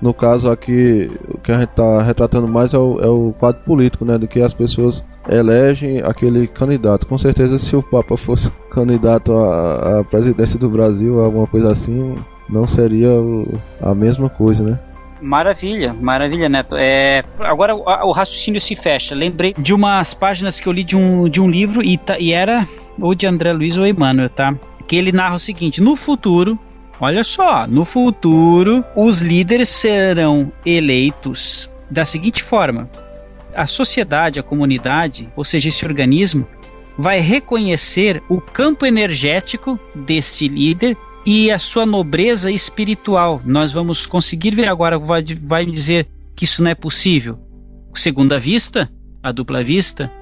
No 0.00 0.14
caso 0.14 0.50
aqui, 0.50 1.10
o 1.28 1.36
que 1.38 1.52
a 1.52 1.60
gente 1.60 1.68
tá 1.70 2.02
retratando 2.02 2.48
mais 2.48 2.72
é 2.72 2.78
o, 2.78 2.98
é 3.00 3.06
o 3.08 3.34
quadro 3.38 3.62
político, 3.64 4.04
né? 4.06 4.16
Do 4.16 4.26
que 4.26 4.40
as 4.40 4.54
pessoas 4.54 5.04
elegem 5.28 6.00
aquele 6.02 6.46
candidato. 6.46 7.06
Com 7.06 7.18
certeza, 7.18 7.58
se 7.58 7.76
o 7.76 7.82
Papa 7.82 8.16
fosse 8.16 8.50
candidato 8.72 9.34
à, 9.36 10.00
à 10.00 10.04
presidência 10.04 10.58
do 10.58 10.70
Brasil, 10.70 11.20
alguma 11.20 11.46
coisa 11.46 11.70
assim, 11.70 12.14
não 12.48 12.66
seria 12.66 13.10
o- 13.10 13.46
a 13.82 13.94
mesma 13.94 14.30
coisa, 14.30 14.64
né? 14.64 14.78
Maravilha, 15.20 15.94
maravilha, 15.94 16.48
Neto. 16.48 16.76
É, 16.76 17.22
agora 17.40 17.74
o, 17.74 18.12
raciocínio 18.12 18.60
se 18.60 18.76
fecha. 18.76 19.14
Lembrei 19.14 19.54
de 19.58 19.72
umas 19.72 20.12
páginas 20.12 20.60
que 20.60 20.68
eu 20.68 20.72
li 20.72 20.84
de 20.84 20.96
um, 20.96 21.28
de 21.28 21.40
um 21.40 21.48
livro 21.48 21.82
e, 21.82 21.96
tá- 21.96 22.18
e 22.18 22.32
era 22.32 22.68
ou 23.00 23.14
de 23.14 23.26
André 23.26 23.52
Luiz 23.52 23.76
ou 23.78 23.86
Emmanuel, 23.86 24.28
tá? 24.28 24.54
Que 24.86 24.96
ele 24.96 25.12
narra 25.12 25.34
o 25.34 25.38
seguinte: 25.38 25.80
no 25.80 25.96
futuro, 25.96 26.58
olha 27.00 27.24
só, 27.24 27.66
no 27.66 27.84
futuro, 27.84 28.84
os 28.94 29.22
líderes 29.22 29.68
serão 29.68 30.52
eleitos 30.64 31.70
da 31.90 32.04
seguinte 32.04 32.42
forma: 32.42 32.88
a 33.54 33.66
sociedade, 33.66 34.38
a 34.38 34.42
comunidade, 34.42 35.28
ou 35.34 35.44
seja, 35.44 35.68
esse 35.68 35.84
organismo, 35.86 36.46
vai 36.98 37.20
reconhecer 37.20 38.22
o 38.28 38.40
campo 38.40 38.84
energético 38.84 39.78
desse 39.94 40.46
líder 40.48 40.96
e 41.26 41.50
a 41.50 41.58
sua 41.58 41.84
nobreza 41.84 42.52
espiritual. 42.52 43.42
Nós 43.44 43.72
vamos 43.72 44.06
conseguir 44.06 44.54
ver 44.54 44.68
agora, 44.68 44.96
vai, 44.96 45.24
vai 45.42 45.66
me 45.66 45.72
dizer 45.72 46.08
que 46.36 46.44
isso 46.44 46.62
não 46.62 46.70
é 46.70 46.74
possível. 46.74 47.38
Segunda 47.92 48.38
vista, 48.38 48.88
a 49.22 49.32
dupla 49.32 49.64
vista, 49.64 50.12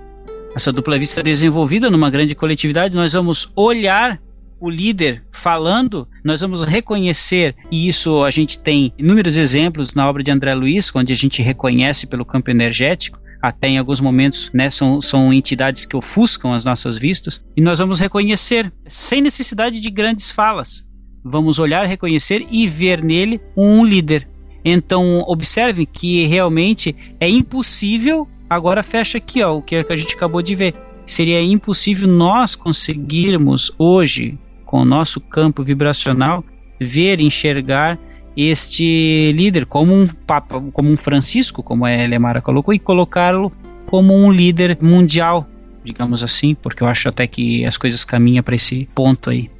essa 0.56 0.72
dupla 0.72 0.98
vista 0.98 1.22
desenvolvida 1.22 1.90
numa 1.90 2.08
grande 2.08 2.34
coletividade, 2.34 2.96
nós 2.96 3.12
vamos 3.12 3.52
olhar 3.54 4.18
o 4.60 4.70
líder 4.70 5.22
falando, 5.30 6.08
nós 6.24 6.40
vamos 6.40 6.62
reconhecer, 6.62 7.54
e 7.70 7.86
isso 7.86 8.22
a 8.22 8.30
gente 8.30 8.58
tem 8.58 8.94
inúmeros 8.96 9.36
exemplos 9.36 9.94
na 9.94 10.08
obra 10.08 10.22
de 10.22 10.30
André 10.30 10.54
Luiz, 10.54 10.90
onde 10.94 11.12
a 11.12 11.16
gente 11.16 11.42
reconhece 11.42 12.06
pelo 12.06 12.24
campo 12.24 12.50
energético, 12.50 13.18
até 13.42 13.68
em 13.68 13.76
alguns 13.76 14.00
momentos 14.00 14.50
né, 14.54 14.70
são, 14.70 15.02
são 15.02 15.32
entidades 15.32 15.84
que 15.84 15.96
ofuscam 15.96 16.54
as 16.54 16.64
nossas 16.64 16.96
vistas, 16.96 17.44
e 17.54 17.60
nós 17.60 17.78
vamos 17.78 18.00
reconhecer, 18.00 18.72
sem 18.86 19.20
necessidade 19.20 19.80
de 19.80 19.90
grandes 19.90 20.30
falas. 20.30 20.86
Vamos 21.24 21.58
olhar, 21.58 21.86
reconhecer 21.86 22.46
e 22.50 22.68
ver 22.68 23.02
nele 23.02 23.40
um 23.56 23.82
líder. 23.82 24.28
Então, 24.62 25.24
observe 25.26 25.86
que 25.86 26.26
realmente 26.26 26.94
é 27.18 27.28
impossível. 27.28 28.28
Agora, 28.48 28.82
fecha 28.82 29.16
aqui 29.16 29.42
ó, 29.42 29.56
o 29.56 29.62
que 29.62 29.74
a 29.76 29.96
gente 29.96 30.14
acabou 30.14 30.42
de 30.42 30.54
ver. 30.54 30.74
Seria 31.06 31.42
impossível 31.42 32.08
nós 32.08 32.54
conseguirmos 32.54 33.72
hoje, 33.78 34.38
com 34.64 34.80
o 34.80 34.84
nosso 34.84 35.20
campo 35.20 35.62
vibracional, 35.62 36.44
ver, 36.78 37.20
enxergar 37.20 37.98
este 38.36 39.32
líder 39.32 39.64
como 39.64 39.94
um 39.94 40.06
papa, 40.06 40.60
como 40.72 40.90
um 40.90 40.96
Francisco, 40.96 41.62
como 41.62 41.84
a 41.84 41.92
Elemara 41.92 42.40
colocou, 42.40 42.74
e 42.74 42.78
colocá-lo 42.78 43.52
como 43.86 44.14
um 44.14 44.30
líder 44.30 44.76
mundial, 44.80 45.46
digamos 45.84 46.22
assim, 46.22 46.54
porque 46.54 46.82
eu 46.82 46.86
acho 46.86 47.08
até 47.08 47.26
que 47.26 47.64
as 47.64 47.78
coisas 47.78 48.04
caminham 48.04 48.42
para 48.42 48.56
esse 48.56 48.88
ponto 48.94 49.30
aí. 49.30 49.50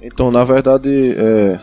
Então, 0.00 0.30
na 0.30 0.44
verdade, 0.44 1.14
é, 1.16 1.60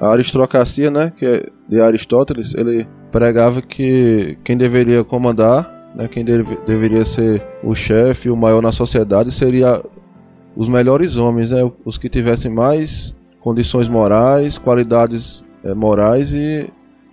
a 0.00 0.08
aristocracia, 0.08 0.90
né, 0.90 1.12
que 1.16 1.24
é 1.24 1.46
de 1.68 1.80
Aristóteles, 1.80 2.54
ele 2.54 2.86
pregava 3.10 3.62
que 3.62 4.36
quem 4.44 4.56
deveria 4.56 5.04
comandar, 5.04 5.92
né, 5.94 6.08
quem 6.08 6.24
deve, 6.24 6.56
deveria 6.66 7.04
ser 7.04 7.42
o 7.62 7.74
chefe, 7.74 8.28
o 8.28 8.36
maior 8.36 8.60
na 8.60 8.72
sociedade, 8.72 9.30
seria 9.30 9.82
os 10.56 10.68
melhores 10.68 11.16
homens, 11.16 11.50
né, 11.50 11.70
os 11.84 11.96
que 11.96 12.08
tivessem 12.08 12.50
mais 12.50 13.14
condições 13.40 13.88
morais, 13.88 14.58
qualidades 14.58 15.44
é, 15.62 15.72
morais 15.72 16.32
e 16.32 16.68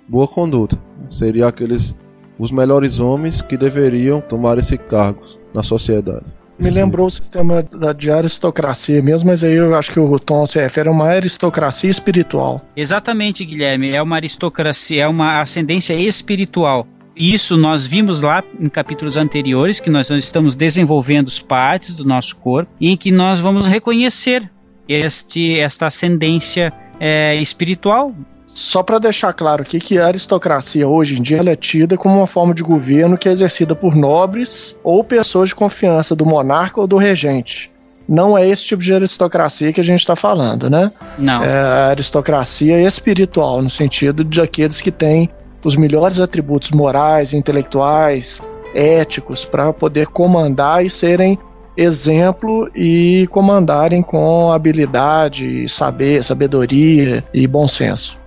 boa 0.08 0.28
conduta. 0.28 0.78
Seria 1.10 1.48
aqueles 1.48 1.96
os 2.40 2.52
melhores 2.52 3.00
homens 3.00 3.42
que 3.42 3.56
deveriam 3.56 4.20
tomar 4.20 4.58
esse 4.58 4.78
cargo 4.78 5.22
na 5.54 5.62
sociedade. 5.62 6.26
Me 6.58 6.70
Sim. 6.70 6.82
lembrou 6.82 7.08
o 7.08 7.10
sistema 7.10 7.64
da, 7.64 7.94
de 7.94 8.12
aristocracia 8.12 9.02
mesmo, 9.02 9.30
mas 9.30 9.44
aí 9.44 9.54
eu 9.54 9.74
acho 9.76 9.92
que 9.92 10.00
o 10.00 10.20
Tom 10.20 10.46
se 10.46 10.60
refere 10.60 10.88
a 10.88 10.92
uma 10.92 11.08
aristocracia 11.08 11.90
espiritual. 11.90 12.62
Exatamente, 12.76 13.44
Guilherme. 13.44 13.92
É 13.92 14.02
uma 14.02 14.16
aristocracia, 14.16 15.04
é 15.04 15.08
uma 15.08 15.42
ascendência 15.42 15.94
espiritual. 15.94 16.88
Isso 17.16 17.56
nós 17.58 17.86
vimos 17.86 18.22
lá 18.22 18.44
em 18.60 18.70
capítulos 18.70 19.18
anteriores, 19.18 19.80
que 19.80 19.90
nós 19.90 20.10
estamos 20.10 20.56
desenvolvendo 20.56 21.28
as 21.28 21.40
partes 21.40 21.94
do 21.94 22.04
nosso 22.04 22.36
corpo, 22.38 22.72
e 22.80 22.90
em 22.90 22.98
que 22.98 23.12
nós 23.12 23.40
vamos 23.40 23.68
reconhecer 23.68 24.50
este, 24.88 25.60
esta 25.60 25.88
ascendência 25.88 26.74
é, 27.00 27.36
espiritual. 27.40 28.14
Só 28.54 28.84
para 28.84 29.00
deixar 29.00 29.34
claro 29.34 29.64
aqui 29.64 29.80
que 29.80 29.98
a 29.98 30.06
aristocracia 30.06 30.88
hoje 30.88 31.18
em 31.18 31.22
dia 31.22 31.42
é 31.44 31.56
tida 31.56 31.98
como 31.98 32.18
uma 32.18 32.28
forma 32.28 32.54
de 32.54 32.62
governo 32.62 33.18
que 33.18 33.28
é 33.28 33.32
exercida 33.32 33.76
por 33.76 33.96
nobres 33.96 34.78
ou 34.84 35.04
pessoas 35.04 35.50
de 35.50 35.56
confiança 35.56 36.16
do 36.16 36.26
monarca 36.26 36.80
ou 36.80 36.88
do 36.88 36.98
regente. 36.98 37.72
Não 38.08 38.38
é 38.38 38.48
esse 38.48 38.64
tipo 38.66 38.84
de 38.84 38.94
aristocracia 38.94 39.74
que 39.74 39.82
a 39.82 39.84
gente 39.84 40.00
está 40.00 40.16
falando, 40.16 40.70
né? 40.70 40.92
Não. 41.18 41.44
É 41.44 41.58
a 41.58 41.88
aristocracia 41.88 42.80
espiritual, 42.82 43.62
no 43.62 43.70
sentido 43.70 44.24
de 44.24 44.40
aqueles 44.40 44.82
que 44.82 44.92
têm 44.92 45.30
os 45.64 45.76
melhores 45.76 46.20
atributos 46.20 46.72
morais, 46.72 47.34
intelectuais, 47.34 48.42
éticos, 48.76 49.46
para 49.46 49.72
poder 49.72 50.08
comandar 50.08 50.86
e 50.86 50.90
serem 50.90 51.40
exemplo 51.76 52.70
e 52.76 53.28
comandarem 53.32 54.04
com 54.04 54.52
habilidade, 54.52 55.68
saber, 55.68 56.24
sabedoria 56.24 57.24
e 57.34 57.48
bom 57.48 57.68
senso. 57.68 58.23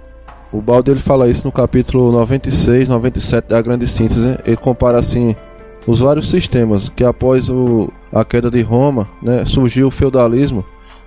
O 0.57 0.63
Balde 0.63 0.91
ele 0.91 1.01
fala 1.01 1.29
isso 1.29 1.47
no 1.47 1.53
capítulo 1.53 2.11
96, 2.11 2.89
97 2.89 3.47
da 3.47 3.61
Grande 3.61 3.87
Síntese. 3.87 4.39
Ele 4.43 4.57
compara 4.57 4.99
assim 4.99 5.37
os 5.87 6.01
vários 6.01 6.31
sistemas 6.31 6.89
que 6.89 7.05
após 7.05 7.51
o, 7.51 7.93
a 8.11 8.25
queda 8.25 8.51
de 8.51 8.63
Roma, 8.63 9.07
né, 9.23 9.45
surgiu 9.45 9.89
o 9.89 9.91
feudalismo, 9.91 10.65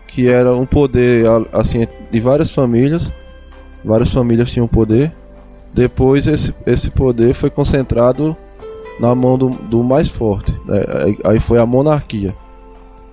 que 0.07 0.27
era 0.27 0.55
um 0.55 0.67
poder 0.67 1.25
assim 1.51 1.87
de 2.11 2.19
várias 2.19 2.51
famílias, 2.51 3.11
várias 3.83 4.11
famílias 4.11 4.51
tinham 4.51 4.67
poder. 4.67 5.11
Depois 5.73 6.27
esse, 6.27 6.53
esse 6.67 6.91
poder 6.91 7.33
foi 7.33 7.49
concentrado 7.49 8.37
na 8.99 9.15
mão 9.15 9.35
do, 9.35 9.49
do 9.49 9.83
mais 9.83 10.09
forte. 10.09 10.53
É, 10.69 11.27
aí 11.27 11.39
foi 11.39 11.57
a 11.57 11.65
monarquia. 11.65 12.35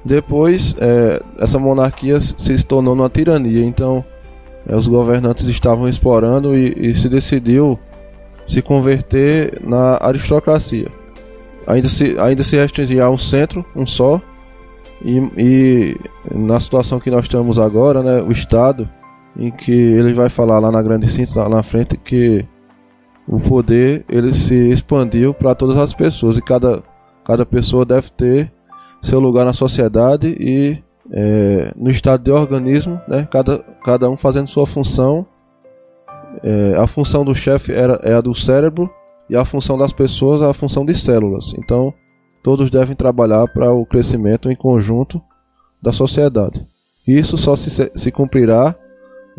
Depois, 0.04 0.76
é, 0.78 1.18
essa 1.38 1.58
monarquia 1.58 2.20
se 2.20 2.62
tornou 2.66 2.92
uma 2.92 3.08
tirania. 3.08 3.64
Então, 3.64 4.04
os 4.74 4.88
governantes 4.88 5.46
estavam 5.48 5.88
explorando 5.88 6.56
e, 6.56 6.90
e, 6.90 6.96
se 6.96 7.08
decidiu 7.08 7.78
se 8.46 8.60
converter 8.62 9.60
na 9.62 9.98
aristocracia. 10.00 10.88
Ainda 11.66 11.88
se, 11.88 12.16
ainda 12.18 12.44
se 12.44 12.56
restringia 12.56 13.04
a 13.04 13.10
um 13.10 13.18
centro, 13.18 13.64
um 13.74 13.86
só. 13.86 14.20
E, 15.04 15.18
e 15.36 15.96
na 16.32 16.58
situação 16.58 16.98
que 16.98 17.10
nós 17.10 17.22
estamos 17.22 17.58
agora, 17.58 18.02
né, 18.02 18.22
o 18.22 18.32
Estado, 18.32 18.88
em 19.36 19.50
que 19.50 19.72
ele 19.72 20.14
vai 20.14 20.28
falar 20.28 20.58
lá 20.58 20.70
na 20.70 20.82
grande 20.82 21.08
síntese, 21.08 21.38
lá 21.38 21.48
na 21.48 21.62
frente, 21.62 21.96
que 21.96 22.44
o 23.28 23.40
poder 23.40 24.04
ele 24.08 24.32
se 24.32 24.54
expandiu 24.70 25.34
para 25.34 25.54
todas 25.54 25.76
as 25.76 25.92
pessoas 25.92 26.38
e 26.38 26.42
cada, 26.42 26.82
cada 27.24 27.44
pessoa 27.44 27.84
deve 27.84 28.10
ter 28.10 28.52
seu 29.02 29.20
lugar 29.20 29.44
na 29.44 29.52
sociedade 29.52 30.28
e 30.38 30.82
é, 31.12 31.72
no 31.76 31.90
estado 31.90 32.22
de 32.22 32.30
organismo, 32.30 33.00
né, 33.08 33.26
cada, 33.30 33.58
cada 33.84 34.10
um 34.10 34.16
fazendo 34.16 34.48
sua 34.48 34.66
função. 34.66 35.26
É, 36.42 36.76
a 36.76 36.86
função 36.86 37.24
do 37.24 37.34
chefe 37.34 37.72
é 37.72 38.14
a 38.14 38.20
do 38.20 38.34
cérebro 38.34 38.90
e 39.28 39.36
a 39.36 39.44
função 39.44 39.78
das 39.78 39.92
pessoas 39.92 40.42
é 40.42 40.46
a 40.48 40.54
função 40.54 40.84
de 40.84 40.94
células. 40.94 41.52
Então, 41.58 41.92
todos 42.42 42.70
devem 42.70 42.94
trabalhar 42.94 43.46
para 43.48 43.72
o 43.72 43.84
crescimento 43.86 44.50
em 44.50 44.56
conjunto 44.56 45.20
da 45.82 45.92
sociedade. 45.92 46.66
Isso 47.06 47.36
só 47.36 47.54
se, 47.56 47.90
se 47.94 48.10
cumprirá 48.10 48.74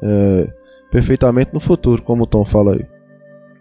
é, 0.01 0.49
perfeitamente 0.91 1.53
no 1.53 1.59
futuro, 1.59 2.01
como 2.01 2.23
o 2.23 2.27
Tom 2.27 2.45
fala 2.45 2.73
aí. 2.73 2.85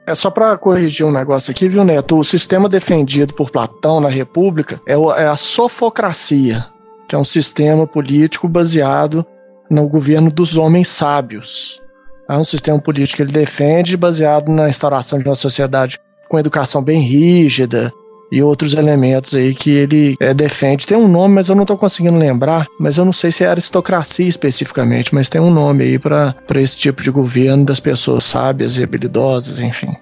É 0.07 0.14
só 0.14 0.30
para 0.30 0.57
corrigir 0.57 1.04
um 1.04 1.11
negócio 1.11 1.50
aqui, 1.50 1.68
viu, 1.68 1.82
Neto? 1.82 2.16
O 2.16 2.24
sistema 2.24 2.68
defendido 2.68 3.34
por 3.34 3.50
Platão 3.50 4.00
na 4.00 4.09
República 4.09 4.80
é, 4.86 4.94
é 4.94 5.26
a 5.26 5.36
sofocracia, 5.36 6.66
que 7.09 7.14
é 7.14 7.18
um 7.18 7.24
sistema 7.24 7.86
político 7.86 8.48
baseado 8.48 9.24
no 9.70 9.88
governo 9.88 10.30
dos 10.30 10.57
homens 10.57 10.88
sábios. 10.88 11.80
É 12.28 12.36
um 12.36 12.44
sistema 12.44 12.80
político 12.80 13.16
que 13.16 13.22
ele 13.22 13.32
defende 13.32 13.96
baseado 13.96 14.50
na 14.50 14.68
instauração 14.68 15.18
de 15.18 15.26
uma 15.26 15.34
sociedade 15.34 15.98
com 16.28 16.38
educação 16.38 16.82
bem 16.82 17.00
rígida, 17.00 17.92
e 18.30 18.42
outros 18.42 18.74
elementos 18.74 19.34
aí 19.34 19.54
que 19.54 19.70
ele 19.70 20.16
é, 20.20 20.34
defende. 20.34 20.86
Tem 20.86 20.96
um 20.96 21.09
nome, 21.09 21.34
mas 21.34 21.48
eu 21.48 21.54
não 21.54 21.62
estou 21.62 21.76
conseguindo 21.76 22.16
lembrar, 22.16 22.66
mas 22.78 22.96
eu 22.96 23.04
não 23.04 23.12
sei 23.12 23.30
se 23.30 23.44
é 23.44 23.48
aristocracia 23.48 24.26
especificamente, 24.26 25.14
mas 25.14 25.28
tem 25.28 25.40
um 25.40 25.50
nome 25.50 25.84
aí 25.84 25.98
para 25.98 26.34
esse 26.57 26.76
tipo 26.76 27.02
de 27.02 27.11
governo 27.11 27.64
das 27.64 27.80
pessoas 27.80 28.24
sábias 28.24 28.78
e 28.78 28.82
habilidosas, 28.82 29.61
enfim. 29.61 29.94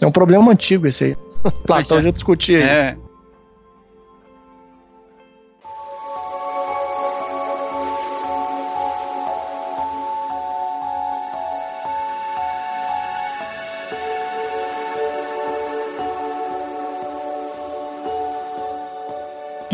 É 0.00 0.06
um 0.06 0.12
problema 0.12 0.52
antigo 0.52 0.86
esse 0.86 1.04
aí. 1.04 1.16
Platão 1.66 1.98
é. 1.98 2.02
já 2.02 2.10
discutia 2.10 2.58
é. 2.58 2.90
isso. 2.90 3.04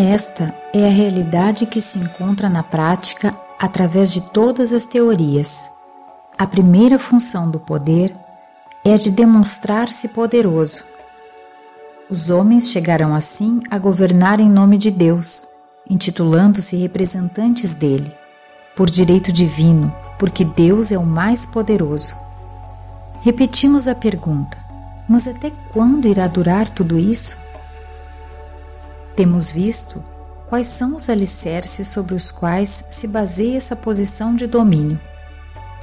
Esta 0.02 0.54
é 0.72 0.86
a 0.86 0.90
realidade 0.90 1.66
que 1.66 1.78
se 1.78 1.98
encontra 1.98 2.48
na 2.48 2.62
prática 2.62 3.38
através 3.58 4.10
de 4.10 4.22
todas 4.22 4.72
as 4.72 4.86
teorias. 4.86 5.70
A 6.38 6.46
primeira 6.46 6.98
função 6.98 7.50
do 7.50 7.60
poder 7.60 8.16
é 8.82 8.94
a 8.94 8.96
de 8.96 9.10
demonstrar-se 9.10 10.08
poderoso. 10.08 10.84
Os 12.08 12.30
homens 12.30 12.70
chegarão 12.70 13.14
assim 13.14 13.60
a 13.70 13.78
governar 13.78 14.40
em 14.40 14.48
nome 14.48 14.78
de 14.78 14.90
Deus, 14.90 15.46
intitulando-se 15.86 16.76
representantes 16.76 17.74
dele, 17.74 18.10
por 18.74 18.88
direito 18.88 19.30
divino, 19.30 19.90
porque 20.18 20.46
Deus 20.46 20.90
é 20.90 20.96
o 20.96 21.04
mais 21.04 21.44
poderoso. 21.44 22.16
Repetimos 23.20 23.86
a 23.86 23.94
pergunta: 23.94 24.56
mas 25.06 25.28
até 25.28 25.52
quando 25.74 26.08
irá 26.08 26.26
durar 26.26 26.70
tudo 26.70 26.98
isso? 26.98 27.36
Temos 29.20 29.50
visto 29.50 30.02
quais 30.48 30.66
são 30.68 30.96
os 30.96 31.10
alicerces 31.10 31.88
sobre 31.88 32.14
os 32.14 32.30
quais 32.30 32.86
se 32.88 33.06
baseia 33.06 33.58
essa 33.58 33.76
posição 33.76 34.34
de 34.34 34.46
domínio. 34.46 34.98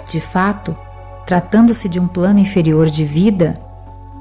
De 0.09 0.19
fato, 0.19 0.75
tratando-se 1.23 1.88
de 1.88 1.99
um 1.99 2.07
plano 2.07 2.39
inferior 2.39 2.88
de 2.88 3.05
vida, 3.05 3.53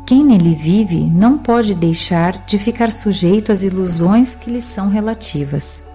quem 0.04 0.22
nele 0.22 0.54
vive 0.54 1.08
não 1.08 1.38
pode 1.38 1.74
deixar 1.74 2.44
de 2.44 2.58
ficar 2.58 2.92
sujeito 2.92 3.50
às 3.50 3.62
ilusões 3.62 4.34
que 4.34 4.50
lhe 4.50 4.60
são 4.60 4.90
relativas. 4.90 5.88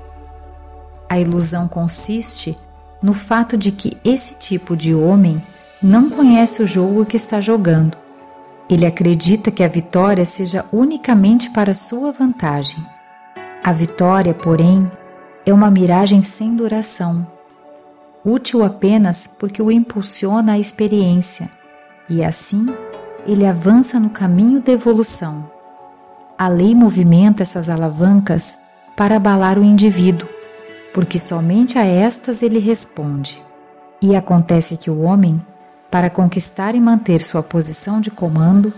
A 1.08 1.20
ilusão 1.20 1.68
consiste 1.68 2.56
no 3.04 3.14
fato 3.14 3.56
de 3.56 3.72
que 3.72 3.96
esse 4.04 4.34
tipo 4.34 4.76
de 4.76 4.96
homem 4.96 5.40
não 5.80 6.10
conhece 6.10 6.64
o 6.64 6.66
jogo 6.66 7.06
que 7.06 7.18
está 7.18 7.40
jogando. 7.40 7.96
Ele 8.68 8.88
acredita 8.88 9.52
que 9.52 9.64
a 9.64 9.68
vitória 9.68 10.26
seja 10.26 10.66
unicamente 10.74 11.52
para 11.52 11.76
sua 11.76 12.12
vantagem. 12.12 12.84
A 13.64 13.72
vitória, 13.72 14.34
porém, 14.34 14.88
é 15.46 15.54
uma 15.54 15.70
miragem 15.70 16.24
sem 16.24 16.56
duração, 16.56 17.28
útil 18.26 18.66
apenas 18.66 19.28
porque 19.28 19.62
o 19.62 19.72
impulsiona 19.72 20.54
à 20.54 20.58
experiência, 20.60 21.48
e 22.10 22.24
assim 22.24 22.66
ele 23.28 23.46
avança 23.46 24.00
no 24.00 24.10
caminho 24.10 24.62
da 24.62 24.72
evolução. 24.72 25.38
A 26.36 26.48
lei 26.48 26.74
movimenta 26.74 27.44
essas 27.44 27.70
alavancas 27.70 28.58
para 28.98 29.18
abalar 29.18 29.60
o 29.60 29.64
indivíduo, 29.64 30.28
porque 30.92 31.20
somente 31.20 31.78
a 31.78 31.86
estas 31.86 32.42
ele 32.42 32.58
responde. 32.58 33.44
E 34.02 34.16
acontece 34.16 34.76
que 34.76 34.90
o 34.90 35.02
homem, 35.02 35.36
para 35.92 36.10
conquistar 36.10 36.74
e 36.74 36.82
manter 36.82 37.22
sua 37.22 37.44
posição 37.44 38.02
de 38.02 38.10
comando, 38.10 38.74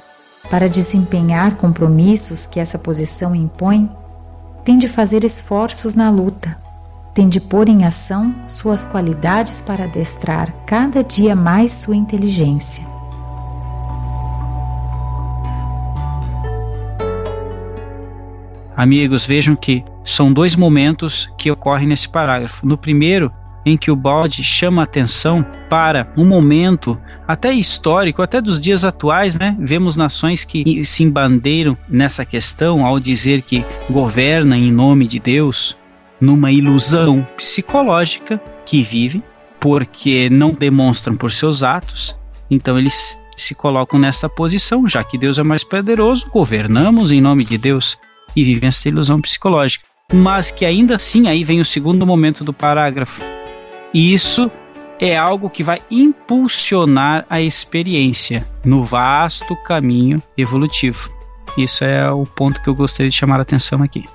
para 0.50 0.68
desempenhar 0.68 1.56
compromissos 1.56 2.46
que 2.46 2.60
essa 2.60 2.78
posição 2.78 3.34
impõe, 3.34 3.90
tem 4.64 4.78
de 4.78 4.88
fazer 4.88 5.24
esforços 5.24 5.94
na 5.94 6.10
luta, 6.10 6.50
tem 7.14 7.28
de 7.28 7.40
pôr 7.40 7.68
em 7.68 7.86
ação 7.86 8.34
suas 8.48 8.86
qualidades 8.86 9.62
para 9.62 9.84
adestrar 9.84 10.54
cada 10.66 11.04
dia 11.04 11.36
mais 11.36 11.72
sua 11.72 11.96
inteligência. 11.96 12.86
Amigos, 18.76 19.26
vejam 19.26 19.56
que 19.56 19.84
são 20.04 20.34
dois 20.34 20.56
momentos 20.56 21.32
que 21.38 21.52
ocorrem 21.52 21.88
nesse 21.88 22.10
parágrafo. 22.10 22.66
No 22.66 22.78
primeiro, 22.78 23.32
em 23.66 23.78
que 23.78 23.90
o 23.90 23.96
Bode 23.96 24.44
chama 24.44 24.84
atenção 24.84 25.46
para 25.70 26.12
um 26.18 26.26
momento 26.26 26.98
até 27.28 27.52
histórico, 27.52 28.22
até 28.22 28.42
dos 28.42 28.60
dias 28.60 28.84
atuais, 28.84 29.38
né? 29.38 29.56
Vemos 29.60 29.96
nações 29.96 30.44
que 30.44 30.84
se 30.84 31.04
embandeiram 31.04 31.78
nessa 31.88 32.26
questão 32.26 32.86
ao 32.86 33.00
dizer 33.00 33.42
que 33.42 33.66
governam 33.90 34.58
em 34.58 34.72
nome 34.72 35.08
de 35.08 35.20
Deus, 35.20 35.78
numa 36.20 36.52
ilusão 36.52 37.26
psicológica 37.38 38.42
que 38.66 38.82
vivem, 38.82 39.24
porque 39.60 40.30
não 40.30 40.52
demonstram 40.52 41.16
por 41.16 41.32
seus 41.32 41.64
atos, 41.64 42.18
então 42.50 42.78
eles 42.78 43.20
se 43.36 43.56
colocam 43.56 44.00
nessa 44.00 44.30
posição, 44.30 44.88
já 44.88 45.04
que 45.04 45.18
Deus 45.18 45.40
é 45.40 45.44
mais 45.44 45.64
poderoso, 45.64 46.30
governamos 46.30 47.12
em 47.12 47.22
nome 47.22 47.44
de 47.44 47.58
Deus 47.58 47.98
e 48.36 48.44
vivem 48.44 48.68
essa 48.68 48.88
ilusão 48.88 49.20
psicológica. 49.20 49.86
Mas 50.12 50.52
que 50.52 50.66
ainda 50.66 50.96
assim, 50.96 51.28
aí 51.28 51.44
vem 51.44 51.60
o 51.60 51.66
segundo 51.66 52.06
momento 52.06 52.44
do 52.44 52.54
parágrafo, 52.54 53.24
isso 53.94 54.50
é 55.00 55.16
algo 55.16 55.50
que 55.50 55.62
vai 55.62 55.80
impulsionar 55.92 57.26
a 57.30 57.40
experiência 57.40 58.48
no 58.66 58.84
vasto 58.84 59.56
caminho 59.56 60.22
evolutivo. 60.36 61.12
Isso 61.58 61.84
é 61.84 62.10
o 62.12 62.26
ponto 62.26 62.62
que 62.62 62.70
eu 62.70 62.76
gostaria 62.76 63.10
de 63.10 63.16
chamar 63.16 63.38
a 63.40 63.44
atenção 63.44 63.84
aqui. 63.84 64.06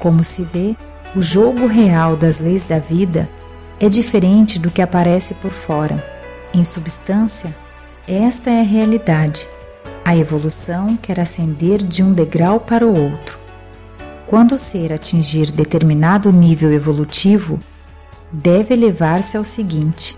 Como 0.00 0.24
se 0.24 0.42
vê, 0.42 0.76
o 1.14 1.22
jogo 1.22 1.66
real 1.66 2.16
das 2.16 2.40
leis 2.40 2.64
da 2.64 2.78
vida 2.78 3.28
é 3.78 3.88
diferente 3.88 4.58
do 4.58 4.70
que 4.70 4.82
aparece 4.82 5.34
por 5.34 5.52
fora. 5.52 6.04
Em 6.52 6.64
substância, 6.64 7.54
esta 8.08 8.50
é 8.50 8.60
a 8.60 8.64
realidade 8.64 9.46
a 10.08 10.16
evolução 10.16 10.96
quer 10.96 11.20
ascender 11.20 11.84
de 11.84 12.02
um 12.02 12.14
degrau 12.14 12.60
para 12.60 12.86
o 12.86 12.98
outro. 12.98 13.38
Quando 14.26 14.52
o 14.52 14.56
ser 14.56 14.90
atingir 14.90 15.50
determinado 15.50 16.32
nível 16.32 16.72
evolutivo, 16.72 17.60
deve 18.32 18.72
elevar-se 18.72 19.36
ao 19.36 19.44
seguinte: 19.44 20.16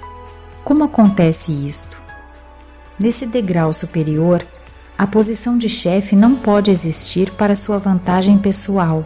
como 0.62 0.84
acontece 0.84 1.51
isto? 1.51 2.01
Nesse 3.01 3.26
degrau 3.26 3.72
superior, 3.72 4.47
a 4.97 5.09
posição 5.09 5.59
de 5.59 5.68
chefe 5.68 6.14
não 6.14 6.36
pode 6.36 6.70
existir 6.70 7.32
para 7.32 7.57
sua 7.57 7.78
vantagem 7.78 8.38
pessoal, 8.38 9.05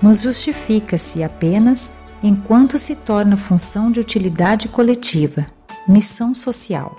mas 0.00 0.22
justifica-se 0.22 1.24
apenas 1.24 1.96
enquanto 2.22 2.78
se 2.78 2.94
torna 2.94 3.36
função 3.36 3.90
de 3.90 3.98
utilidade 3.98 4.68
coletiva. 4.68 5.44
missão 5.88 6.32
social. 6.32 6.96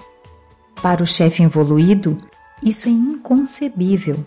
Para 0.82 1.02
o 1.02 1.06
chefe 1.06 1.42
evoluído, 1.42 2.18
isso 2.64 2.88
é 2.88 2.92
inconcebível. 2.92 4.26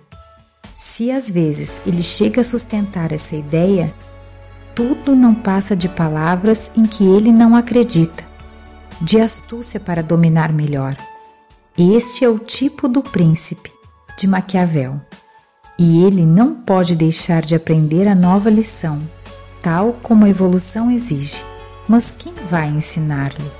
Se 0.74 1.11
às 1.11 1.28
vezes 1.28 1.81
ele 1.87 2.03
chega 2.03 2.41
a 2.41 2.45
sustentar 2.45 3.12
essa 3.12 3.37
ideia, 3.37 3.95
tudo 4.74 5.14
não 5.14 5.35
passa 5.35 5.76
de 5.76 5.89
palavras 5.89 6.70
em 6.76 6.87
que 6.87 7.05
ele 7.05 7.33
não 7.33 7.57
acredita, 7.57 8.24
de 9.01 9.20
astúcia 9.20 9.81
para 9.81 10.03
dominar 10.03 10.53
melhor. 10.53 10.97
Este 11.76 12.24
é 12.24 12.28
o 12.28 12.39
tipo 12.39 12.89
do 12.89 13.03
príncipe 13.03 13.70
de 14.16 14.26
Maquiavel. 14.26 15.01
E 15.78 16.05
ele 16.05 16.26
não 16.26 16.55
pode 16.55 16.95
deixar 16.95 17.43
de 17.43 17.55
aprender 17.55 18.07
a 18.07 18.14
nova 18.14 18.51
lição, 18.51 19.03
tal 19.62 19.95
como 20.03 20.26
a 20.26 20.28
evolução 20.28 20.91
exige. 20.91 21.43
Mas 21.89 22.11
quem 22.11 22.35
vai 22.35 22.68
ensinar-lhe? 22.68 23.60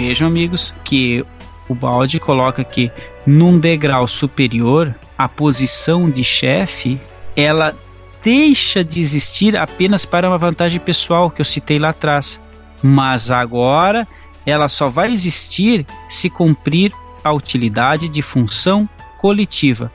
Vejam, 0.00 0.28
amigos, 0.28 0.74
que 0.82 1.22
o 1.68 1.74
balde 1.74 2.18
coloca 2.18 2.64
que 2.64 2.90
num 3.26 3.58
degrau 3.58 4.08
superior, 4.08 4.94
a 5.18 5.28
posição 5.28 6.08
de 6.08 6.24
chefe, 6.24 6.98
ela 7.36 7.76
deixa 8.22 8.82
de 8.82 8.98
existir 8.98 9.54
apenas 9.58 10.06
para 10.06 10.26
uma 10.26 10.38
vantagem 10.38 10.80
pessoal 10.80 11.30
que 11.30 11.42
eu 11.42 11.44
citei 11.44 11.78
lá 11.78 11.90
atrás. 11.90 12.40
Mas 12.82 13.30
agora 13.30 14.08
ela 14.46 14.68
só 14.68 14.88
vai 14.88 15.12
existir 15.12 15.84
se 16.08 16.30
cumprir 16.30 16.94
a 17.22 17.30
utilidade 17.34 18.08
de 18.08 18.22
função 18.22 18.88
coletiva, 19.18 19.92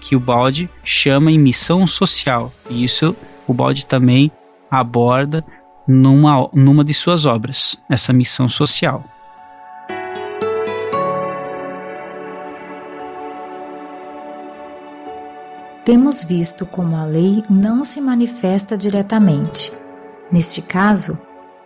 que 0.00 0.16
o 0.16 0.20
balde 0.20 0.66
chama 0.82 1.30
em 1.30 1.38
missão 1.38 1.86
social. 1.86 2.50
E 2.70 2.82
isso 2.82 3.14
o 3.46 3.52
balde 3.52 3.86
também 3.86 4.32
aborda 4.70 5.44
numa, 5.86 6.48
numa 6.54 6.82
de 6.82 6.94
suas 6.94 7.26
obras, 7.26 7.76
essa 7.90 8.14
missão 8.14 8.48
social. 8.48 9.11
Temos 15.84 16.22
visto 16.22 16.64
como 16.64 16.96
a 16.96 17.04
lei 17.04 17.44
não 17.50 17.82
se 17.82 18.00
manifesta 18.00 18.76
diretamente. 18.76 19.72
Neste 20.30 20.62
caso, 20.62 21.18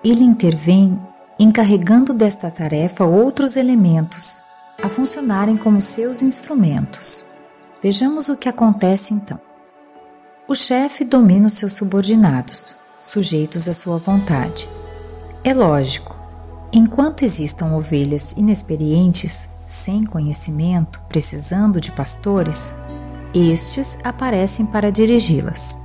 ele 0.02 0.24
intervém 0.24 0.98
encarregando 1.38 2.14
desta 2.14 2.50
tarefa 2.50 3.04
outros 3.04 3.56
elementos 3.56 4.42
a 4.82 4.88
funcionarem 4.88 5.56
como 5.56 5.80
seus 5.82 6.22
instrumentos. 6.22 7.24
Vejamos 7.82 8.28
o 8.28 8.36
que 8.36 8.48
acontece 8.48 9.12
então. 9.12 9.38
O 10.48 10.54
chefe 10.54 11.04
domina 11.04 11.48
os 11.48 11.54
seus 11.54 11.72
subordinados, 11.72 12.76
sujeitos 13.00 13.68
à 13.68 13.74
sua 13.74 13.98
vontade. 13.98 14.68
É 15.44 15.52
lógico, 15.52 16.16
enquanto 16.72 17.22
existam 17.22 17.74
ovelhas 17.74 18.32
inexperientes, 18.32 19.48
sem 19.66 20.04
conhecimento, 20.04 21.02
precisando 21.08 21.80
de 21.80 21.92
pastores, 21.92 22.74
estes 23.36 23.98
aparecem 24.02 24.64
para 24.64 24.90
dirigi-las. 24.90 25.78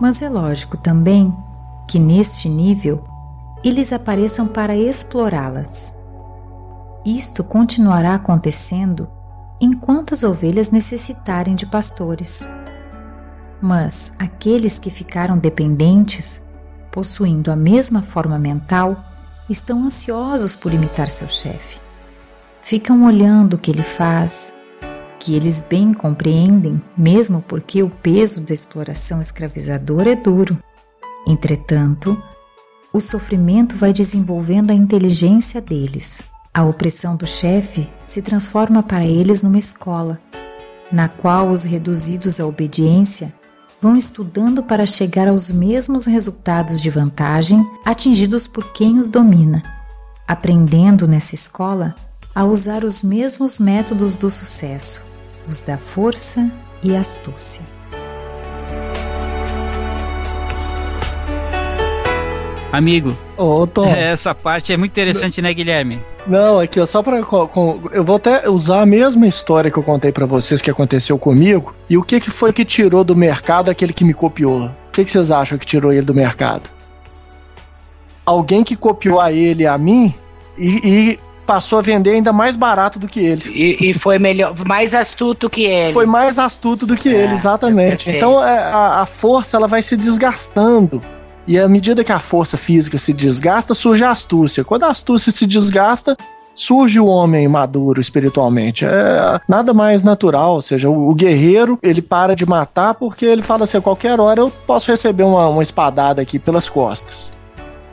Mas 0.00 0.22
é 0.22 0.28
lógico 0.28 0.76
também 0.76 1.34
que 1.88 1.98
neste 1.98 2.48
nível 2.48 3.02
eles 3.64 3.92
apareçam 3.92 4.46
para 4.46 4.76
explorá-las. 4.76 5.96
Isto 7.04 7.42
continuará 7.42 8.14
acontecendo 8.14 9.08
enquanto 9.60 10.12
as 10.12 10.22
ovelhas 10.22 10.70
necessitarem 10.70 11.54
de 11.54 11.64
pastores. 11.64 12.46
Mas 13.60 14.12
aqueles 14.18 14.78
que 14.78 14.90
ficaram 14.90 15.38
dependentes, 15.38 16.44
possuindo 16.90 17.50
a 17.50 17.56
mesma 17.56 18.02
forma 18.02 18.38
mental, 18.38 19.02
estão 19.48 19.84
ansiosos 19.84 20.54
por 20.54 20.72
imitar 20.72 21.06
seu 21.06 21.28
chefe. 21.28 21.80
Ficam 22.60 23.04
olhando 23.04 23.54
o 23.54 23.58
que 23.58 23.70
ele 23.70 23.82
faz, 23.82 24.52
que 25.24 25.34
eles 25.34 25.58
bem 25.58 25.94
compreendem, 25.94 26.76
mesmo 26.94 27.40
porque 27.40 27.82
o 27.82 27.88
peso 27.88 28.42
da 28.42 28.52
exploração 28.52 29.22
escravizadora 29.22 30.12
é 30.12 30.14
duro. 30.14 30.58
Entretanto, 31.26 32.14
o 32.92 33.00
sofrimento 33.00 33.74
vai 33.74 33.90
desenvolvendo 33.90 34.70
a 34.70 34.74
inteligência 34.74 35.62
deles. 35.62 36.22
A 36.52 36.62
opressão 36.62 37.16
do 37.16 37.26
chefe 37.26 37.88
se 38.02 38.20
transforma 38.20 38.82
para 38.82 39.06
eles 39.06 39.42
numa 39.42 39.56
escola, 39.56 40.16
na 40.92 41.08
qual 41.08 41.48
os 41.48 41.64
reduzidos 41.64 42.38
à 42.38 42.46
obediência 42.46 43.32
vão 43.80 43.96
estudando 43.96 44.62
para 44.62 44.84
chegar 44.84 45.26
aos 45.26 45.50
mesmos 45.50 46.04
resultados 46.04 46.82
de 46.82 46.90
vantagem 46.90 47.64
atingidos 47.82 48.46
por 48.46 48.74
quem 48.74 48.98
os 48.98 49.08
domina, 49.08 49.62
aprendendo 50.28 51.08
nessa 51.08 51.34
escola 51.34 51.92
a 52.34 52.44
usar 52.44 52.84
os 52.84 53.02
mesmos 53.02 53.58
métodos 53.58 54.18
do 54.18 54.28
sucesso, 54.28 55.13
os 55.48 55.62
da 55.62 55.76
força 55.76 56.50
e 56.82 56.96
astúcia. 56.96 57.64
Amigo, 62.74 63.16
Ô, 63.36 63.66
Tom. 63.66 63.86
essa 63.94 64.34
parte 64.34 64.72
é 64.72 64.76
muito 64.76 64.90
interessante, 64.90 65.40
né, 65.40 65.54
Guilherme? 65.54 66.00
Não, 66.26 66.58
aqui 66.58 66.80
ó, 66.80 66.86
só 66.86 67.02
para 67.02 67.18
eu 67.18 68.04
vou 68.04 68.16
até 68.16 68.48
usar 68.48 68.80
a 68.80 68.86
mesma 68.86 69.28
história 69.28 69.70
que 69.70 69.78
eu 69.78 69.82
contei 69.82 70.10
para 70.10 70.26
vocês 70.26 70.60
que 70.60 70.70
aconteceu 70.70 71.16
comigo 71.16 71.72
e 71.88 71.96
o 71.96 72.02
que 72.02 72.18
que 72.18 72.30
foi 72.30 72.52
que 72.52 72.64
tirou 72.64 73.04
do 73.04 73.14
mercado 73.14 73.70
aquele 73.70 73.92
que 73.92 74.04
me 74.04 74.12
copiou. 74.12 74.66
O 74.66 74.90
que 74.90 75.04
que 75.04 75.10
vocês 75.10 75.30
acham 75.30 75.56
que 75.56 75.66
tirou 75.66 75.92
ele 75.92 76.04
do 76.04 76.14
mercado? 76.14 76.68
Alguém 78.26 78.64
que 78.64 78.74
copiou 78.74 79.20
a 79.20 79.30
ele 79.30 79.62
e 79.62 79.66
a 79.66 79.78
mim 79.78 80.12
e, 80.58 80.80
e 80.82 81.20
passou 81.46 81.78
a 81.78 81.82
vender 81.82 82.10
ainda 82.10 82.32
mais 82.32 82.56
barato 82.56 82.98
do 82.98 83.08
que 83.08 83.20
ele. 83.20 83.42
E, 83.48 83.90
e 83.90 83.94
foi 83.94 84.18
melhor, 84.18 84.54
mais 84.66 84.94
astuto 84.94 85.48
que 85.48 85.64
ele. 85.64 85.92
Foi 85.92 86.06
mais 86.06 86.38
astuto 86.38 86.86
do 86.86 86.96
que 86.96 87.08
É, 87.08 87.24
ele, 87.24 87.34
exatamente. 87.34 88.10
Então 88.10 88.42
é, 88.42 88.58
a, 88.58 89.02
a 89.02 89.06
força 89.06 89.56
ela 89.56 89.68
vai 89.68 89.82
se 89.82 89.96
desgastando. 89.96 91.02
E 91.46 91.58
à 91.58 91.68
medida 91.68 92.02
que 92.02 92.12
a 92.12 92.18
força 92.18 92.56
física 92.56 92.96
se 92.96 93.12
desgasta, 93.12 93.74
surge 93.74 94.02
a 94.02 94.10
astúcia. 94.10 94.64
Quando 94.64 94.84
a 94.84 94.88
astúcia 94.88 95.30
se 95.30 95.46
desgasta, 95.46 96.16
surge 96.54 96.98
o 96.98 97.06
homem 97.06 97.46
maduro 97.48 98.00
espiritualmente. 98.00 98.84
É 98.84 99.40
nada 99.46 99.74
mais 99.74 100.02
natural. 100.02 100.54
Ou 100.54 100.62
seja, 100.62 100.88
o, 100.88 101.10
o 101.10 101.14
guerreiro 101.14 101.78
ele 101.82 102.00
para 102.00 102.34
de 102.34 102.46
matar 102.46 102.94
porque 102.94 103.26
ele 103.26 103.42
fala 103.42 103.64
assim: 103.64 103.76
a 103.76 103.82
qualquer 103.82 104.18
hora 104.20 104.40
eu 104.40 104.50
posso 104.66 104.90
receber 104.90 105.24
uma, 105.24 105.48
uma 105.48 105.62
espadada 105.62 106.22
aqui 106.22 106.38
pelas 106.38 106.68
costas. 106.68 107.32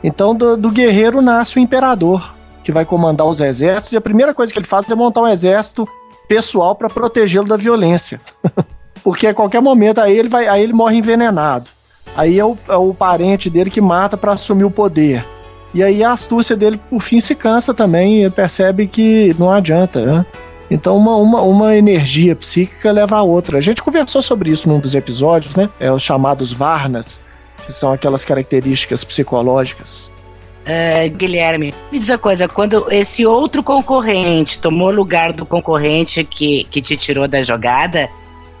Então 0.02 0.34
do, 0.34 0.56
do 0.56 0.70
guerreiro 0.70 1.20
nasce 1.20 1.56
o 1.56 1.60
imperador, 1.60 2.34
que 2.62 2.72
vai 2.72 2.84
comandar 2.84 3.26
os 3.26 3.40
exércitos. 3.40 3.92
E 3.92 3.96
a 3.96 4.00
primeira 4.00 4.34
coisa 4.34 4.52
que 4.52 4.58
ele 4.58 4.66
faz 4.66 4.90
é 4.90 4.94
montar 4.94 5.22
um 5.22 5.28
exército 5.28 5.86
pessoal 6.28 6.74
para 6.74 6.88
protegê-lo 6.88 7.46
da 7.46 7.56
violência. 7.56 8.20
porque 9.02 9.26
a 9.26 9.34
qualquer 9.34 9.60
momento 9.60 10.00
aí 10.00 10.16
ele, 10.16 10.28
vai, 10.28 10.46
aí 10.46 10.62
ele 10.62 10.72
morre 10.72 10.96
envenenado. 10.96 11.68
Aí 12.16 12.38
é 12.38 12.44
o, 12.44 12.56
é 12.68 12.76
o 12.76 12.92
parente 12.92 13.48
dele 13.48 13.70
que 13.70 13.80
mata 13.80 14.16
para 14.16 14.32
assumir 14.32 14.64
o 14.64 14.70
poder. 14.70 15.24
E 15.74 15.82
aí 15.82 16.04
a 16.04 16.12
astúcia 16.12 16.54
dele, 16.54 16.78
por 16.90 17.00
fim, 17.00 17.20
se 17.20 17.34
cansa 17.34 17.72
também 17.72 18.24
e 18.24 18.30
percebe 18.30 18.86
que 18.86 19.34
não 19.38 19.50
adianta, 19.50 20.04
né? 20.04 20.26
Então 20.70 20.96
uma, 20.96 21.16
uma, 21.16 21.40
uma 21.42 21.76
energia 21.76 22.36
psíquica 22.36 22.90
leva 22.90 23.16
a 23.16 23.22
outra. 23.22 23.58
A 23.58 23.60
gente 23.60 23.82
conversou 23.82 24.22
sobre 24.22 24.50
isso 24.50 24.68
num 24.68 24.78
dos 24.78 24.94
episódios, 24.94 25.56
né? 25.56 25.70
É 25.80 25.90
os 25.90 26.02
chamados 26.02 26.52
Varnas, 26.52 27.20
que 27.64 27.72
são 27.72 27.92
aquelas 27.92 28.24
características 28.24 29.02
psicológicas. 29.04 30.11
É, 30.64 31.08
Guilherme, 31.08 31.74
me 31.90 31.98
diz 31.98 32.08
uma 32.08 32.18
coisa, 32.18 32.46
quando 32.46 32.86
esse 32.90 33.26
outro 33.26 33.62
concorrente 33.62 34.58
tomou 34.58 34.90
lugar 34.90 35.32
do 35.32 35.44
concorrente 35.44 36.22
que, 36.22 36.64
que 36.70 36.80
te 36.80 36.96
tirou 36.96 37.26
da 37.26 37.42
jogada, 37.42 38.08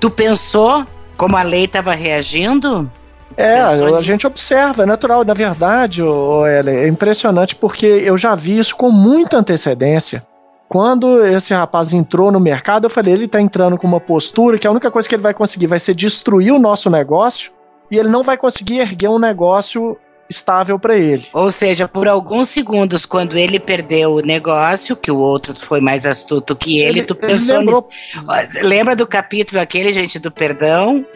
tu 0.00 0.10
pensou 0.10 0.84
como 1.16 1.36
a 1.36 1.42
lei 1.42 1.64
estava 1.64 1.94
reagindo? 1.94 2.90
É, 3.36 3.64
Pensou 3.64 3.86
a 3.86 3.90
nisso? 3.90 4.02
gente 4.02 4.26
observa, 4.26 4.82
é 4.82 4.86
natural. 4.86 5.24
Na 5.24 5.34
verdade, 5.34 6.02
ô, 6.02 6.46
Ellen, 6.46 6.76
é 6.76 6.88
impressionante 6.88 7.54
porque 7.54 7.86
eu 7.86 8.18
já 8.18 8.34
vi 8.34 8.58
isso 8.58 8.76
com 8.76 8.90
muita 8.90 9.38
antecedência. 9.38 10.26
Quando 10.68 11.24
esse 11.24 11.52
rapaz 11.52 11.92
entrou 11.92 12.32
no 12.32 12.40
mercado, 12.40 12.86
eu 12.86 12.90
falei, 12.90 13.12
ele 13.12 13.28
tá 13.28 13.40
entrando 13.40 13.76
com 13.76 13.86
uma 13.86 14.00
postura 14.00 14.58
que 14.58 14.66
a 14.66 14.70
única 14.70 14.90
coisa 14.90 15.08
que 15.08 15.14
ele 15.14 15.22
vai 15.22 15.34
conseguir 15.34 15.66
vai 15.66 15.78
ser 15.78 15.94
destruir 15.94 16.50
o 16.52 16.58
nosso 16.58 16.88
negócio 16.90 17.52
e 17.90 17.98
ele 17.98 18.08
não 18.08 18.22
vai 18.22 18.36
conseguir 18.36 18.78
erguer 18.78 19.08
um 19.08 19.18
negócio 19.18 19.98
estável 20.32 20.78
para 20.78 20.96
ele. 20.96 21.26
Ou 21.32 21.52
seja, 21.52 21.86
por 21.86 22.08
alguns 22.08 22.48
segundos, 22.48 23.06
quando 23.06 23.38
ele 23.38 23.60
perdeu 23.60 24.14
o 24.14 24.20
negócio, 24.20 24.96
que 24.96 25.10
o 25.10 25.18
outro 25.18 25.54
foi 25.64 25.80
mais 25.80 26.04
astuto 26.04 26.56
que 26.56 26.80
ele, 26.80 27.04
tu 27.04 27.14
pensou 27.14 27.58
lembrou, 27.58 27.88
nisso. 28.14 28.26
Ó, 28.28 28.66
Lembra 28.66 28.96
do 28.96 29.06
capítulo 29.06 29.60
aquele, 29.60 29.92
gente, 29.92 30.18
do 30.18 30.30
perdão? 30.30 31.06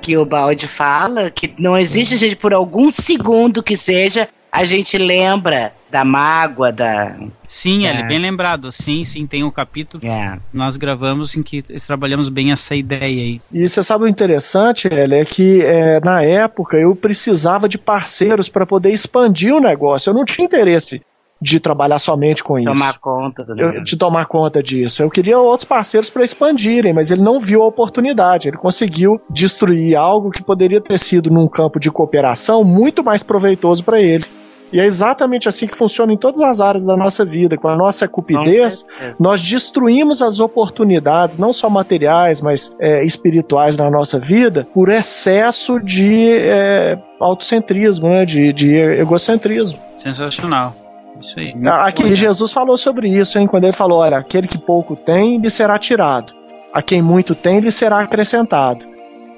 Que 0.00 0.16
o 0.16 0.24
Balde 0.24 0.68
fala 0.68 1.30
que 1.30 1.54
não 1.58 1.76
existe, 1.76 2.16
gente, 2.16 2.36
por 2.36 2.52
algum 2.52 2.90
segundo 2.90 3.62
que 3.62 3.76
seja, 3.76 4.28
a 4.50 4.64
gente 4.64 4.96
lembra 4.98 5.72
da 5.90 6.04
mágoa, 6.04 6.70
da. 6.70 7.16
Sim, 7.46 7.86
É. 7.86 8.02
bem 8.06 8.18
lembrado. 8.18 8.70
Sim, 8.70 9.04
sim, 9.04 9.26
tem 9.26 9.42
um 9.42 9.50
capítulo. 9.50 10.06
É. 10.06 10.38
Nós 10.52 10.76
gravamos 10.76 11.36
em 11.36 11.42
que 11.42 11.62
trabalhamos 11.62 12.28
bem 12.28 12.52
essa 12.52 12.74
ideia 12.76 13.00
aí. 13.22 13.40
E 13.52 13.66
você 13.66 13.82
sabe 13.82 14.04
o 14.04 14.08
interessante, 14.08 14.88
ele 14.90 15.16
é 15.16 15.24
que 15.24 15.62
é, 15.62 16.00
na 16.00 16.22
época 16.22 16.76
eu 16.76 16.94
precisava 16.94 17.68
de 17.68 17.78
parceiros 17.78 18.48
para 18.48 18.66
poder 18.66 18.92
expandir 18.92 19.54
o 19.54 19.60
negócio. 19.60 20.10
Eu 20.10 20.14
não 20.14 20.24
tinha 20.24 20.44
interesse 20.44 21.00
de 21.40 21.60
trabalhar 21.60 21.98
somente 21.98 22.42
com 22.42 22.58
isso. 22.58 22.68
Tomar 22.68 22.98
conta 22.98 23.44
do 23.44 23.52
Eu- 23.52 23.56
negócio. 23.56 23.84
de 23.84 23.96
tomar 23.96 24.26
conta 24.26 24.62
disso. 24.62 25.02
Eu 25.02 25.10
queria 25.10 25.38
outros 25.38 25.68
parceiros 25.68 26.10
para 26.10 26.24
expandirem, 26.24 26.92
mas 26.92 27.10
ele 27.10 27.22
não 27.22 27.38
viu 27.38 27.62
a 27.62 27.66
oportunidade. 27.66 28.48
Ele 28.48 28.56
conseguiu 28.56 29.20
destruir 29.30 29.94
algo 29.96 30.30
que 30.30 30.42
poderia 30.42 30.80
ter 30.80 30.98
sido 30.98 31.30
num 31.30 31.46
campo 31.46 31.78
de 31.78 31.90
cooperação 31.90 32.64
muito 32.64 33.04
mais 33.04 33.22
proveitoso 33.22 33.84
para 33.84 34.00
ele. 34.00 34.24
E 34.70 34.78
é 34.78 34.84
exatamente 34.84 35.48
assim 35.48 35.66
que 35.66 35.74
funciona 35.74 36.12
em 36.12 36.16
todas 36.18 36.42
as 36.42 36.60
áreas 36.60 36.84
da 36.84 36.94
nossa 36.94 37.24
vida. 37.24 37.56
Com 37.56 37.68
a 37.68 37.74
nossa 37.76 38.06
cupidez, 38.06 38.84
nós 39.18 39.40
destruímos 39.40 40.20
as 40.20 40.40
oportunidades, 40.40 41.38
não 41.38 41.54
só 41.54 41.70
materiais, 41.70 42.42
mas 42.42 42.70
é, 42.78 43.02
espirituais 43.02 43.78
na 43.78 43.90
nossa 43.90 44.18
vida, 44.18 44.68
por 44.74 44.90
excesso 44.90 45.80
de 45.80 46.28
é, 46.36 46.98
autocentrismo, 47.18 48.08
né? 48.08 48.26
de, 48.26 48.52
de 48.52 48.74
egocentrismo. 48.74 49.78
Sensacional. 49.96 50.74
Isso 51.20 51.38
aí. 51.38 51.54
Aqui, 51.66 52.14
Jesus 52.14 52.52
falou 52.52 52.76
sobre 52.76 53.08
isso, 53.08 53.38
hein? 53.38 53.46
Quando 53.46 53.64
ele 53.64 53.72
falou: 53.72 53.98
olha, 53.98 54.18
aquele 54.18 54.46
que 54.46 54.58
pouco 54.58 54.96
tem, 54.96 55.38
lhe 55.38 55.50
será 55.50 55.78
tirado. 55.78 56.32
A 56.72 56.82
quem 56.82 57.02
muito 57.02 57.34
tem, 57.34 57.60
lhe 57.60 57.72
será 57.72 58.00
acrescentado. 58.00 58.86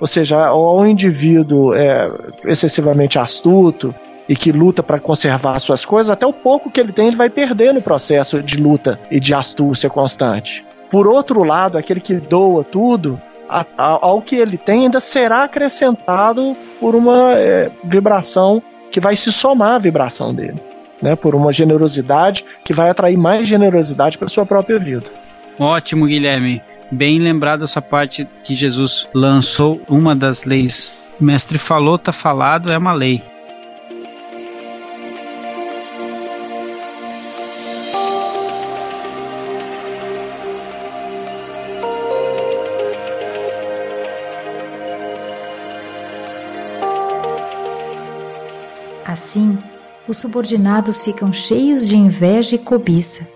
Ou 0.01 0.07
seja, 0.07 0.47
ao 0.47 0.87
indivíduo 0.87 1.74
é, 1.74 2.11
excessivamente 2.45 3.18
astuto 3.18 3.95
e 4.28 4.35
que 4.35 4.51
luta 4.51 4.83
para 4.83 4.99
conservar 4.99 5.57
as 5.57 5.62
suas 5.62 5.85
coisas, 5.85 6.11
até 6.11 6.26
o 6.26 6.33
pouco 6.33 6.70
que 6.70 6.81
ele 6.81 6.93
tem, 6.93 7.09
ele 7.09 7.16
vai 7.16 7.28
perder 7.28 7.74
no 7.74 7.83
processo 7.83 8.43
de 8.43 8.57
luta 8.57 8.99
e 9.11 9.20
de 9.20 9.35
astúcia 9.35 9.91
constante. 9.91 10.64
Por 10.91 11.07
outro 11.07 11.43
lado, 11.45 11.76
aquele 11.76 12.01
que 12.01 12.14
doa 12.14 12.64
tudo, 12.64 13.20
ao 13.76 14.22
que 14.22 14.37
ele 14.37 14.57
tem, 14.57 14.85
ainda 14.85 15.01
será 15.01 15.45
acrescentado 15.45 16.57
por 16.81 16.95
uma 16.95 17.35
é, 17.35 17.70
vibração 17.85 18.62
que 18.91 19.01
vai 19.01 19.16
se 19.16 19.31
somar 19.31 19.74
à 19.74 19.78
vibração 19.78 20.35
dele 20.35 20.70
né, 21.03 21.17
por 21.17 21.35
uma 21.35 21.53
generosidade 21.53 22.45
que 22.65 22.73
vai 22.73 22.91
atrair 22.91 23.17
mais 23.17 23.49
generosidade 23.49 24.19
para 24.19 24.29
sua 24.29 24.47
própria 24.47 24.79
vida. 24.79 25.11
Ótimo, 25.59 26.07
Guilherme. 26.07 26.63
Bem 26.91 27.19
lembrado 27.19 27.63
essa 27.63 27.81
parte 27.81 28.27
que 28.43 28.55
Jesus 28.55 29.09
lançou 29.15 29.81
uma 29.89 30.17
das 30.17 30.45
leis. 30.45 30.93
O 31.21 31.25
mestre 31.25 31.59
falou, 31.59 31.99
tá 31.99 32.13
falado, 32.13 32.73
é 32.73 32.79
uma 32.79 32.93
lei. 32.93 33.23
Assim, 49.05 49.59
os 50.11 50.17
subordinados 50.17 51.01
ficam 51.01 51.33
cheios 51.33 51.87
de 51.87 51.97
inveja 51.97 52.57
e 52.57 52.59
cobiça, 52.59 53.29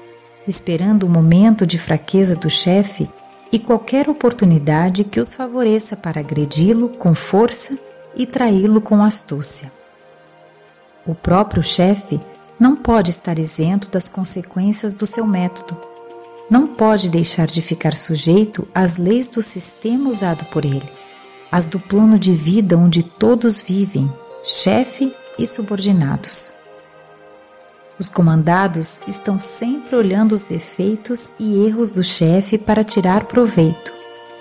esperando 0.45 1.05
o 1.05 1.09
momento 1.09 1.65
de 1.65 1.79
fraqueza 1.79 2.35
do 2.35 2.51
chefe 2.51 3.09
e 3.53 3.61
qualquer 3.61 4.11
oportunidade 4.11 5.05
que 5.05 5.21
os 5.21 5.33
favoreça 5.33 5.97
para 5.97 6.19
agredi-lo 6.19 6.89
com 6.89 7.15
força 7.15 7.79
e 8.17 8.27
traí-lo 8.27 8.81
com 8.81 9.01
astúcia. 9.05 9.71
O 11.07 11.15
próprio 11.15 11.63
chefe 11.63 12.19
não 12.59 12.75
pode 12.75 13.11
estar 13.11 13.39
isento 13.39 13.89
das 13.89 14.09
consequências 14.09 14.97
do 14.97 15.07
seu 15.07 15.25
método. 15.25 15.81
Não 16.51 16.67
pode 16.67 17.09
deixar 17.09 17.47
de 17.47 17.63
ficar 17.63 17.95
sujeito 17.95 18.67
às 18.75 18.97
leis 18.97 19.29
do 19.29 19.41
sistema 19.41 20.11
usado 20.11 20.45
por 20.47 20.65
ele, 20.65 20.91
as 21.53 21.67
do 21.67 21.79
plano 21.79 22.19
de 22.19 22.33
vida 22.33 22.77
onde 22.77 23.05
todos 23.05 23.61
vivem, 23.61 24.13
chefe 24.43 25.15
e 25.39 25.47
subordinados. 25.47 26.64
Os 27.99 28.09
comandados 28.09 29.01
estão 29.07 29.39
sempre 29.39 29.95
olhando 29.95 30.33
os 30.33 30.45
defeitos 30.45 31.33
e 31.39 31.65
erros 31.65 31.93
do 31.93 32.03
chefe 32.03 32.59
para 32.59 32.83
tirar 32.83 33.25
proveito, 33.25 33.93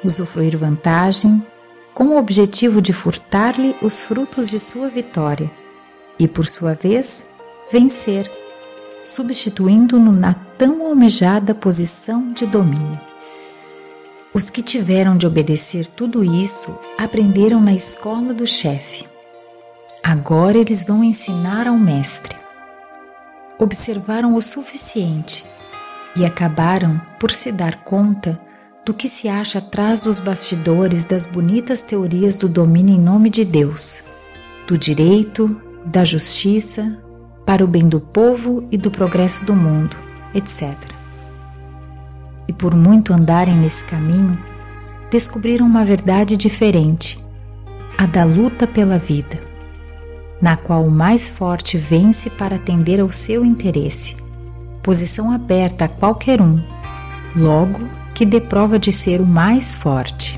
usufruir 0.03 0.57
vantagem, 0.57 1.45
com 1.93 2.05
o 2.05 2.17
objetivo 2.17 2.81
de 2.81 2.91
furtar-lhe 2.91 3.75
os 3.81 4.01
frutos 4.01 4.47
de 4.47 4.59
sua 4.59 4.89
vitória 4.89 5.51
e, 6.17 6.27
por 6.27 6.45
sua 6.45 6.73
vez, 6.73 7.29
vencer, 7.71 8.29
substituindo-no 8.99 10.11
na 10.11 10.33
tão 10.33 10.87
almejada 10.87 11.53
posição 11.53 12.33
de 12.33 12.47
domínio. 12.47 12.99
Os 14.33 14.49
que 14.49 14.63
tiveram 14.63 15.15
de 15.15 15.27
obedecer 15.27 15.85
tudo 15.85 16.23
isso 16.23 16.75
aprenderam 16.97 17.61
na 17.61 17.73
escola 17.73 18.33
do 18.33 18.47
chefe. 18.47 19.05
Agora 20.03 20.57
eles 20.57 20.83
vão 20.83 21.03
ensinar 21.03 21.67
ao 21.67 21.77
mestre. 21.77 22.42
Observaram 23.59 24.35
o 24.35 24.41
suficiente 24.41 25.43
e 26.15 26.25
acabaram 26.25 26.99
por 27.19 27.29
se 27.29 27.51
dar 27.51 27.83
conta 27.83 28.37
do 28.83 28.93
que 28.93 29.07
se 29.07 29.29
acha 29.29 29.59
atrás 29.59 30.01
dos 30.01 30.19
bastidores 30.19 31.05
das 31.05 31.25
bonitas 31.25 31.83
teorias 31.83 32.35
do 32.35 32.49
domínio 32.49 32.95
em 32.95 32.99
nome 32.99 33.29
de 33.29 33.45
Deus, 33.45 34.03
do 34.67 34.77
direito, 34.77 35.61
da 35.85 36.03
justiça, 36.03 36.99
para 37.45 37.63
o 37.63 37.67
bem 37.67 37.87
do 37.87 37.99
povo 37.99 38.67
e 38.71 38.77
do 38.77 38.89
progresso 38.89 39.45
do 39.45 39.55
mundo, 39.55 39.95
etc. 40.33 40.75
E 42.47 42.53
por 42.53 42.75
muito 42.75 43.13
andarem 43.13 43.55
nesse 43.55 43.85
caminho, 43.85 44.37
descobriram 45.11 45.65
uma 45.65 45.85
verdade 45.85 46.35
diferente, 46.35 47.23
a 47.97 48.05
da 48.05 48.23
luta 48.23 48.65
pela 48.65 48.97
vida 48.97 49.52
na 50.43 50.57
qual 50.57 50.83
o 50.83 50.91
mais 50.91 51.29
forte 51.29 51.77
vence 51.77 52.29
para 52.29 52.57
atender 52.57 52.99
ao 52.99 53.09
seu 53.13 53.45
interesse, 53.45 54.17
posição 54.83 55.31
aberta 55.31 55.85
a 55.85 55.87
qualquer 55.87 56.41
um, 56.41 56.59
logo 57.33 57.79
que 58.13 58.25
dê 58.25 58.41
prova 58.41 58.77
de 58.77 58.91
ser 58.91 59.21
o 59.21 59.25
mais 59.25 59.73
forte. 59.73 60.37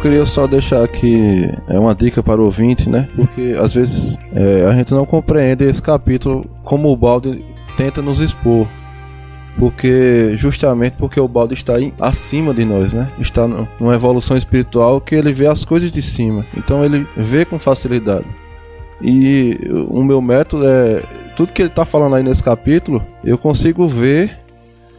Queria 0.00 0.24
só 0.24 0.46
deixar 0.46 0.84
aqui 0.84 1.50
é 1.66 1.76
uma 1.76 1.92
dica 1.92 2.22
para 2.22 2.40
o 2.40 2.44
ouvinte, 2.44 2.88
né? 2.88 3.08
Porque 3.16 3.56
às 3.60 3.74
vezes 3.74 4.16
é, 4.32 4.64
a 4.64 4.72
gente 4.72 4.94
não 4.94 5.04
compreende 5.04 5.64
esse 5.64 5.82
capítulo 5.82 6.48
como 6.62 6.88
o 6.88 6.96
balde 6.96 7.44
tenta 7.76 8.00
nos 8.00 8.20
expor. 8.20 8.68
Porque 9.58 10.34
justamente 10.36 10.94
porque 10.96 11.20
o 11.20 11.28
balde 11.28 11.54
está 11.54 11.80
em- 11.80 11.92
acima 12.00 12.54
de 12.54 12.64
nós, 12.64 12.94
né? 12.94 13.10
Está 13.18 13.46
numa 13.46 13.94
evolução 13.94 14.36
espiritual 14.36 15.00
que 15.00 15.14
ele 15.14 15.32
vê 15.32 15.46
as 15.46 15.64
coisas 15.64 15.90
de 15.90 16.00
cima. 16.00 16.46
Então 16.56 16.84
ele 16.84 17.06
vê 17.16 17.44
com 17.44 17.58
facilidade. 17.58 18.26
E 19.02 19.58
o 19.88 20.02
meu 20.02 20.20
método 20.20 20.66
é 20.66 21.02
tudo 21.36 21.52
que 21.52 21.62
ele 21.62 21.68
está 21.68 21.84
falando 21.84 22.14
aí 22.16 22.22
nesse 22.22 22.42
capítulo, 22.42 23.02
eu 23.24 23.38
consigo 23.38 23.88
ver 23.88 24.38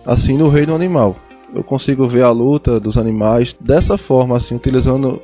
assim 0.05 0.37
no 0.37 0.49
reino 0.49 0.75
animal. 0.75 1.15
Eu 1.53 1.63
consigo 1.63 2.07
ver 2.07 2.23
a 2.23 2.31
luta 2.31 2.79
dos 2.79 2.97
animais 2.97 3.55
dessa 3.59 3.97
forma, 3.97 4.37
assim, 4.37 4.55
utilizando 4.55 5.21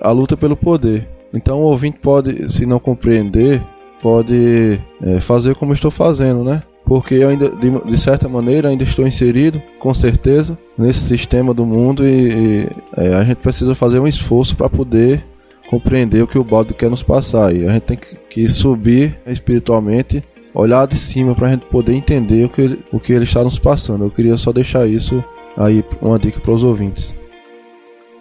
a 0.00 0.10
luta 0.10 0.36
pelo 0.36 0.56
poder. 0.56 1.08
Então 1.34 1.58
o 1.58 1.64
ouvinte 1.64 1.98
pode, 1.98 2.50
se 2.50 2.64
não 2.64 2.78
compreender, 2.78 3.60
pode 4.00 4.78
é, 5.02 5.20
fazer 5.20 5.54
como 5.56 5.72
estou 5.72 5.90
fazendo, 5.90 6.42
né? 6.44 6.62
Porque 6.88 7.16
eu 7.16 7.28
ainda, 7.28 7.50
de, 7.50 7.70
de 7.70 7.98
certa 7.98 8.28
maneira, 8.30 8.70
ainda 8.70 8.82
estou 8.82 9.06
inserido, 9.06 9.60
com 9.78 9.92
certeza, 9.92 10.58
nesse 10.76 11.00
sistema 11.00 11.52
do 11.52 11.66
mundo 11.66 12.06
e, 12.06 12.30
e, 12.30 12.68
é, 12.96 13.14
a 13.14 13.22
gente 13.22 13.36
precisa 13.36 13.74
fazer 13.74 14.00
um 14.00 14.06
esforço 14.06 14.56
para 14.56 14.70
poder 14.70 15.22
compreender 15.68 16.22
o 16.22 16.26
que 16.26 16.38
o 16.38 16.44
balde 16.44 16.72
quer 16.72 16.88
nos 16.88 17.02
passar. 17.02 17.54
E 17.54 17.66
a 17.66 17.72
gente 17.72 17.82
tem 17.82 17.96
que, 17.98 18.16
que 18.30 18.48
subir 18.48 19.20
espiritualmente, 19.26 20.24
olhar 20.54 20.86
de 20.86 20.96
cima 20.96 21.34
para 21.34 21.48
a 21.48 21.50
gente 21.50 21.66
poder 21.66 21.92
entender 21.92 22.46
o 22.46 22.48
que, 22.48 22.78
o 22.90 22.98
que 22.98 23.12
ele 23.12 23.24
está 23.24 23.44
nos 23.44 23.58
passando. 23.58 24.06
Eu 24.06 24.10
queria 24.10 24.38
só 24.38 24.50
deixar 24.50 24.86
isso 24.88 25.22
aí, 25.58 25.84
uma 26.00 26.18
dica 26.18 26.40
para 26.40 26.52
os 26.52 26.64
ouvintes. 26.64 27.14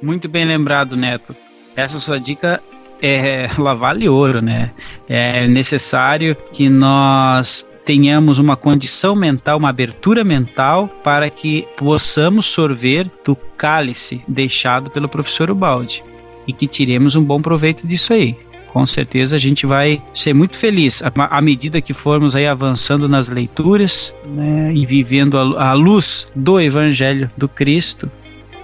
Muito 0.01 0.27
bem 0.27 0.45
lembrado, 0.45 0.97
Neto. 0.97 1.33
Essa 1.75 1.99
sua 1.99 2.19
dica 2.19 2.61
é 3.01 3.47
ela 3.57 3.73
vale 3.75 4.09
ouro, 4.09 4.41
né? 4.41 4.71
É 5.07 5.47
necessário 5.47 6.35
que 6.51 6.69
nós 6.69 7.66
tenhamos 7.87 8.37
uma 8.37 8.57
condição 8.57 9.15
mental, 9.15 9.57
uma 9.57 9.69
abertura 9.69 10.21
mental 10.21 10.89
para 11.05 11.29
que 11.29 11.65
possamos 11.77 12.45
sorver 12.45 13.09
do 13.23 13.33
cálice 13.55 14.21
deixado 14.27 14.91
pelo 14.91 15.07
professor 15.07 15.49
Ubaldi 15.49 16.03
e 16.45 16.51
que 16.51 16.67
tiremos 16.67 17.15
um 17.15 17.23
bom 17.23 17.41
proveito 17.41 17.87
disso 17.87 18.11
aí. 18.11 18.35
Com 18.67 18.85
certeza 18.85 19.37
a 19.37 19.39
gente 19.39 19.65
vai 19.65 20.03
ser 20.13 20.33
muito 20.33 20.57
feliz 20.57 21.01
à 21.01 21.41
medida 21.41 21.79
que 21.79 21.93
formos 21.93 22.35
aí 22.35 22.45
avançando 22.45 23.07
nas 23.07 23.29
leituras 23.29 24.13
né, 24.25 24.73
e 24.75 24.85
vivendo 24.85 25.37
a, 25.37 25.69
a 25.69 25.73
luz 25.73 26.29
do 26.35 26.59
Evangelho 26.59 27.31
do 27.37 27.47
Cristo 27.47 28.11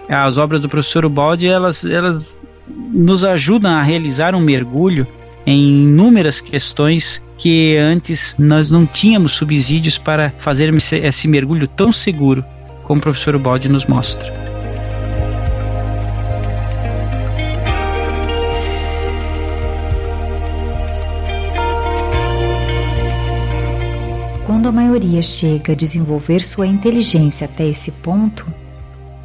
as 0.09 0.37
obras 0.37 0.59
do 0.59 0.67
professor 0.67 1.05
Ubaldi, 1.05 1.47
elas, 1.47 1.85
elas 1.85 2.37
nos 2.67 3.23
ajudam 3.23 3.71
a 3.71 3.81
realizar 3.81 4.35
um 4.35 4.41
mergulho 4.41 5.07
em 5.45 5.83
inúmeras 5.83 6.41
questões 6.41 7.22
que 7.37 7.77
antes 7.77 8.35
nós 8.37 8.69
não 8.69 8.85
tínhamos 8.85 9.33
subsídios 9.33 9.97
para 9.97 10.33
fazer 10.37 10.73
esse 10.73 11.27
mergulho 11.27 11.67
tão 11.67 11.91
seguro 11.91 12.43
como 12.83 12.99
o 12.99 13.01
professor 13.01 13.37
Baldi 13.39 13.69
nos 13.69 13.85
mostra. 13.85 14.31
Quando 24.45 24.67
a 24.67 24.71
maioria 24.71 25.21
chega 25.21 25.73
a 25.73 25.75
desenvolver 25.75 26.39
sua 26.39 26.67
inteligência 26.67 27.45
até 27.45 27.65
esse 27.65 27.91
ponto, 27.91 28.45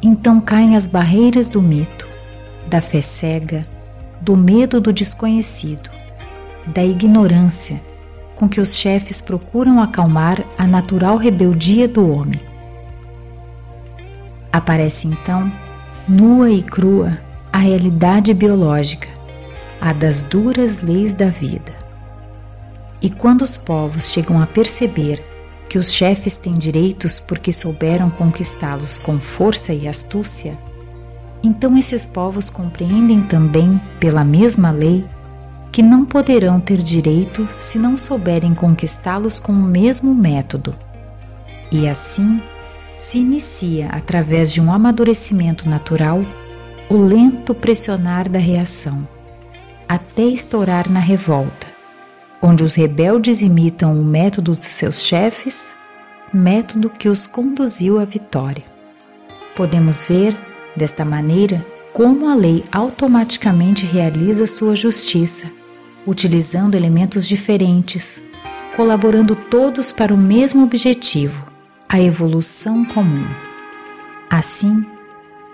então 0.01 0.39
caem 0.39 0.75
as 0.75 0.87
barreiras 0.87 1.49
do 1.49 1.61
mito, 1.61 2.07
da 2.67 2.81
fé 2.81 3.01
cega, 3.01 3.61
do 4.21 4.35
medo 4.35 4.79
do 4.79 4.91
desconhecido, 4.91 5.89
da 6.67 6.83
ignorância 6.83 7.88
com 8.39 8.47
que 8.47 8.61
os 8.61 8.73
chefes 8.73 9.19
procuram 9.19 9.81
acalmar 9.81 10.41
a 10.57 10.65
natural 10.65 11.17
rebeldia 11.17 11.89
do 11.89 12.09
homem. 12.09 12.39
Aparece 14.51 15.09
então, 15.09 15.51
nua 16.07 16.49
e 16.49 16.63
crua, 16.63 17.11
a 17.51 17.57
realidade 17.57 18.33
biológica, 18.33 19.09
a 19.81 19.91
das 19.91 20.23
duras 20.23 20.81
leis 20.81 21.13
da 21.13 21.27
vida. 21.27 21.73
E 23.01 23.09
quando 23.09 23.41
os 23.41 23.57
povos 23.57 24.09
chegam 24.09 24.41
a 24.41 24.47
perceber 24.47 25.21
que 25.67 25.77
os 25.77 25.91
chefes 25.91 26.37
têm 26.37 26.53
direitos 26.53 27.19
porque 27.19 27.51
souberam 27.51 28.09
conquistá-los 28.09 28.99
com 28.99 29.19
força 29.19 29.73
e 29.73 29.85
astúcia, 29.85 30.53
então 31.43 31.77
esses 31.77 32.05
povos 32.05 32.49
compreendem 32.49 33.21
também, 33.21 33.79
pela 33.99 34.23
mesma 34.23 34.71
lei, 34.71 35.05
que 35.71 35.81
não 35.83 36.05
poderão 36.05 36.59
ter 36.59 36.77
direito 36.77 37.47
se 37.57 37.77
não 37.77 37.97
souberem 37.97 38.53
conquistá-los 38.53 39.37
com 39.37 39.51
o 39.51 39.55
mesmo 39.55 40.13
método. 40.13 40.75
E 41.71 41.87
assim 41.87 42.41
se 42.97 43.19
inicia, 43.19 43.87
através 43.89 44.51
de 44.51 44.59
um 44.59 44.73
amadurecimento 44.73 45.69
natural, 45.69 46.25
o 46.89 46.97
lento 46.97 47.53
pressionar 47.53 48.27
da 48.27 48.39
reação, 48.39 49.07
até 49.87 50.23
estourar 50.23 50.89
na 50.89 50.99
revolta, 50.99 51.67
onde 52.41 52.63
os 52.63 52.75
rebeldes 52.75 53.41
imitam 53.41 53.97
o 53.97 54.03
método 54.03 54.55
de 54.55 54.65
seus 54.65 55.03
chefes, 55.03 55.75
método 56.33 56.89
que 56.89 57.07
os 57.07 57.27
conduziu 57.27 57.99
à 57.99 58.05
vitória. 58.05 58.63
Podemos 59.55 60.03
ver, 60.03 60.35
desta 60.75 61.05
maneira, 61.05 61.65
como 61.93 62.27
a 62.27 62.35
lei 62.35 62.63
automaticamente 62.71 63.85
realiza 63.85 64.45
sua 64.47 64.75
justiça 64.75 65.58
utilizando 66.05 66.75
elementos 66.75 67.27
diferentes, 67.27 68.21
colaborando 68.75 69.35
todos 69.35 69.91
para 69.91 70.13
o 70.13 70.17
mesmo 70.17 70.63
objetivo, 70.63 71.45
a 71.87 71.99
evolução 71.99 72.85
comum. 72.85 73.27
Assim, 74.29 74.85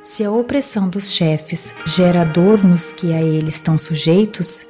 se 0.03 0.23
a 0.23 0.31
opressão 0.31 0.89
dos 0.89 1.11
chefes 1.11 1.75
gera 1.85 2.23
dor 2.23 2.63
nos 2.63 2.93
que 2.93 3.13
a 3.13 3.21
eles 3.21 3.55
estão 3.55 3.77
sujeitos, 3.77 4.65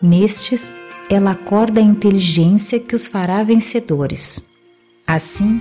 nestes 0.00 0.72
ela 1.10 1.32
acorda 1.32 1.80
a 1.80 1.84
inteligência 1.84 2.80
que 2.80 2.94
os 2.94 3.06
fará 3.06 3.42
vencedores. 3.42 4.48
Assim, 5.06 5.60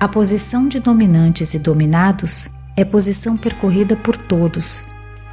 a 0.00 0.08
posição 0.08 0.66
de 0.66 0.80
dominantes 0.80 1.54
e 1.54 1.58
dominados 1.58 2.50
é 2.76 2.84
posição 2.84 3.36
percorrida 3.36 3.94
por 3.94 4.16
todos 4.16 4.84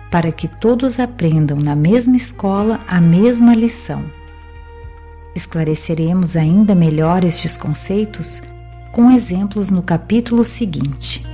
para 0.10 0.32
que 0.32 0.48
todos 0.48 1.00
aprendam 1.00 1.58
na 1.58 1.76
mesma 1.76 2.16
escola 2.16 2.80
a 2.88 3.00
mesma 3.00 3.54
lição. 3.54 4.06
Esclareceremos 5.36 6.36
ainda 6.36 6.74
melhor 6.74 7.24
estes 7.24 7.56
conceitos 7.56 8.42
com 8.92 9.12
exemplos 9.12 9.70
no 9.70 9.84
capítulo 9.84 10.44
seguinte. 10.44 11.26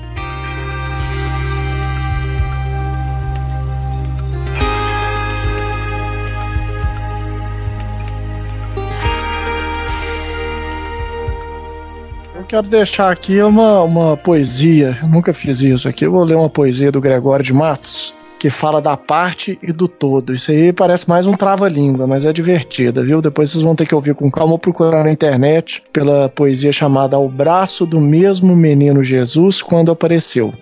Quero 12.47 12.67
deixar 12.69 13.11
aqui 13.11 13.41
uma, 13.41 13.81
uma 13.81 14.15
poesia. 14.15 14.99
Eu 15.01 15.09
nunca 15.09 15.33
fiz 15.33 15.61
isso 15.61 15.89
aqui. 15.89 16.05
Eu 16.05 16.11
vou 16.11 16.23
ler 16.23 16.35
uma 16.35 16.49
poesia 16.49 16.91
do 16.91 17.01
Gregório 17.01 17.43
de 17.43 17.51
Matos 17.51 18.14
que 18.45 18.49
fala 18.51 18.79
da 18.79 18.95
parte 18.95 19.57
e 19.59 19.73
do 19.73 19.87
todo. 19.87 20.31
Isso 20.31 20.51
aí 20.51 20.71
parece 20.71 21.09
mais 21.09 21.25
um 21.25 21.33
trava-língua, 21.33 22.05
mas 22.05 22.25
é 22.25 22.31
divertida, 22.31 23.03
viu? 23.03 23.19
Depois 23.19 23.49
vocês 23.49 23.63
vão 23.63 23.75
ter 23.75 23.87
que 23.87 23.95
ouvir 23.95 24.13
com 24.13 24.29
calma 24.29 24.53
ou 24.53 24.59
procurar 24.59 25.03
na 25.03 25.11
internet 25.11 25.81
pela 25.91 26.29
poesia 26.29 26.71
chamada 26.71 27.15
Ao 27.17 27.27
Braço 27.27 27.87
do 27.87 27.99
Mesmo 27.99 28.55
Menino 28.55 29.01
Jesus 29.01 29.63
Quando 29.63 29.91
Apareceu, 29.91 30.53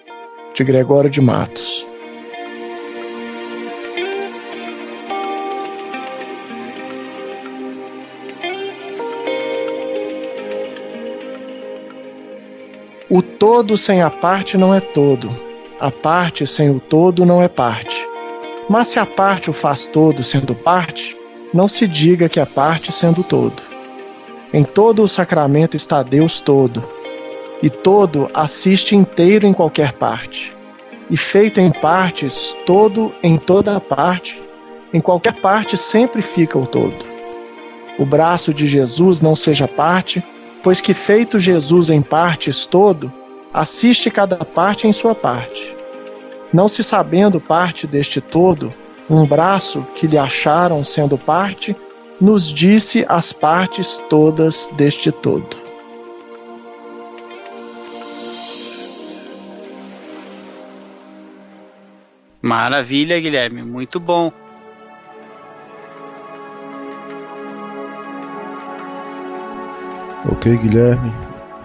de 0.55 0.63
Gregório 0.63 1.09
de 1.09 1.19
Matos. 1.19 1.85
O 13.09 13.21
todo 13.21 13.77
sem 13.77 14.01
a 14.01 14.09
parte 14.09 14.57
não 14.57 14.73
é 14.73 14.79
todo 14.79 15.42
a 15.83 15.91
parte 15.91 16.47
sem 16.47 16.69
o 16.69 16.79
todo 16.79 17.25
não 17.25 17.43
é 17.43 17.49
parte. 17.49 18.07
Mas 18.69 18.87
se 18.87 18.99
a 18.99 19.05
parte 19.05 19.49
o 19.49 19.53
faz 19.53 19.85
todo 19.85 20.23
sendo 20.23 20.55
parte, 20.55 21.13
não 21.53 21.67
se 21.67 21.85
diga 21.85 22.29
que 22.29 22.39
é 22.39 22.45
parte 22.45 22.89
sendo 22.89 23.21
todo. 23.21 23.61
Em 24.53 24.63
todo 24.63 25.03
o 25.03 25.09
sacramento 25.09 25.75
está 25.75 26.01
Deus 26.01 26.39
todo, 26.39 26.87
e 27.61 27.69
todo 27.69 28.29
assiste 28.33 28.95
inteiro 28.95 29.45
em 29.45 29.51
qualquer 29.51 29.91
parte. 29.91 30.55
E 31.09 31.17
feito 31.17 31.59
em 31.59 31.69
partes, 31.69 32.55
todo 32.65 33.13
em 33.21 33.35
toda 33.35 33.77
parte, 33.81 34.41
em 34.93 35.01
qualquer 35.01 35.33
parte 35.41 35.75
sempre 35.75 36.21
fica 36.21 36.57
o 36.57 36.65
todo. 36.65 37.05
O 37.99 38.05
braço 38.05 38.53
de 38.53 38.67
Jesus 38.67 39.19
não 39.19 39.35
seja 39.35 39.67
parte, 39.67 40.23
pois 40.63 40.79
que 40.79 40.93
feito 40.93 41.37
Jesus 41.39 41.89
em 41.89 42.01
partes 42.01 42.65
todo, 42.65 43.11
assiste 43.53 44.09
cada 44.09 44.37
parte 44.37 44.87
em 44.87 44.93
sua 44.93 45.13
parte. 45.13 45.75
Não 46.51 46.67
se 46.67 46.83
sabendo 46.83 47.39
parte 47.39 47.85
deste 47.85 48.19
todo, 48.19 48.73
um 49.09 49.25
braço 49.25 49.85
que 49.95 50.07
lhe 50.07 50.17
acharam 50.17 50.83
sendo 50.83 51.17
parte, 51.17 51.75
nos 52.19 52.51
disse 52.51 53.05
as 53.07 53.31
partes 53.31 54.01
todas 54.09 54.69
deste 54.75 55.11
todo. 55.11 55.61
Maravilha, 62.41 63.19
Guilherme, 63.19 63.61
muito 63.61 63.99
bom. 63.99 64.31
Ok, 70.29 70.55
Guilherme, 70.57 71.11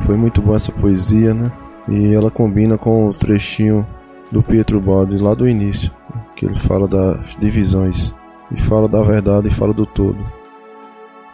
foi 0.05 0.17
muito 0.17 0.41
boa 0.41 0.57
essa 0.57 0.73
poesia, 0.73 1.35
né? 1.35 1.51
E 1.89 2.15
ela 2.15 2.31
combina 2.31 2.77
com 2.77 3.09
o 3.09 3.15
trechinho 3.15 3.87
do 4.31 4.43
Pietro 4.43 4.81
Baldi 4.81 5.19
lá 5.19 5.35
do 5.35 5.49
início, 5.49 5.91
que 6.37 6.45
ele 6.45 6.59
fala 6.59 6.87
das 6.87 7.37
divisões 7.41 8.15
e 8.55 8.61
fala 8.61 8.89
da 8.89 9.03
verdade 9.03 9.49
e 9.49 9.55
fala 9.55 9.73
do 9.73 9.87
todo. 9.87 10.19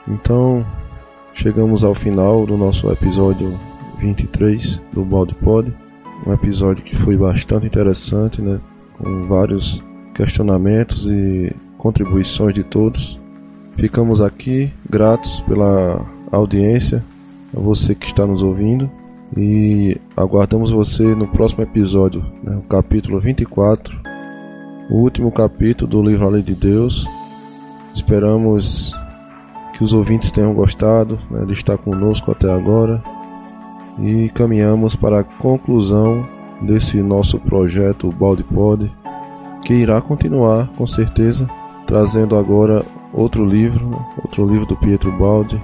Então, 0.07 0.65
chegamos 1.35 1.83
ao 1.83 1.95
final 1.95 2.47
do 2.47 2.57
nosso 2.57 2.91
episódio 2.91 3.59
23 3.99 4.81
do 4.93 5.05
Baldi 5.05 5.35
Pod, 5.35 5.75
um 6.27 6.33
episódio 6.33 6.85
que 6.85 6.95
foi 6.95 7.17
bastante 7.17 7.67
interessante, 7.67 8.41
né, 8.41 8.61
com 8.99 9.27
vários 9.27 9.83
questionamentos 10.15 11.09
e 11.11 11.55
contribuições 11.77 12.55
de 12.55 12.63
todos. 12.63 13.21
Ficamos 13.77 14.23
aqui 14.23 14.73
gratos 14.89 15.41
pela 15.41 16.07
audiência, 16.31 17.05
a 17.57 17.61
você 17.61 17.95
que 17.95 18.07
está 18.07 18.27
nos 18.27 18.43
ouvindo. 18.43 18.91
E 19.37 20.01
aguardamos 20.17 20.71
você 20.71 21.03
no 21.15 21.27
próximo 21.27 21.65
episódio, 21.65 22.25
né, 22.43 22.57
o 22.57 22.63
capítulo 22.63 23.19
24, 23.19 23.99
o 24.89 24.99
último 24.99 25.33
capítulo 25.33 25.91
do 25.91 26.03
livro 26.03 26.27
A 26.27 26.31
Lei 26.31 26.43
de 26.43 26.55
Deus. 26.55 27.05
Esperamos 27.93 28.95
que 29.73 29.83
os 29.83 29.93
ouvintes 29.93 30.31
tenham 30.31 30.55
gostado 30.55 31.19
né, 31.31 31.45
de 31.47 31.53
estar 31.53 31.77
conosco 31.77 32.31
até 32.31 32.49
agora 32.49 33.03
e 33.99 34.29
caminhamos 34.31 34.95
para 34.95 35.21
a 35.21 35.25
conclusão 35.25 36.25
desse 36.63 37.03
nosso 37.03 37.39
projeto 37.41 38.13
Balde 38.13 38.45
Pod, 38.45 38.91
que 39.65 39.75
irá 39.75 40.01
continuar 40.01 40.69
com 40.77 40.87
certeza, 40.87 41.49
trazendo 41.87 42.37
agora 42.37 42.85
outro 43.13 43.45
livro, 43.45 44.01
outro 44.23 44.47
livro 44.47 44.67
do 44.67 44.77
Pietro 44.77 45.11
Baldi, 45.11 45.61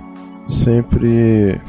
sempre 0.48 1.60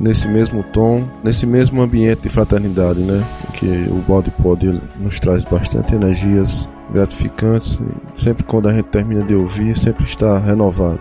nesse 0.00 0.26
mesmo 0.26 0.62
tom, 0.62 1.04
nesse 1.22 1.46
mesmo 1.46 1.82
ambiente 1.82 2.22
de 2.22 2.30
fraternidade, 2.30 3.00
né? 3.00 3.22
Que 3.54 3.66
o 3.90 4.02
Balde 4.08 4.30
pode 4.42 4.80
nos 4.96 5.20
traz 5.20 5.44
bastante 5.44 5.94
energias 5.94 6.66
gratificantes. 6.90 7.78
Sempre 8.16 8.42
quando 8.42 8.68
a 8.68 8.72
gente 8.72 8.86
termina 8.86 9.22
de 9.22 9.34
ouvir, 9.34 9.76
sempre 9.76 10.04
está 10.04 10.38
renovado. 10.38 11.00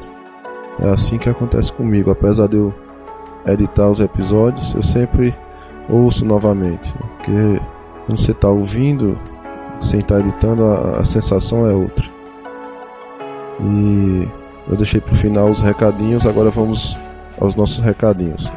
É 0.81 0.89
assim 0.89 1.17
que 1.17 1.29
acontece 1.29 1.71
comigo. 1.71 2.11
Apesar 2.11 2.47
de 2.47 2.57
eu 2.57 2.73
editar 3.47 3.87
os 3.89 4.01
episódios, 4.01 4.73
eu 4.75 4.83
sempre 4.83 5.33
ouço 5.89 6.25
novamente. 6.25 6.93
Porque 7.17 7.61
quando 8.05 8.19
você 8.19 8.31
está 8.31 8.49
ouvindo, 8.49 9.17
sem 9.79 10.01
estar 10.01 10.15
tá 10.15 10.21
editando, 10.21 10.65
a, 10.65 10.99
a 10.99 11.05
sensação 11.05 11.65
é 11.65 11.73
outra. 11.73 12.05
E 13.61 14.27
eu 14.69 14.75
deixei 14.75 14.99
para 14.99 15.13
o 15.13 15.17
final 15.17 15.49
os 15.49 15.61
recadinhos, 15.61 16.25
agora 16.25 16.49
vamos 16.49 16.99
aos 17.39 17.55
nossos 17.55 17.79
recadinhos. 17.79 18.51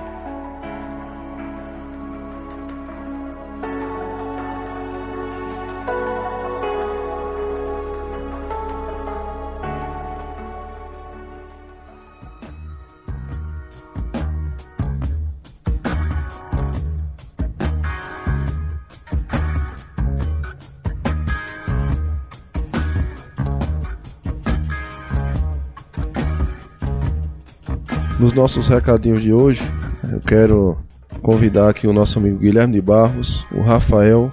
Nos 28.22 28.32
nossos 28.32 28.68
recadinhos 28.68 29.20
de 29.20 29.32
hoje, 29.32 29.60
eu 30.08 30.20
quero 30.20 30.78
convidar 31.22 31.68
aqui 31.68 31.88
o 31.88 31.92
nosso 31.92 32.20
amigo 32.20 32.38
Guilherme 32.38 32.74
de 32.74 32.80
Barros, 32.80 33.44
o 33.50 33.62
Rafael 33.62 34.32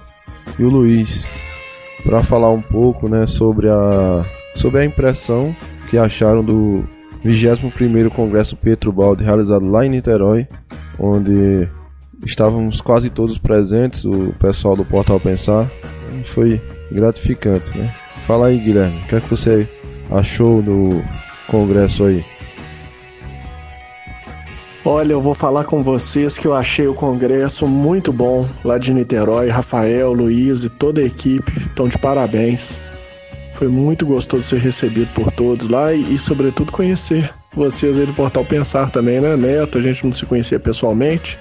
e 0.56 0.62
o 0.62 0.68
Luiz 0.68 1.28
para 2.04 2.22
falar 2.22 2.50
um 2.50 2.62
pouco, 2.62 3.08
né, 3.08 3.26
sobre 3.26 3.68
a 3.68 4.24
sobre 4.54 4.80
a 4.80 4.84
impressão 4.84 5.56
que 5.88 5.98
acharam 5.98 6.44
do 6.44 6.84
21º 7.24 8.10
Congresso 8.10 8.56
Petro 8.56 8.92
Balde 8.92 9.24
realizado 9.24 9.68
lá 9.68 9.84
em 9.84 9.88
Niterói, 9.88 10.46
onde 10.96 11.68
estávamos 12.24 12.80
quase 12.80 13.10
todos 13.10 13.38
presentes, 13.38 14.04
o 14.04 14.32
pessoal 14.38 14.76
do 14.76 14.84
Portal 14.84 15.18
Pensar. 15.18 15.68
Foi 16.26 16.62
gratificante, 16.92 17.76
né? 17.76 17.92
Fala 18.22 18.46
aí, 18.46 18.58
Guilherme, 18.60 19.00
o 19.02 19.06
que 19.08 19.16
é 19.16 19.20
que 19.20 19.28
você 19.28 19.68
achou 20.12 20.62
do 20.62 21.02
congresso 21.48 22.04
aí? 22.04 22.24
Olha, 24.84 25.12
eu 25.12 25.20
vou 25.20 25.34
falar 25.34 25.64
com 25.64 25.82
vocês 25.82 26.38
que 26.38 26.46
eu 26.46 26.54
achei 26.54 26.86
o 26.86 26.94
congresso 26.94 27.66
muito 27.68 28.10
bom 28.10 28.48
lá 28.64 28.78
de 28.78 28.94
Niterói. 28.94 29.50
Rafael, 29.50 30.10
Luiz 30.14 30.64
e 30.64 30.70
toda 30.70 31.02
a 31.02 31.04
equipe 31.04 31.52
estão 31.58 31.86
de 31.86 31.98
parabéns. 31.98 32.80
Foi 33.52 33.68
muito 33.68 34.06
gostoso 34.06 34.42
ser 34.42 34.58
recebido 34.58 35.12
por 35.12 35.30
todos 35.32 35.68
lá 35.68 35.92
e, 35.92 36.14
e, 36.14 36.18
sobretudo, 36.18 36.72
conhecer 36.72 37.30
vocês 37.54 37.98
aí 37.98 38.06
do 38.06 38.14
Portal 38.14 38.42
Pensar 38.42 38.88
também, 38.88 39.20
né, 39.20 39.36
Neto? 39.36 39.76
A 39.76 39.82
gente 39.82 40.02
não 40.02 40.12
se 40.12 40.24
conhecia 40.24 40.58
pessoalmente. 40.58 41.38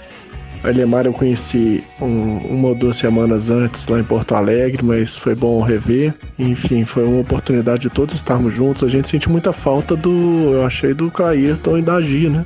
A 0.61 0.67
Lemar 0.67 1.05
eu 1.05 1.13
conheci 1.13 1.81
um, 2.01 2.39
uma 2.39 2.67
ou 2.69 2.75
duas 2.75 2.97
semanas 2.97 3.49
antes 3.49 3.87
lá 3.87 3.97
em 3.97 4.03
Porto 4.03 4.35
Alegre, 4.35 4.83
mas 4.83 5.17
foi 5.17 5.33
bom 5.33 5.61
rever. 5.61 6.13
Enfim, 6.37 6.83
foi 6.83 7.05
uma 7.05 7.21
oportunidade 7.21 7.83
de 7.83 7.89
todos 7.89 8.15
estarmos 8.15 8.51
juntos. 8.51 8.83
A 8.83 8.89
gente 8.89 9.07
sentiu 9.07 9.31
muita 9.31 9.53
falta 9.53 9.95
do, 9.95 10.51
eu 10.55 10.65
achei, 10.65 10.93
do 10.93 11.09
Clairton 11.09 11.77
e 11.77 11.81
da 11.81 12.01
Gi, 12.01 12.27
né? 12.27 12.45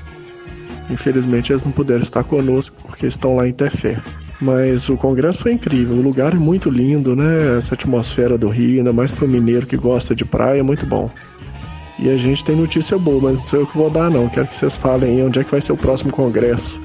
Infelizmente 0.90 1.52
eles 1.52 1.64
não 1.64 1.72
puderam 1.72 2.02
estar 2.02 2.24
conosco 2.24 2.76
porque 2.84 3.06
estão 3.06 3.36
lá 3.38 3.48
em 3.48 3.54
Tefé. 3.54 4.02
Mas 4.42 4.90
o 4.90 4.98
congresso 4.98 5.40
foi 5.40 5.54
incrível, 5.54 5.96
o 5.96 6.02
lugar 6.02 6.34
é 6.34 6.38
muito 6.38 6.70
lindo, 6.70 7.16
né? 7.16 7.58
Essa 7.58 7.76
atmosfera 7.76 8.38
do 8.38 8.50
Rio, 8.50 8.80
ainda 8.80 8.92
mais 8.92 9.12
para 9.12 9.26
o 9.26 9.28
mineiro 9.28 9.66
que 9.66 9.78
gosta 9.78 10.14
de 10.14 10.26
praia, 10.26 10.60
é 10.60 10.64
muito 10.64 10.86
bom. 10.86 11.10
E 12.00 12.10
a 12.10 12.18
gente 12.18 12.44
tem 12.44 12.56
notícia 12.56 12.98
boa, 12.98 13.22
mas 13.22 13.38
não 13.38 13.46
sou 13.46 13.60
eu 13.62 13.68
que 13.68 13.78
vou 13.78 13.90
dar 13.90 14.10
não. 14.10 14.28
Quero 14.28 14.48
que 14.48 14.56
vocês 14.56 14.76
falem 14.76 15.24
onde 15.24 15.40
é 15.40 15.44
que 15.44 15.52
vai 15.52 15.62
ser 15.62 15.72
o 15.72 15.78
próximo 15.78 16.12
congresso 16.12 16.82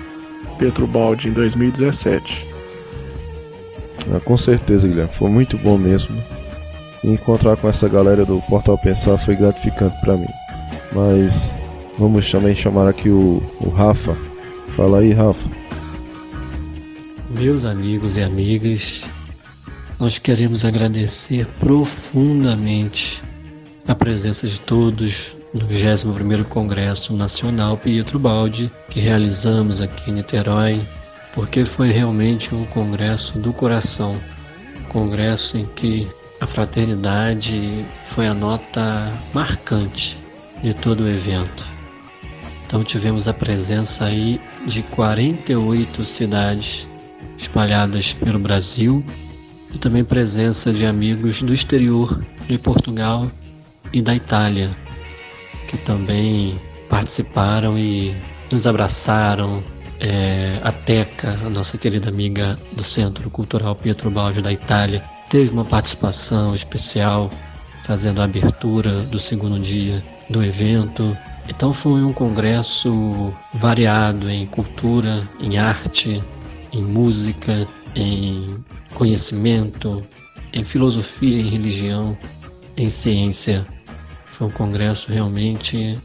Petro 0.58 0.86
Baldi 0.86 1.28
em 1.28 1.32
2017. 1.32 2.46
Ah, 4.14 4.20
com 4.20 4.36
certeza, 4.36 4.86
Guilherme. 4.86 5.12
Foi 5.12 5.30
muito 5.30 5.56
bom 5.58 5.78
mesmo. 5.78 6.16
Encontrar 7.02 7.56
com 7.56 7.68
essa 7.68 7.88
galera 7.88 8.24
do 8.24 8.40
Portal 8.42 8.76
Pensar 8.78 9.16
foi 9.18 9.34
gratificante 9.36 9.98
para 10.00 10.16
mim. 10.16 10.28
Mas 10.92 11.52
Vamos 11.98 12.30
também 12.30 12.54
chamar 12.54 12.88
aqui 12.88 13.08
o, 13.08 13.42
o 13.60 13.68
Rafa. 13.70 14.16
Fala 14.76 15.00
aí, 15.00 15.12
Rafa. 15.12 15.50
Meus 17.28 17.64
amigos 17.64 18.16
e 18.16 18.22
amigas, 18.22 19.04
nós 19.98 20.16
queremos 20.16 20.64
agradecer 20.64 21.46
profundamente 21.58 23.20
a 23.86 23.96
presença 23.96 24.46
de 24.46 24.60
todos 24.60 25.34
no 25.52 25.66
21º 25.66 26.44
Congresso 26.44 27.16
Nacional 27.16 27.76
Pietro 27.76 28.16
Baldi, 28.16 28.70
que 28.88 29.00
realizamos 29.00 29.80
aqui 29.80 30.10
em 30.10 30.14
Niterói, 30.14 30.80
porque 31.34 31.64
foi 31.64 31.90
realmente 31.90 32.54
um 32.54 32.64
congresso 32.66 33.40
do 33.40 33.52
coração, 33.52 34.14
um 34.80 34.84
congresso 34.84 35.58
em 35.58 35.66
que 35.66 36.06
a 36.40 36.46
fraternidade 36.46 37.84
foi 38.04 38.28
a 38.28 38.34
nota 38.34 39.12
marcante 39.34 40.22
de 40.62 40.72
todo 40.74 41.02
o 41.02 41.08
evento. 41.08 41.77
Então 42.68 42.84
tivemos 42.84 43.26
a 43.26 43.32
presença 43.32 44.04
aí 44.04 44.38
de 44.66 44.82
48 44.82 46.04
cidades 46.04 46.86
espalhadas 47.38 48.12
pelo 48.12 48.38
Brasil 48.38 49.02
e 49.72 49.78
também 49.78 50.04
presença 50.04 50.70
de 50.70 50.84
amigos 50.84 51.40
do 51.40 51.54
exterior 51.54 52.22
de 52.46 52.58
Portugal 52.58 53.26
e 53.90 54.02
da 54.02 54.14
Itália, 54.14 54.76
que 55.66 55.78
também 55.78 56.60
participaram 56.90 57.78
e 57.78 58.14
nos 58.52 58.66
abraçaram. 58.66 59.64
É, 60.00 60.60
a 60.62 60.70
Teca, 60.70 61.38
a 61.44 61.50
nossa 61.50 61.76
querida 61.76 62.08
amiga 62.08 62.56
do 62.70 62.84
Centro 62.84 63.28
Cultural 63.30 63.74
Pietro 63.74 64.10
Baldi 64.10 64.42
da 64.42 64.52
Itália, 64.52 65.02
teve 65.30 65.50
uma 65.52 65.64
participação 65.64 66.54
especial 66.54 67.30
fazendo 67.82 68.20
a 68.20 68.24
abertura 68.24 69.00
do 69.04 69.18
segundo 69.18 69.58
dia 69.58 70.04
do 70.28 70.44
evento. 70.44 71.16
Então 71.48 71.72
foi 71.72 72.04
um 72.04 72.12
congresso 72.12 73.32
variado 73.54 74.30
em 74.30 74.46
cultura, 74.46 75.28
em 75.40 75.58
arte, 75.58 76.22
em 76.72 76.84
música, 76.84 77.66
em 77.96 78.62
conhecimento, 78.94 80.06
em 80.52 80.64
filosofia, 80.64 81.40
em 81.40 81.48
religião, 81.48 82.16
em 82.76 82.90
ciência. 82.90 83.66
Foi 84.30 84.46
um 84.46 84.50
congresso 84.50 85.10
realmente 85.10 85.98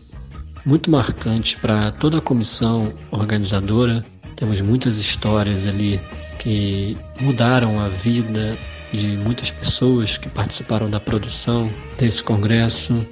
muito 0.65 0.89
marcante 0.89 1.57
para 1.57 1.91
toda 1.91 2.17
a 2.17 2.21
comissão 2.21 2.93
organizadora. 3.11 4.03
Temos 4.35 4.61
muitas 4.61 4.97
histórias 4.97 5.67
ali 5.67 5.99
que 6.39 6.97
mudaram 7.19 7.79
a 7.79 7.89
vida 7.89 8.57
de 8.91 9.17
muitas 9.17 9.51
pessoas 9.51 10.17
que 10.17 10.29
participaram 10.29 10.89
da 10.89 10.99
produção 10.99 11.71
desse 11.97 12.23
congresso. 12.23 13.05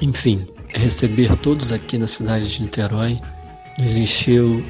Enfim, 0.00 0.46
receber 0.74 1.34
todos 1.36 1.72
aqui 1.72 1.98
na 1.98 2.06
cidade 2.06 2.48
de 2.48 2.62
Niterói 2.62 3.18
nos 3.78 3.96
encheu 3.96 4.64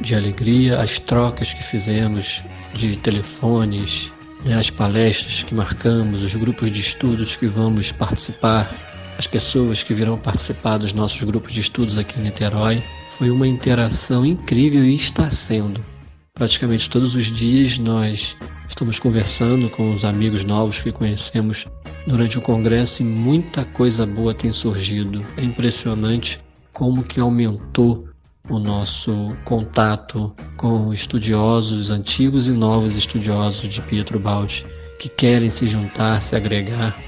de 0.00 0.14
alegria 0.14 0.80
as 0.80 0.98
trocas 0.98 1.52
que 1.52 1.62
fizemos 1.62 2.42
de 2.72 2.96
telefones, 2.96 4.12
né, 4.44 4.54
as 4.54 4.70
palestras 4.70 5.42
que 5.42 5.54
marcamos, 5.54 6.22
os 6.22 6.34
grupos 6.34 6.70
de 6.70 6.80
estudos 6.80 7.36
que 7.36 7.46
vamos 7.46 7.92
participar, 7.92 8.74
as 9.18 9.26
pessoas 9.26 9.82
que 9.82 9.94
virão 9.94 10.18
participar 10.18 10.78
dos 10.78 10.92
nossos 10.92 11.22
grupos 11.22 11.52
de 11.52 11.60
estudos 11.60 11.98
aqui 11.98 12.18
em 12.18 12.24
Niterói. 12.24 12.82
Foi 13.16 13.30
uma 13.30 13.46
interação 13.46 14.26
incrível 14.26 14.84
e 14.84 14.94
está 14.94 15.30
sendo. 15.30 15.93
Praticamente 16.36 16.90
todos 16.90 17.14
os 17.14 17.26
dias 17.26 17.78
nós 17.78 18.36
estamos 18.68 18.98
conversando 18.98 19.70
com 19.70 19.92
os 19.92 20.04
amigos 20.04 20.44
novos 20.44 20.82
que 20.82 20.90
conhecemos 20.90 21.68
durante 22.08 22.36
o 22.36 22.42
congresso 22.42 23.02
e 23.02 23.06
muita 23.06 23.64
coisa 23.64 24.04
boa 24.04 24.34
tem 24.34 24.50
surgido. 24.50 25.24
É 25.36 25.44
impressionante 25.44 26.40
como 26.72 27.04
que 27.04 27.20
aumentou 27.20 28.08
o 28.50 28.58
nosso 28.58 29.36
contato 29.44 30.34
com 30.56 30.92
estudiosos 30.92 31.92
antigos 31.92 32.48
e 32.48 32.52
novos 32.52 32.96
estudiosos 32.96 33.68
de 33.68 33.80
Pietro 33.82 34.18
Baldi 34.18 34.66
que 34.98 35.08
querem 35.08 35.48
se 35.48 35.68
juntar, 35.68 36.20
se 36.20 36.34
agregar 36.34 37.00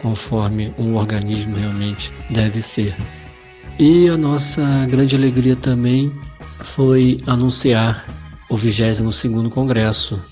conforme 0.00 0.74
um 0.76 0.96
organismo 0.96 1.54
realmente 1.54 2.12
deve 2.30 2.60
ser. 2.60 2.96
E 3.78 4.08
a 4.08 4.16
nossa 4.16 4.84
grande 4.86 5.14
alegria 5.14 5.54
também 5.54 6.12
foi 6.64 7.18
anunciar 7.28 8.21
o 8.52 8.56
22º 8.56 9.48
congresso 9.48 10.22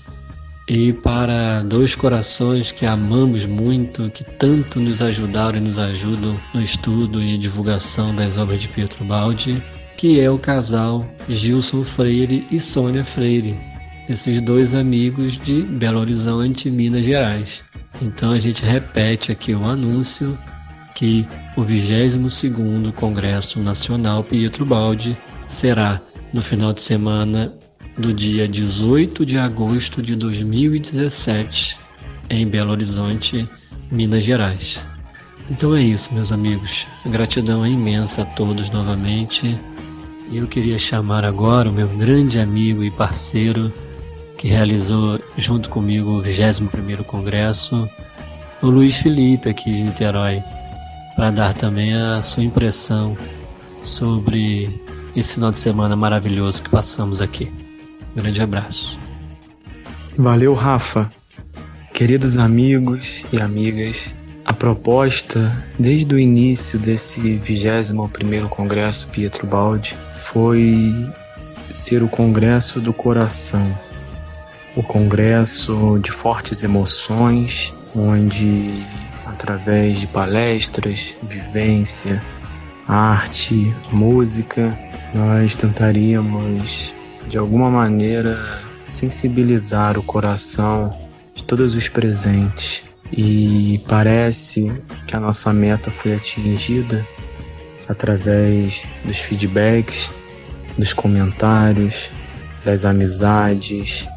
e 0.69 0.93
para 0.93 1.63
dois 1.63 1.95
corações 1.95 2.71
que 2.71 2.85
amamos 2.85 3.47
muito, 3.47 4.11
que 4.11 4.23
tanto 4.23 4.79
nos 4.79 5.01
ajudaram 5.01 5.57
e 5.57 5.61
nos 5.61 5.79
ajudam 5.79 6.39
no 6.53 6.61
estudo 6.61 7.19
e 7.19 7.35
divulgação 7.35 8.13
das 8.13 8.37
obras 8.37 8.59
de 8.59 8.69
Pietro 8.69 9.03
Baldi, 9.03 9.61
que 9.97 10.19
é 10.19 10.29
o 10.29 10.37
casal 10.37 11.03
Gilson 11.27 11.83
Freire 11.83 12.45
e 12.51 12.59
Sônia 12.59 13.03
Freire, 13.03 13.59
esses 14.07 14.39
dois 14.39 14.75
amigos 14.75 15.39
de 15.39 15.63
Belo 15.63 15.99
Horizonte, 15.99 16.69
Minas 16.69 17.03
Gerais. 17.03 17.63
Então 18.03 18.33
a 18.33 18.37
gente 18.37 18.63
repete 18.63 19.31
aqui 19.31 19.55
o 19.55 19.65
anúncio 19.65 20.37
que 20.93 21.27
o 21.57 21.63
22º 21.63 22.93
Congresso 22.93 23.59
Nacional 23.59 24.23
Pietro 24.23 24.63
Baldi 24.63 25.17
será 25.47 25.99
no 26.31 26.41
final 26.43 26.71
de 26.71 26.81
semana 26.83 27.51
do 27.97 28.13
dia 28.13 28.47
18 28.47 29.25
de 29.25 29.37
agosto 29.37 30.01
de 30.01 30.15
2017 30.15 31.79
em 32.29 32.47
Belo 32.47 32.71
Horizonte, 32.71 33.47
Minas 33.91 34.23
Gerais. 34.23 34.85
Então 35.49 35.75
é 35.75 35.81
isso, 35.81 36.13
meus 36.13 36.31
amigos. 36.31 36.87
Gratidão 37.05 37.67
imensa 37.67 38.21
a 38.21 38.25
todos 38.25 38.69
novamente. 38.69 39.59
E 40.29 40.37
eu 40.37 40.47
queria 40.47 40.77
chamar 40.77 41.25
agora 41.25 41.69
o 41.69 41.73
meu 41.73 41.87
grande 41.87 42.39
amigo 42.39 42.83
e 42.83 42.89
parceiro 42.89 43.71
que 44.37 44.47
realizou 44.47 45.19
junto 45.35 45.69
comigo 45.69 46.17
o 46.17 46.21
21º 46.21 47.03
Congresso, 47.03 47.87
o 48.61 48.67
Luiz 48.67 48.95
Felipe 48.97 49.49
aqui 49.49 49.69
de 49.69 49.83
Niterói, 49.83 50.41
para 51.15 51.31
dar 51.31 51.53
também 51.53 51.93
a 51.93 52.21
sua 52.21 52.43
impressão 52.43 53.15
sobre 53.83 54.81
esse 55.15 55.35
final 55.35 55.51
de 55.51 55.57
semana 55.57 55.95
maravilhoso 55.95 56.63
que 56.63 56.69
passamos 56.69 57.21
aqui. 57.21 57.51
Grande 58.15 58.41
abraço. 58.41 58.99
Valeu, 60.17 60.53
Rafa. 60.53 61.11
Queridos 61.93 62.37
amigos 62.37 63.25
e 63.31 63.39
amigas, 63.39 64.13
a 64.43 64.53
proposta 64.53 65.63
desde 65.77 66.13
o 66.13 66.19
início 66.19 66.79
desse 66.79 67.39
21º 67.39 68.49
Congresso 68.49 69.07
Pietro 69.09 69.45
Baldi 69.45 69.95
foi 70.17 70.93
ser 71.69 72.01
o 72.01 72.09
congresso 72.09 72.81
do 72.81 72.91
coração, 72.91 73.71
o 74.75 74.83
congresso 74.83 75.99
de 76.03 76.11
fortes 76.11 76.63
emoções, 76.63 77.73
onde 77.95 78.85
através 79.25 79.99
de 79.99 80.07
palestras, 80.07 81.15
vivência, 81.23 82.21
arte, 82.87 83.73
música, 83.91 84.77
nós 85.13 85.55
tentaríamos 85.55 86.93
de 87.27 87.37
alguma 87.37 87.69
maneira 87.69 88.61
sensibilizar 88.89 89.97
o 89.97 90.03
coração 90.03 90.95
de 91.33 91.43
todos 91.43 91.73
os 91.73 91.87
presentes 91.87 92.83
e 93.11 93.81
parece 93.87 94.71
que 95.07 95.15
a 95.15 95.19
nossa 95.19 95.51
meta 95.51 95.91
foi 95.91 96.15
atingida 96.15 97.05
através 97.87 98.83
dos 99.03 99.17
feedbacks, 99.17 100.09
dos 100.77 100.93
comentários, 100.93 102.09
das 102.63 102.85
amizades 102.85 104.07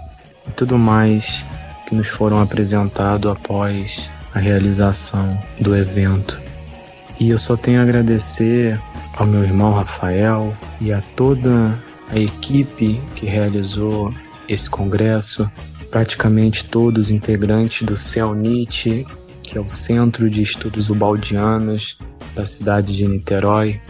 e 0.47 0.51
tudo 0.53 0.79
mais 0.79 1.45
que 1.89 1.95
nos 1.95 2.09
foram 2.09 2.41
apresentados 2.41 3.31
após 3.31 4.09
a 4.33 4.39
realização 4.39 5.41
do 5.61 5.77
evento. 5.77 6.41
E 7.19 7.31
eu 7.31 7.39
só 7.39 7.57
tenho 7.57 7.81
a 7.81 7.83
agradecer 7.83 8.81
ao 9.17 9.27
meu 9.27 9.43
irmão 9.43 9.73
Rafael 9.73 10.55
e 10.81 10.93
a 10.93 11.01
toda 11.15 11.79
a 12.09 12.19
equipe 12.19 13.01
que 13.15 13.27
realizou 13.27 14.13
esse 14.49 14.69
congresso, 14.69 15.51
praticamente 15.91 16.65
todos 16.65 17.11
integrantes 17.11 17.87
do 17.87 17.97
CELNIT, 17.97 19.07
que 19.43 19.59
é 19.59 19.61
o 19.61 19.69
Centro 19.69 20.29
de 20.29 20.43
Estudos 20.43 20.91
Ubaldianos 20.91 21.99
da 22.35 22.47
cidade 22.47 22.97
de 22.97 23.07
Niterói, 23.07 23.81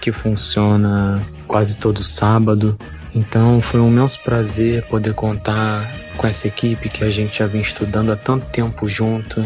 que 0.00 0.10
funciona 0.10 1.20
quase 1.46 1.76
todo 1.76 2.02
sábado. 2.02 2.78
Então 3.14 3.60
foi 3.60 3.80
um 3.80 3.88
imenso 3.88 4.22
prazer 4.22 4.84
poder 4.86 5.14
contar 5.14 5.92
com 6.16 6.26
essa 6.26 6.48
equipe 6.48 6.88
que 6.88 7.04
a 7.04 7.10
gente 7.10 7.38
já 7.38 7.46
vem 7.46 7.60
estudando 7.60 8.12
há 8.12 8.16
tanto 8.16 8.46
tempo 8.50 8.88
junto, 8.88 9.44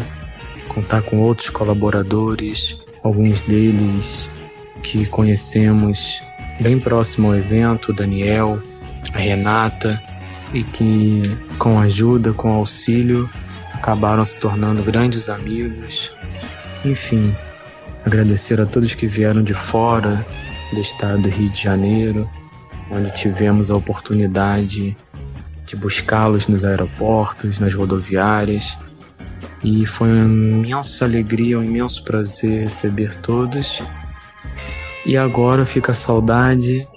contar 0.69 1.01
com 1.01 1.17
outros 1.17 1.49
colaboradores, 1.49 2.81
alguns 3.03 3.41
deles 3.41 4.29
que 4.83 5.05
conhecemos 5.05 6.21
bem 6.59 6.79
próximo 6.79 7.27
ao 7.27 7.35
evento, 7.35 7.93
Daniel, 7.93 8.61
a 9.13 9.17
Renata, 9.17 10.01
e 10.53 10.63
que 10.63 11.21
com 11.57 11.79
ajuda, 11.79 12.31
com 12.33 12.51
auxílio, 12.51 13.29
acabaram 13.73 14.23
se 14.25 14.39
tornando 14.39 14.83
grandes 14.83 15.29
amigos. 15.29 16.15
Enfim, 16.83 17.35
agradecer 18.05 18.61
a 18.61 18.65
todos 18.65 18.93
que 18.93 19.07
vieram 19.07 19.43
de 19.43 19.53
fora 19.53 20.25
do 20.73 20.79
estado 20.79 21.23
do 21.23 21.29
Rio 21.29 21.49
de 21.49 21.61
Janeiro, 21.61 22.29
onde 22.91 23.11
tivemos 23.15 23.69
a 23.69 23.75
oportunidade 23.75 24.95
de 25.65 25.75
buscá-los 25.75 26.47
nos 26.47 26.63
aeroportos, 26.63 27.59
nas 27.59 27.73
rodoviárias. 27.73 28.77
E 29.63 29.85
foi 29.85 30.07
uma 30.09 30.25
imensa 30.25 31.05
alegria, 31.05 31.59
um 31.59 31.63
imenso 31.63 32.03
prazer 32.03 32.63
receber 32.63 33.15
todos. 33.15 33.81
E 35.05 35.15
agora 35.15 35.65
fica 35.65 35.91
a 35.91 35.95
saudade 35.95 36.87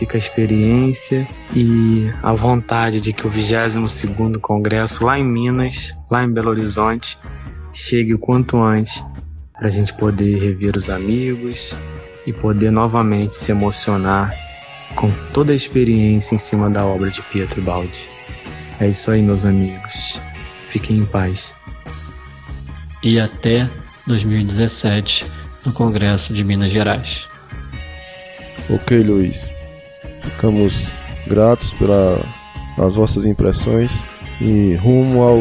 fica 0.00 0.16
a 0.16 0.18
experiência 0.18 1.28
e 1.54 2.10
a 2.22 2.32
vontade 2.32 3.02
de 3.02 3.12
que 3.12 3.26
o 3.26 3.30
22º 3.30 4.40
Congresso 4.40 5.04
lá 5.04 5.18
em 5.18 5.24
Minas, 5.24 5.92
lá 6.10 6.24
em 6.24 6.32
Belo 6.32 6.48
Horizonte, 6.48 7.18
chegue 7.74 8.14
o 8.14 8.18
quanto 8.18 8.56
antes 8.62 9.04
para 9.52 9.66
a 9.66 9.70
gente 9.70 9.92
poder 9.92 10.40
rever 10.40 10.74
os 10.74 10.88
amigos 10.88 11.76
e 12.26 12.32
poder 12.32 12.70
novamente 12.70 13.34
se 13.34 13.50
emocionar 13.50 14.34
com 14.96 15.10
toda 15.34 15.52
a 15.52 15.56
experiência 15.56 16.34
em 16.34 16.38
cima 16.38 16.70
da 16.70 16.84
obra 16.84 17.10
de 17.10 17.20
Pietro 17.24 17.60
Baldi. 17.60 18.08
É 18.80 18.88
isso 18.88 19.10
aí, 19.10 19.20
meus 19.20 19.44
amigos. 19.44 20.18
Fiquem 20.66 20.96
em 20.96 21.04
paz. 21.04 21.52
E 23.02 23.20
até 23.20 23.68
2017 24.06 25.26
no 25.66 25.72
Congresso 25.72 26.32
de 26.32 26.42
Minas 26.42 26.70
Gerais. 26.70 27.28
Ok, 28.72 29.02
Luiz. 29.02 29.46
Ficamos 30.22 30.92
gratos 31.26 31.74
pelas 31.74 32.94
vossas 32.94 33.26
impressões 33.26 34.02
e 34.40 34.74
rumo 34.74 35.22
ao 35.22 35.38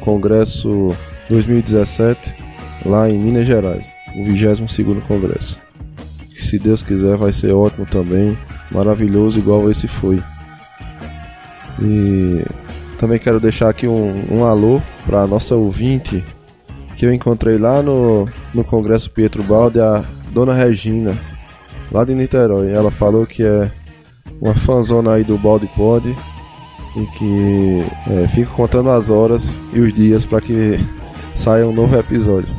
Congresso 0.00 0.96
2017 1.28 2.34
lá 2.86 3.08
em 3.08 3.18
Minas 3.18 3.46
Gerais, 3.46 3.92
o 4.16 4.24
22º 4.24 5.02
Congresso. 5.02 5.58
Se 6.38 6.58
Deus 6.58 6.82
quiser 6.82 7.16
vai 7.16 7.32
ser 7.32 7.52
ótimo 7.52 7.84
também, 7.86 8.36
maravilhoso 8.70 9.38
igual 9.38 9.70
esse 9.70 9.86
foi. 9.86 10.22
E 11.82 12.44
também 12.98 13.18
quero 13.18 13.40
deixar 13.40 13.68
aqui 13.68 13.86
um, 13.86 14.24
um 14.30 14.44
alô 14.44 14.80
para 15.04 15.22
a 15.22 15.26
nossa 15.26 15.54
ouvinte 15.54 16.24
que 16.96 17.04
eu 17.04 17.12
encontrei 17.12 17.58
lá 17.58 17.82
no, 17.82 18.28
no 18.54 18.64
Congresso 18.64 19.10
Pietro 19.10 19.42
Balde, 19.42 19.80
a 19.80 20.04
Dona 20.30 20.54
Regina, 20.54 21.18
lá 21.90 22.04
de 22.04 22.14
Niterói. 22.14 22.70
Ela 22.70 22.90
falou 22.90 23.26
que 23.26 23.42
é 23.42 23.70
uma 24.40 24.54
fanzona 24.54 25.14
aí 25.14 25.24
do 25.24 25.38
Balde 25.38 25.68
Pod 25.76 26.14
e 26.96 27.06
que 27.18 27.82
é, 28.10 28.28
fica 28.28 28.50
contando 28.50 28.90
as 28.90 29.10
horas 29.10 29.56
e 29.72 29.80
os 29.80 29.92
dias 29.92 30.24
para 30.26 30.40
que 30.40 30.78
saia 31.34 31.66
um 31.66 31.72
novo 31.72 31.98
episódio. 31.98 32.54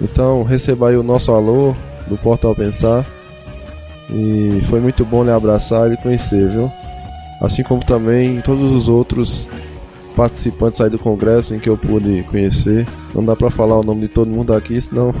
Então 0.00 0.42
receba 0.42 0.90
aí 0.90 0.96
o 0.96 1.02
nosso 1.02 1.32
alô 1.32 1.74
do 2.06 2.16
Portal 2.18 2.54
Pensar 2.54 3.04
e 4.10 4.60
foi 4.64 4.80
muito 4.80 5.04
bom 5.04 5.24
lhe 5.24 5.30
abraçar 5.30 5.90
e 5.90 5.96
conhecer, 5.96 6.48
viu? 6.50 6.70
Assim 7.40 7.62
como 7.62 7.84
também 7.84 8.40
todos 8.40 8.72
os 8.72 8.88
outros 8.88 9.48
participantes 10.14 10.80
aí 10.80 10.88
do 10.88 10.98
congresso 10.98 11.54
em 11.54 11.58
que 11.58 11.68
eu 11.68 11.76
pude 11.76 12.22
conhecer. 12.24 12.86
Não 13.14 13.24
dá 13.24 13.36
para 13.36 13.50
falar 13.50 13.78
o 13.78 13.84
nome 13.84 14.02
de 14.02 14.08
todo 14.08 14.30
mundo 14.30 14.54
aqui, 14.54 14.80
senão 14.80 15.14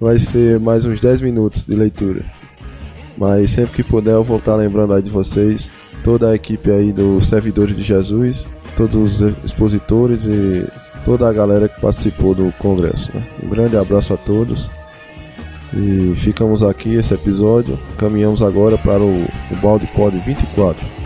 vai 0.00 0.18
ser 0.18 0.58
mais 0.60 0.84
uns 0.84 1.00
10 1.00 1.20
minutos 1.20 1.64
de 1.64 1.74
leitura. 1.74 2.24
Mas 3.16 3.50
sempre 3.50 3.74
que 3.74 3.84
puder 3.84 4.14
eu 4.14 4.24
vou 4.24 4.36
estar 4.36 4.56
lembrando 4.56 4.94
aí 4.94 5.02
de 5.02 5.10
vocês, 5.10 5.70
toda 6.02 6.30
a 6.30 6.34
equipe 6.34 6.70
aí 6.70 6.92
dos 6.92 7.28
Servidores 7.28 7.76
de 7.76 7.82
Jesus, 7.82 8.48
todos 8.76 8.96
os 8.96 9.34
expositores 9.44 10.26
e 10.26 10.66
toda 11.04 11.28
a 11.28 11.32
galera 11.32 11.68
que 11.68 11.80
participou 11.80 12.34
do 12.34 12.52
congresso. 12.58 13.10
Né? 13.14 13.24
Um 13.42 13.48
grande 13.48 13.76
abraço 13.76 14.14
a 14.14 14.16
todos. 14.16 14.70
E 15.76 16.14
ficamos 16.16 16.62
aqui 16.62 16.94
esse 16.94 17.12
episódio. 17.14 17.78
Caminhamos 17.98 18.42
agora 18.42 18.78
para 18.78 19.02
o, 19.02 19.24
o 19.24 19.56
Balde 19.60 19.86
Pod 19.88 20.16
24. 20.18 21.03